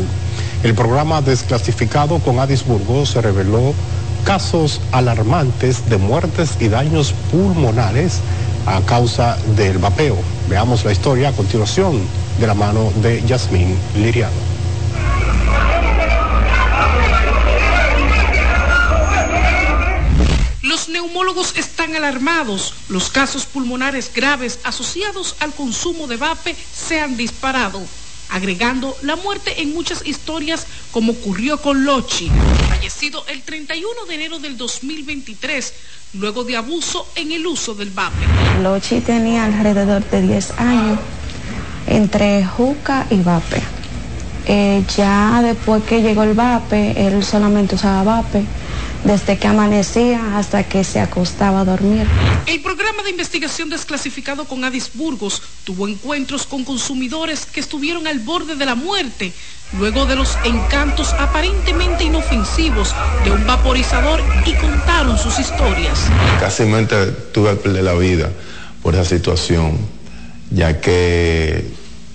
El 0.63 0.75
programa 0.75 1.21
desclasificado 1.21 2.21
con 2.21 2.39
Adisburgo 2.39 3.05
se 3.07 3.21
reveló 3.21 3.75
casos 4.25 4.81
alarmantes 4.93 5.89
de 5.91 5.97
muertes 5.97 6.57
y 6.61 6.69
daños 6.69 7.13
pulmonares 7.33 8.21
a 8.67 8.81
causa 8.83 9.37
del 9.57 9.79
vapeo. 9.79 10.17
Veamos 10.49 10.85
la 10.85 10.93
historia 10.93 11.31
a 11.31 11.33
continuación 11.33 12.01
de 12.39 12.47
la 12.47 12.55
mano 12.55 12.93
de 13.03 13.23
Yasmín 13.27 13.77
Liriano. 13.97 14.54
Los 21.35 21.47
neumólogos 21.47 21.59
están 21.59 21.97
alarmados. 21.97 22.75
Los 22.89 23.11
casos 23.11 23.47
pulmonares 23.47 24.13
graves 24.15 24.61
asociados 24.63 25.35
al 25.41 25.53
consumo 25.53 26.07
de 26.07 26.17
vape 26.17 26.55
se 26.55 27.01
han 27.01 27.17
disparado, 27.17 27.81
agregando 28.31 28.97
la 29.03 29.17
muerte 29.17 29.61
en 29.61 29.75
muchas 29.75 30.07
historias 30.07 30.67
como 30.93 31.13
ocurrió 31.13 31.61
con 31.61 31.85
Lochi, 31.85 32.31
fallecido 32.69 33.25
el 33.27 33.43
31 33.43 34.05
de 34.07 34.15
enero 34.15 34.39
del 34.39 34.57
2023 34.57 35.73
luego 36.15 36.45
de 36.45 36.57
abuso 36.57 37.09
en 37.17 37.33
el 37.33 37.45
uso 37.47 37.75
del 37.75 37.91
vape. 37.91 38.15
Lochi 38.63 39.01
tenía 39.01 39.45
alrededor 39.45 40.09
de 40.11 40.23
10 40.23 40.51
años 40.59 40.99
entre 41.89 42.45
juca 42.45 43.07
y 43.11 43.21
vape. 43.23 43.61
Eh, 44.47 44.85
ya 44.97 45.41
después 45.43 45.83
que 45.83 46.01
llegó 46.01 46.23
el 46.23 46.35
vape, 46.35 47.07
él 47.07 47.25
solamente 47.25 47.75
usaba 47.75 48.05
vape 48.05 48.45
desde 49.05 49.39
que 49.39 49.47
amanecía 49.47 50.37
hasta 50.37 50.65
que 50.65 50.83
se 50.83 51.01
acostaba 51.01 51.61
a 51.61 51.65
dormir. 51.65 52.07
El 52.47 52.61
programa 52.61 53.03
de 53.03 53.11
investigación 53.11 53.71
desclasificado 53.71 54.47
con 54.47 54.65
Adis 54.65 54.91
Burgos 54.95 55.43
tuvo 55.65 55.89
encuentros 55.89 56.47
con 56.47 56.65
consumidores 56.65 57.47
que 57.47 57.61
estuvieron 57.61 58.07
al 58.07 58.19
borde 58.21 58.57
de 58.57 58.67
la 58.67 58.75
muerte 58.75 59.33
luego 59.79 60.07
de 60.07 60.17
los 60.17 60.37
encantos 60.45 61.13
aparentemente 61.15 62.05
inofensivos 62.05 62.95
de 63.25 63.31
un 63.31 63.47
vaporizador 63.47 64.21
y 64.47 64.53
contaron 64.55 65.19
sus 65.19 65.39
historias. 65.39 65.99
Casi 66.39 66.65
tuve 67.33 67.51
que 67.51 67.57
perder 67.57 67.85
la 67.85 67.95
vida 67.95 68.31
por 68.83 68.95
esa 68.95 69.05
situación, 69.05 69.79
ya 70.51 70.81
que 70.81 71.65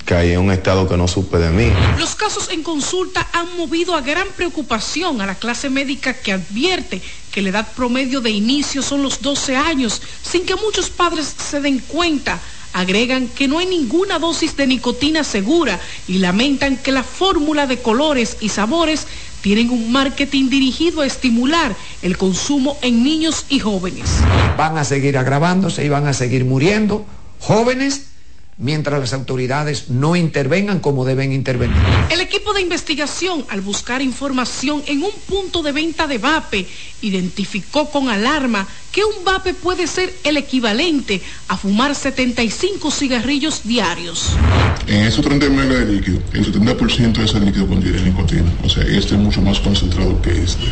caí 0.09 0.31
en 0.31 0.39
un 0.39 0.51
estado 0.51 0.89
que 0.89 0.97
no 0.97 1.07
supe 1.07 1.37
de 1.37 1.51
mí. 1.51 1.71
Los 1.99 2.15
casos 2.15 2.49
en 2.49 2.63
consulta 2.63 3.27
han 3.31 3.55
movido 3.57 3.93
a 3.93 4.01
gran 4.01 4.27
preocupación 4.35 5.21
a 5.21 5.27
la 5.27 5.35
clase 5.35 5.69
médica 5.69 6.15
que 6.15 6.33
advierte 6.33 6.99
que 7.31 7.43
la 7.43 7.49
edad 7.49 7.67
promedio 7.75 8.19
de 8.19 8.31
inicio 8.31 8.81
son 8.81 9.03
los 9.03 9.21
12 9.21 9.55
años, 9.55 10.01
sin 10.23 10.47
que 10.47 10.55
muchos 10.55 10.89
padres 10.89 11.35
se 11.37 11.61
den 11.61 11.77
cuenta. 11.77 12.39
Agregan 12.73 13.27
que 13.27 13.47
no 13.47 13.59
hay 13.59 13.67
ninguna 13.67 14.17
dosis 14.17 14.57
de 14.57 14.65
nicotina 14.65 15.23
segura 15.23 15.79
y 16.07 16.17
lamentan 16.17 16.77
que 16.77 16.91
la 16.91 17.03
fórmula 17.03 17.67
de 17.67 17.79
colores 17.79 18.37
y 18.39 18.49
sabores 18.49 19.05
tienen 19.41 19.69
un 19.69 19.91
marketing 19.91 20.49
dirigido 20.49 21.01
a 21.01 21.05
estimular 21.05 21.75
el 22.01 22.17
consumo 22.17 22.79
en 22.81 23.03
niños 23.03 23.45
y 23.47 23.59
jóvenes. 23.59 24.09
Van 24.57 24.75
a 24.75 24.83
seguir 24.85 25.19
agravándose 25.19 25.85
y 25.85 25.89
van 25.89 26.07
a 26.07 26.13
seguir 26.13 26.45
muriendo 26.45 27.05
jóvenes 27.39 28.08
mientras 28.59 28.99
las 28.99 29.13
autoridades 29.13 29.89
no 29.89 30.17
intervengan 30.17 30.79
como 30.79 31.05
deben 31.05 31.31
intervenir. 31.31 31.77
El 32.09 32.19
equipo 32.19 32.53
de 32.53 32.61
investigación, 32.61 33.45
al 33.49 33.61
buscar 33.61 34.01
información 34.01 34.83
en 34.85 35.01
un 35.01 35.11
punto 35.27 35.63
de 35.63 35.71
venta 35.71 36.07
de 36.07 36.17
vape, 36.17 36.67
identificó 37.01 37.89
con 37.89 38.09
alarma 38.09 38.67
que 38.91 39.05
un 39.05 39.23
vape 39.23 39.53
puede 39.53 39.87
ser 39.87 40.13
el 40.25 40.35
equivalente 40.35 41.21
a 41.47 41.55
fumar 41.55 41.95
75 41.95 42.91
cigarrillos 42.91 43.63
diarios. 43.63 44.31
En 44.87 45.03
esos 45.03 45.23
30 45.23 45.49
ml 45.49 45.69
de 45.69 45.93
líquido, 45.93 46.21
el 46.33 46.53
70% 46.53 47.13
de 47.13 47.25
ese 47.25 47.39
líquido 47.39 47.65
contiene 47.65 48.01
nicotina. 48.01 48.51
O 48.63 48.69
sea, 48.69 48.83
este 48.83 49.15
es 49.15 49.21
mucho 49.21 49.41
más 49.41 49.59
concentrado 49.59 50.21
que 50.21 50.31
este. 50.31 50.65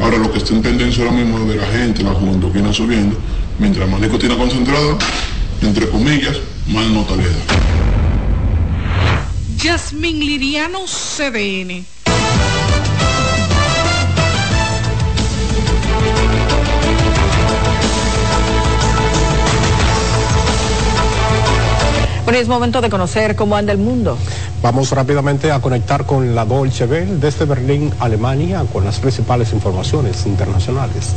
Ahora, 0.00 0.18
lo 0.18 0.32
que 0.32 0.38
está 0.38 0.52
en 0.52 0.62
tendencia 0.62 1.04
ahora 1.04 1.16
mismo 1.16 1.38
de 1.48 1.54
la 1.54 1.66
gente, 1.68 2.02
la 2.02 2.14
juventud 2.14 2.48
que 2.48 2.58
viene 2.58 2.74
subiendo, 2.74 3.16
mientras 3.60 3.88
más 3.88 4.00
nicotina 4.00 4.36
concentrada, 4.36 4.98
entre 5.62 5.88
comillas, 5.88 6.36
más 6.66 6.84
da. 6.92 7.14
Yasmín 9.56 10.20
Liriano, 10.20 10.80
CDN. 10.86 11.84
Bueno, 22.24 22.38
es 22.38 22.48
momento 22.48 22.80
de 22.80 22.88
conocer 22.88 23.36
cómo 23.36 23.54
anda 23.54 23.72
el 23.72 23.78
mundo. 23.78 24.16
Vamos 24.62 24.90
rápidamente 24.92 25.52
a 25.52 25.60
conectar 25.60 26.06
con 26.06 26.34
la 26.34 26.46
Dolce 26.46 26.86
Welle 26.86 27.16
desde 27.16 27.44
Berlín, 27.44 27.92
Alemania, 28.00 28.64
con 28.72 28.82
las 28.82 28.98
principales 28.98 29.52
informaciones 29.52 30.24
internacionales. 30.24 31.12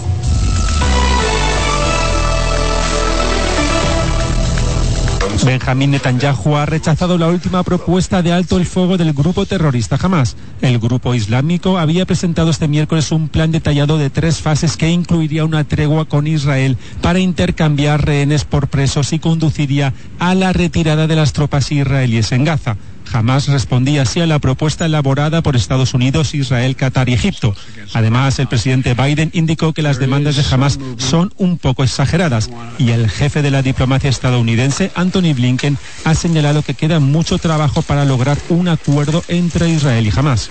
Benjamín 5.47 5.91
Netanyahu 5.91 6.57
ha 6.57 6.65
rechazado 6.65 7.17
la 7.17 7.29
última 7.29 7.63
propuesta 7.63 8.21
de 8.21 8.33
alto 8.33 8.57
el 8.57 8.65
fuego 8.65 8.97
del 8.97 9.13
grupo 9.13 9.45
terrorista 9.45 9.97
Hamas. 9.97 10.35
El 10.61 10.77
grupo 10.77 11.15
islámico 11.15 11.77
había 11.77 12.05
presentado 12.05 12.49
este 12.49 12.67
miércoles 12.67 13.13
un 13.13 13.29
plan 13.29 13.53
detallado 13.53 13.97
de 13.97 14.09
tres 14.09 14.41
fases 14.41 14.75
que 14.75 14.89
incluiría 14.89 15.45
una 15.45 15.63
tregua 15.63 16.03
con 16.03 16.27
Israel 16.27 16.77
para 17.01 17.19
intercambiar 17.19 18.05
rehenes 18.05 18.43
por 18.43 18.67
presos 18.67 19.13
y 19.13 19.19
conduciría 19.19 19.93
a 20.19 20.35
la 20.35 20.51
retirada 20.51 21.07
de 21.07 21.15
las 21.15 21.31
tropas 21.31 21.71
israelíes 21.71 22.33
en 22.33 22.43
Gaza. 22.43 22.75
Jamás 23.11 23.47
respondía 23.47 24.01
así 24.03 24.19
a 24.19 24.27
la 24.27 24.39
propuesta 24.39 24.85
elaborada 24.85 25.41
por 25.41 25.55
Estados 25.55 25.93
Unidos, 25.93 26.33
Israel, 26.33 26.75
Qatar 26.75 27.09
y 27.09 27.13
Egipto. 27.13 27.55
Además, 27.93 28.39
el 28.39 28.47
presidente 28.47 28.93
Biden 28.93 29.31
indicó 29.33 29.73
que 29.73 29.81
las 29.81 29.99
demandas 29.99 30.35
de 30.35 30.45
Hamas 30.49 30.79
son 30.97 31.33
un 31.37 31.57
poco 31.57 31.83
exageradas 31.83 32.49
y 32.77 32.91
el 32.91 33.09
jefe 33.09 33.41
de 33.41 33.51
la 33.51 33.61
diplomacia 33.61 34.09
estadounidense, 34.09 34.91
Anthony 34.95 35.33
Blinken, 35.33 35.77
ha 36.03 36.15
señalado 36.15 36.61
que 36.61 36.73
queda 36.73 36.99
mucho 36.99 37.37
trabajo 37.37 37.81
para 37.81 38.05
lograr 38.05 38.37
un 38.49 38.67
acuerdo 38.67 39.23
entre 39.27 39.69
Israel 39.69 40.05
y 40.05 40.11
Hamas. 40.17 40.49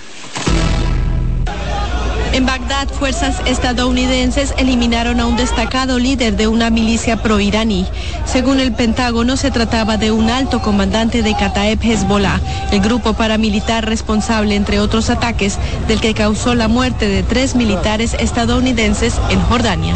En 2.33 2.45
Bagdad, 2.45 2.87
fuerzas 2.89 3.41
estadounidenses 3.45 4.53
eliminaron 4.57 5.19
a 5.19 5.25
un 5.25 5.37
destacado 5.37 5.97
líder 5.97 6.35
de 6.35 6.47
una 6.47 6.69
milicia 6.69 7.17
pro-iraní. 7.17 7.87
Según 8.25 8.59
el 8.59 8.73
Pentágono, 8.73 9.37
se 9.37 9.51
trataba 9.51 9.97
de 9.97 10.11
un 10.11 10.29
alto 10.29 10.61
comandante 10.61 11.23
de 11.23 11.35
Kataeb 11.35 11.79
Hezbollah, 11.81 12.39
el 12.71 12.81
grupo 12.81 13.13
paramilitar 13.13 13.85
responsable, 13.85 14.55
entre 14.55 14.79
otros 14.79 15.09
ataques, 15.09 15.57
del 15.87 16.01
que 16.01 16.13
causó 16.13 16.53
la 16.53 16.67
muerte 16.67 17.07
de 17.07 17.23
tres 17.23 17.55
militares 17.55 18.15
estadounidenses 18.19 19.15
en 19.29 19.41
Jordania. 19.41 19.95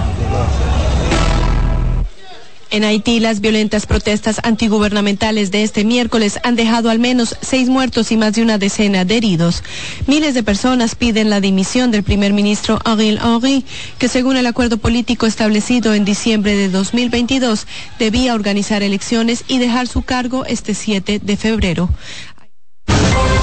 En 2.72 2.86
Haití, 2.86 3.20
las 3.20 3.42
violentas 3.42 3.86
protestas 3.86 4.40
antigubernamentales 4.44 5.52
de 5.52 5.64
este 5.64 5.84
miércoles 5.84 6.40
han 6.42 6.56
dejado 6.56 6.90
al 6.90 7.00
menos 7.00 7.36
seis 7.42 7.68
muertos 7.68 8.14
y 8.14 8.18
más 8.18 8.34
de 8.34 8.44
una 8.44 8.58
decena 8.58 9.04
de 9.04 9.18
heridos. 9.18 9.62
Miles 10.08 10.34
de 10.34 10.42
personas 10.42 10.96
piden 10.96 11.30
la 11.30 11.42
dimisión 11.42 11.92
del 11.92 12.04
primer 12.04 12.32
ministro 12.32 12.80
Ariel 12.86 13.20
Henry, 13.22 13.66
que 14.00 14.08
según 14.08 14.38
el 14.38 14.48
acuerdo 14.48 14.78
político 14.78 15.26
establecido 15.26 15.94
en 15.94 16.06
diciembre 16.06 16.56
de 16.56 16.70
2022, 16.70 17.68
debía 18.00 18.34
organizar 18.34 18.84
elecciones 18.84 19.44
y 19.50 19.58
dejar 19.58 19.90
su 19.90 20.04
cargo 20.04 20.46
este 20.46 20.74
7 20.74 21.20
de 21.22 21.36
febrero. 21.36 21.90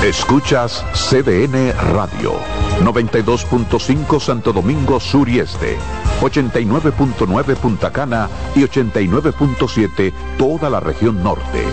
Escuchas 0.02 0.84
CDN 0.94 1.72
Radio, 1.92 2.34
92.5 2.84 4.20
Santo 4.20 4.52
Domingo 4.52 5.00
Sur 5.00 5.28
y 5.28 5.40
Este, 5.40 5.76
89.9 6.20 7.56
Punta 7.56 7.90
Cana 7.90 8.28
y 8.54 8.60
89.7 8.60 10.12
toda 10.38 10.70
la 10.70 10.78
región 10.78 11.20
norte. 11.24 11.64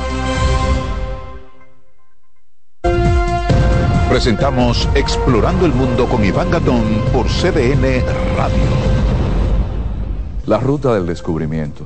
Presentamos 4.09 4.89
Explorando 4.95 5.67
el 5.67 5.73
Mundo 5.73 6.07
con 6.07 6.25
Iván 6.25 6.49
Gatón 6.49 7.03
por 7.13 7.27
CDN 7.27 8.03
Radio. 8.35 8.55
La 10.47 10.57
ruta 10.57 10.95
del 10.95 11.05
descubrimiento. 11.05 11.85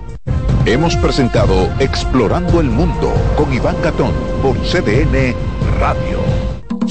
Hemos 0.71 0.95
presentado 0.95 1.69
Explorando 1.79 2.61
el 2.61 2.69
Mundo 2.69 3.11
con 3.35 3.53
Iván 3.53 3.75
Gatón 3.83 4.13
por 4.41 4.55
CDN 4.61 5.35
Radio. 5.81 6.19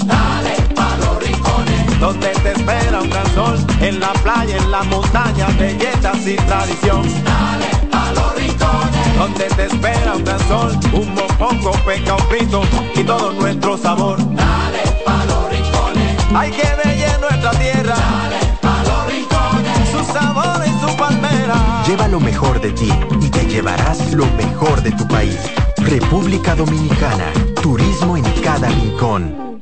Dale 0.04 0.54
pa' 0.74 0.98
los 0.98 1.26
rincones, 1.26 1.98
donde 1.98 2.28
te 2.42 2.52
espera 2.52 3.00
un 3.00 3.08
gran 3.08 3.26
sol, 3.34 3.56
en 3.80 3.98
la 3.98 4.12
playa, 4.22 4.58
en 4.58 4.70
la 4.70 4.82
montaña, 4.82 5.46
belletas 5.58 6.26
y 6.26 6.36
tradición. 6.36 7.04
Dale 7.24 7.88
pa' 7.90 8.12
los 8.12 8.34
rincones, 8.34 9.18
donde 9.18 9.44
te 9.46 9.64
espera 9.64 10.14
un 10.14 10.24
gran 10.24 10.40
sol, 10.40 10.78
un 10.92 11.14
mopongo, 11.14 11.72
peca, 11.86 12.16
un 12.16 12.28
pito 12.28 12.62
y 12.94 13.02
todo 13.02 13.32
nuestro 13.32 13.78
sabor. 13.78 14.18
Dale 14.18 14.82
pa' 15.06 15.24
los 15.24 15.50
rincones, 15.50 16.16
hay 16.34 16.50
que 16.50 16.68
ver 16.84 17.18
nuestra 17.18 17.50
tierra. 17.52 17.94
Dale 17.96 18.58
pa' 18.60 18.82
los 18.82 19.06
rincones, 19.10 19.88
su 19.90 20.12
sabor 20.12 20.62
y 20.66 20.86
su 20.86 20.96
palmera. 20.98 21.69
Lleva 21.90 22.06
lo 22.06 22.20
mejor 22.20 22.60
de 22.60 22.70
ti 22.70 22.88
y 23.20 23.30
te 23.30 23.46
llevarás 23.46 24.12
lo 24.12 24.24
mejor 24.36 24.80
de 24.80 24.92
tu 24.92 25.08
país. 25.08 25.36
República 25.76 26.54
Dominicana, 26.54 27.32
turismo 27.60 28.16
en 28.16 28.22
cada 28.44 28.68
rincón. 28.68 29.60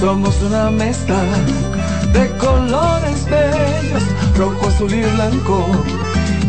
Somos 0.00 0.40
una 0.42 0.70
mezcla 0.70 1.20
de 2.12 2.30
colores 2.38 3.26
bellos, 3.26 4.02
rojo, 4.36 4.68
azul 4.68 4.94
y 4.94 5.02
blanco, 5.02 5.66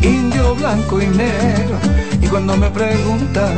indio, 0.01 0.55
blanco 0.55 1.01
y 1.01 1.07
negro. 1.07 1.77
Y 2.21 2.27
cuando 2.27 2.55
me 2.55 2.69
preguntan 2.69 3.57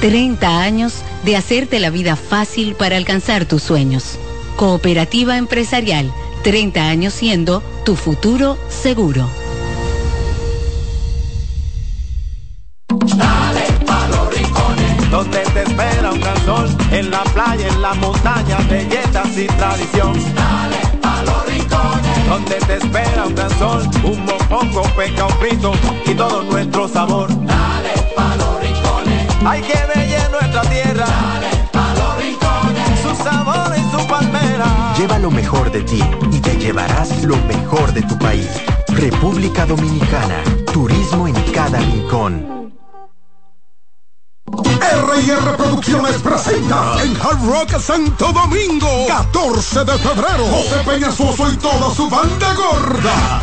30 0.00 0.60
años 0.60 1.02
de 1.24 1.36
hacerte 1.36 1.80
la 1.80 1.90
vida 1.90 2.16
fácil 2.16 2.74
para 2.74 2.96
alcanzar 2.96 3.46
tus 3.46 3.62
sueños. 3.62 4.18
Cooperativa 4.56 5.36
Empresarial, 5.36 6.12
30 6.42 6.88
años 6.88 7.14
siendo 7.14 7.62
tu 7.84 7.96
futuro 7.96 8.58
seguro. 8.68 9.28
Dale 12.88 13.66
pa' 13.86 14.08
los 14.08 14.34
rincones, 14.34 15.10
donde 15.10 15.38
te 15.38 15.62
espera 15.62 16.12
un 16.12 16.20
gran 16.20 16.44
sol, 16.44 16.68
en 16.90 17.10
la 17.10 17.24
playa, 17.24 17.68
en 17.68 17.82
la 17.82 17.94
montaña, 17.94 18.58
belletas 18.68 19.38
y 19.38 19.46
tradición. 19.46 20.12
Dale 20.34 20.98
pa' 21.00 21.22
los 21.22 21.46
rincones, 21.46 22.28
donde 22.28 22.54
te 22.54 22.76
espera 22.76 23.26
un 23.26 23.34
gran 23.34 23.58
sol, 23.58 23.88
un 24.04 24.24
mopongo, 24.24 24.82
peca, 24.96 25.26
un 25.26 25.38
pito 25.38 25.72
y 26.04 26.14
todo 26.14 26.42
nuestro 26.42 26.86
sabor. 26.88 27.28
Hay 29.46 29.62
que 29.62 29.74
ver 29.74 30.30
nuestra 30.30 30.62
tierra. 30.62 31.06
Dale 31.06 31.68
pa' 31.72 31.94
los 31.94 32.18
rincones, 32.18 33.00
su 33.00 33.22
sabor 33.22 33.72
y 33.76 33.90
su 33.90 34.06
palmera. 34.06 34.94
Lleva 34.98 35.18
lo 35.18 35.30
mejor 35.30 35.70
de 35.70 35.82
ti 35.82 36.02
y 36.32 36.40
te 36.40 36.56
llevarás 36.56 37.22
lo 37.22 37.36
mejor 37.44 37.92
de 37.92 38.02
tu 38.02 38.18
país. 38.18 38.48
República 38.88 39.66
Dominicana, 39.66 40.42
turismo 40.72 41.28
en 41.28 41.34
cada 41.52 41.78
rincón. 41.78 42.56
R&R 44.56 45.56
Producciones 45.56 46.16
presenta 46.22 47.02
en 47.02 47.16
Hard 47.16 47.44
Rock 47.44 47.78
Santo 47.78 48.32
Domingo 48.32 49.06
14 49.08 49.84
de 49.84 49.98
febrero 49.98 50.46
José 50.46 50.76
Peñasoso 50.86 51.50
y 51.50 51.56
toda 51.56 51.92
su 51.92 52.08
banda 52.08 52.54
gorda 52.54 53.42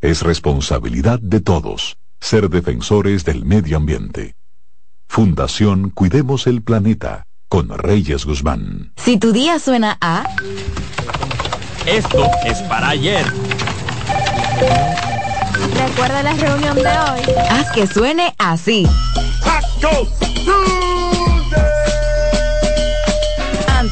Es 0.00 0.22
responsabilidad 0.22 1.18
de 1.20 1.40
todos 1.40 1.96
ser 2.20 2.48
defensores 2.48 3.24
del 3.24 3.44
medio 3.44 3.76
ambiente. 3.76 4.34
Fundación 5.08 5.90
Cuidemos 5.90 6.46
el 6.46 6.62
Planeta 6.62 7.26
con 7.48 7.68
Reyes 7.68 8.24
Guzmán. 8.24 8.92
Si 8.96 9.18
tu 9.18 9.32
día 9.32 9.58
suena 9.58 9.96
a... 10.00 10.28
Esto 11.86 12.28
es 12.44 12.58
para 12.62 12.88
ayer. 12.88 13.24
Recuerda 15.76 16.22
la 16.22 16.32
reunión 16.34 16.74
de 16.74 16.88
hoy. 16.88 17.20
Haz 17.48 17.70
que 17.70 17.86
suene 17.86 18.34
así. 18.38 18.86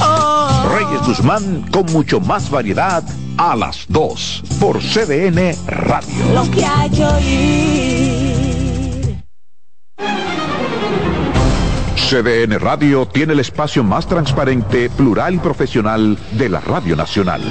Oh. 0.00 0.68
Reyes 0.74 1.06
Guzmán 1.06 1.62
con 1.70 1.86
mucho 1.92 2.20
más 2.20 2.50
variedad 2.50 3.02
a 3.36 3.56
las 3.56 3.86
2 3.88 4.44
por 4.60 4.78
CDN 4.78 5.54
Radio. 5.66 6.32
Lo 6.34 6.50
que 6.50 6.64
hay 6.64 6.90
que 6.90 7.04
oír. 7.04 8.46
CDN 12.08 12.60
Radio 12.60 13.06
tiene 13.08 13.32
el 13.32 13.40
espacio 13.40 13.82
más 13.82 14.06
transparente, 14.06 14.88
plural 14.90 15.34
y 15.34 15.38
profesional 15.38 16.16
de 16.32 16.48
la 16.48 16.60
Radio 16.60 16.94
Nacional. 16.94 17.42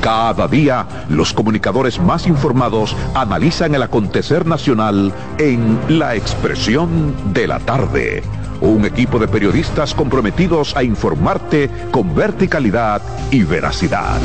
Cada 0.00 0.48
día, 0.48 0.86
los 1.08 1.32
comunicadores 1.32 1.98
más 2.00 2.26
informados 2.26 2.96
analizan 3.14 3.74
el 3.74 3.82
acontecer 3.82 4.46
nacional 4.46 5.12
en 5.38 5.78
La 5.88 6.14
Expresión 6.14 7.14
de 7.32 7.46
la 7.46 7.58
Tarde. 7.58 8.22
Un 8.64 8.86
equipo 8.86 9.18
de 9.18 9.28
periodistas 9.28 9.92
comprometidos 9.92 10.74
a 10.74 10.82
informarte 10.82 11.68
con 11.90 12.14
verticalidad 12.14 13.02
y 13.30 13.42
veracidad. 13.42 14.18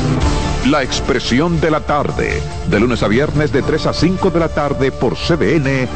La 0.66 0.82
Expresión 0.82 1.60
de 1.60 1.70
la 1.70 1.80
Tarde, 1.80 2.40
de 2.70 2.80
lunes 2.80 3.02
a 3.02 3.08
viernes 3.08 3.52
de 3.52 3.60
3 3.60 3.86
a 3.86 3.92
5 3.92 4.30
de 4.30 4.40
la 4.40 4.48
tarde 4.48 4.92
por 4.92 5.14
CDN 5.14 5.86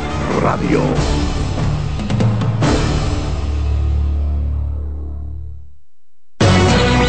Radio. 0.43 0.83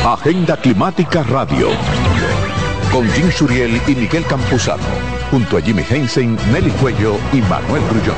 Agenda 0.06 0.56
Climática 0.56 1.22
Radio. 1.24 1.68
Con 2.94 3.10
Jim 3.10 3.30
Suriel 3.30 3.82
y 3.88 3.96
Miguel 3.96 4.26
Campuzano. 4.26 5.15
Junto 5.36 5.58
a 5.58 5.62
Jimmy 5.62 5.84
Hensen, 5.90 6.38
Nelly 6.54 6.72
Cuello 6.80 7.18
y 7.34 7.42
Manuel 7.42 7.84
Grullón. 7.90 8.16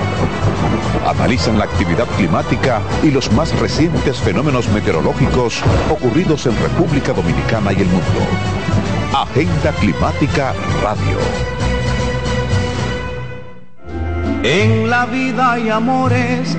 Analizan 1.08 1.58
la 1.58 1.64
actividad 1.64 2.06
climática 2.16 2.80
y 3.02 3.10
los 3.10 3.32
más 3.32 3.60
recientes 3.60 4.20
fenómenos 4.20 4.70
meteorológicos 4.70 5.64
ocurridos 5.90 6.46
en 6.46 6.56
República 6.60 7.14
Dominicana 7.14 7.74
y 7.74 7.78
el 7.78 7.88
mundo. 7.88 8.20
Agenda 9.16 9.72
Climática 9.80 10.54
Radio. 10.84 11.18
En 14.44 14.88
la 14.88 15.08
vida 15.08 15.54
hay 15.54 15.72
amores 15.72 16.56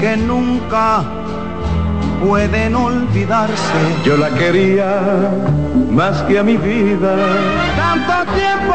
que 0.00 0.16
nunca 0.16 1.04
pueden 2.20 2.74
olvidarse. 2.74 3.78
Yo 4.04 4.16
la 4.16 4.30
quería 4.30 5.30
más 5.88 6.20
que 6.22 6.40
a 6.40 6.42
mi 6.42 6.56
vida. 6.56 7.16
Tanto 7.76 8.32
tiempo 8.32 8.74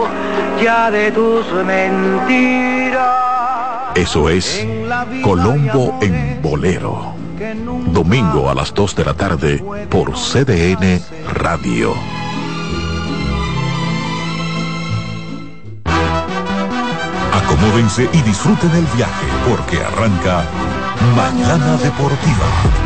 ya 0.61 0.91
de 0.91 1.11
tus 1.11 1.45
mentiras. 1.65 3.01
Eso 3.95 4.29
es 4.29 4.65
Colombo 5.23 5.97
en 6.01 6.41
Bolero. 6.41 7.13
Domingo 7.87 8.49
a 8.49 8.55
las 8.55 8.73
2 8.73 8.95
de 8.95 9.05
la 9.05 9.13
tarde 9.13 9.63
por 9.89 10.13
CDN 10.13 11.01
Radio. 11.33 11.93
Acomódense 17.33 18.07
y 18.13 18.21
disfruten 18.21 18.71
el 18.71 18.85
viaje 18.95 19.27
porque 19.49 19.83
arranca 19.83 20.43
Mañana 21.15 21.77
Deportiva. 21.77 22.80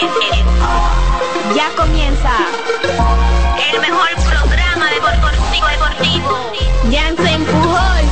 Ya 0.00 1.68
comienza. 1.76 2.30
el 3.72 3.80
mejor 3.80 4.08
programa 4.14 4.90
deportivo 4.90 5.66
deportivo. 5.66 6.52
Jansen 6.84 7.44
Pujol. 7.44 8.04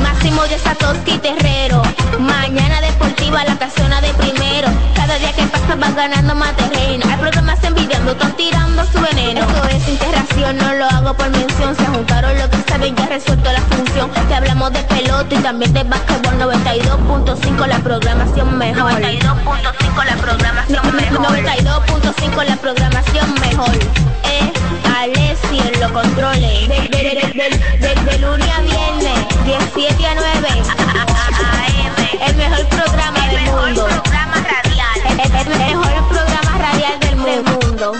Máximo 0.00 0.42
de 0.46 0.58
Satoshi 0.60 1.18
Terrero. 1.18 1.82
Mañana 2.20 2.80
deportiva, 2.82 3.44
la 3.44 3.58
casona 3.58 4.00
de 4.00 4.14
primero. 4.14 4.68
Cada 4.94 5.18
día 5.18 5.32
que 5.32 5.42
pasa 5.46 5.74
vas 5.74 5.96
ganando 5.96 6.36
más 6.36 6.56
terreno. 6.56 7.04
Hay 7.10 7.16
programas 7.16 7.64
envidiando, 7.64 8.12
están 8.12 8.36
tirando 8.36 8.84
su 8.86 9.00
veneno. 9.00 9.40
Esto 9.40 9.68
es 9.70 9.88
interacción, 9.88 10.56
no 10.56 10.72
lo 10.74 10.84
hago 10.86 11.14
por 11.14 11.30
mención. 11.30 11.74
Se 11.74 11.84
juntaron 11.86 12.38
lo 12.38 12.48
que 12.94 13.00
ya 13.02 13.06
resuelto 13.08 13.50
la 13.52 13.60
función. 13.62 14.10
Te 14.28 14.34
hablamos 14.34 14.72
de 14.72 14.80
pelota 14.84 15.34
y 15.34 15.38
también 15.38 15.72
de 15.72 15.82
básquetbol 15.84 16.38
92.5 16.38 17.66
la 17.66 17.78
programación 17.78 18.58
mejor. 18.58 18.92
92.5 18.92 20.04
la 20.04 20.16
programación 20.16 20.96
mejor. 20.96 21.26
92.5 21.26 22.44
la 22.44 22.56
programación 22.56 23.34
mejor. 23.40 23.70
Eh, 24.24 24.52
Alessi 24.98 25.58
en 25.58 25.80
los 25.80 25.90
controles. 25.92 26.68
De, 26.68 26.74
de, 26.74 26.88
de, 26.88 27.14
de- 27.34 27.86
de- 27.88 28.10
de 28.10 28.18
lunes 28.18 28.48
a 28.56 28.60
viernes, 28.60 29.18
17 29.44 30.06
a 30.06 30.14
9. 30.14 30.48
El 32.26 32.36
mejor 32.36 32.66
programa 32.66 33.26
del 33.28 33.40
mundo. 33.50 33.88
El, 35.08 35.20
el- 35.20 35.36
el 35.36 35.58
mejor 35.58 36.08
programa 36.08 36.58
radial 36.58 37.00
del 37.00 37.16
mundo. 37.16 37.92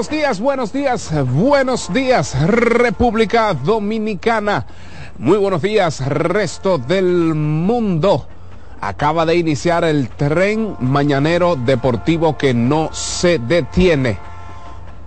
Buenos 0.00 0.18
días, 0.18 0.40
buenos 0.40 0.72
días, 0.72 1.26
buenos 1.26 1.92
días, 1.92 2.34
República 2.46 3.52
Dominicana. 3.52 4.64
Muy 5.18 5.36
buenos 5.36 5.60
días, 5.60 6.00
resto 6.08 6.78
del 6.78 7.34
mundo. 7.34 8.26
Acaba 8.80 9.26
de 9.26 9.36
iniciar 9.36 9.84
el 9.84 10.08
tren 10.08 10.74
mañanero 10.80 11.54
deportivo 11.54 12.38
que 12.38 12.54
no 12.54 12.88
se 12.94 13.38
detiene. 13.40 14.16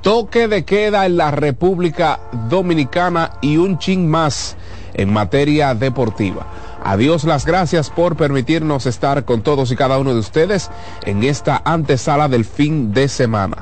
Toque 0.04 0.48
de 0.48 0.64
queda 0.64 1.08
en 1.08 1.18
la 1.18 1.32
República 1.32 2.20
Dominicana 2.48 3.32
y 3.42 3.58
un 3.58 3.80
chin 3.80 4.08
más 4.08 4.56
en 4.94 5.12
materia 5.12 5.74
deportiva. 5.74 6.46
Adiós, 6.84 7.24
las 7.24 7.48
gracias 7.48 7.90
por 7.90 8.16
permitirnos 8.16 8.86
estar 8.86 9.26
con 9.26 9.42
todos 9.42 9.72
y 9.72 9.76
cada 9.76 9.98
uno 9.98 10.14
de 10.14 10.20
ustedes 10.20 10.70
en 11.04 11.24
esta 11.24 11.64
antesala 11.66 12.28
del 12.28 12.46
fin 12.46 12.94
de 12.94 13.08
semana. 13.08 13.58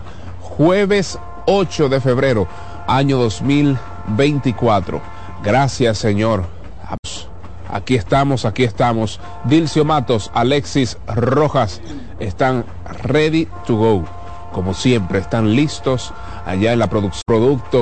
Jueves 0.57 1.17
8 1.45 1.87
de 1.87 2.01
febrero, 2.01 2.47
año 2.85 3.17
2024. 3.17 5.01
Gracias, 5.43 5.97
Señor. 5.97 6.43
Aquí 7.69 7.95
estamos, 7.95 8.43
aquí 8.43 8.63
estamos. 8.63 9.21
Dilcio 9.45 9.85
Matos, 9.85 10.29
Alexis 10.33 10.97
Rojas 11.07 11.81
están 12.19 12.65
ready 13.03 13.47
to 13.65 13.77
go. 13.77 14.03
Como 14.51 14.73
siempre, 14.73 15.19
están 15.19 15.55
listos 15.55 16.13
allá 16.45 16.73
en 16.73 16.79
la 16.79 16.87
producción 16.87 17.21
producto 17.25 17.79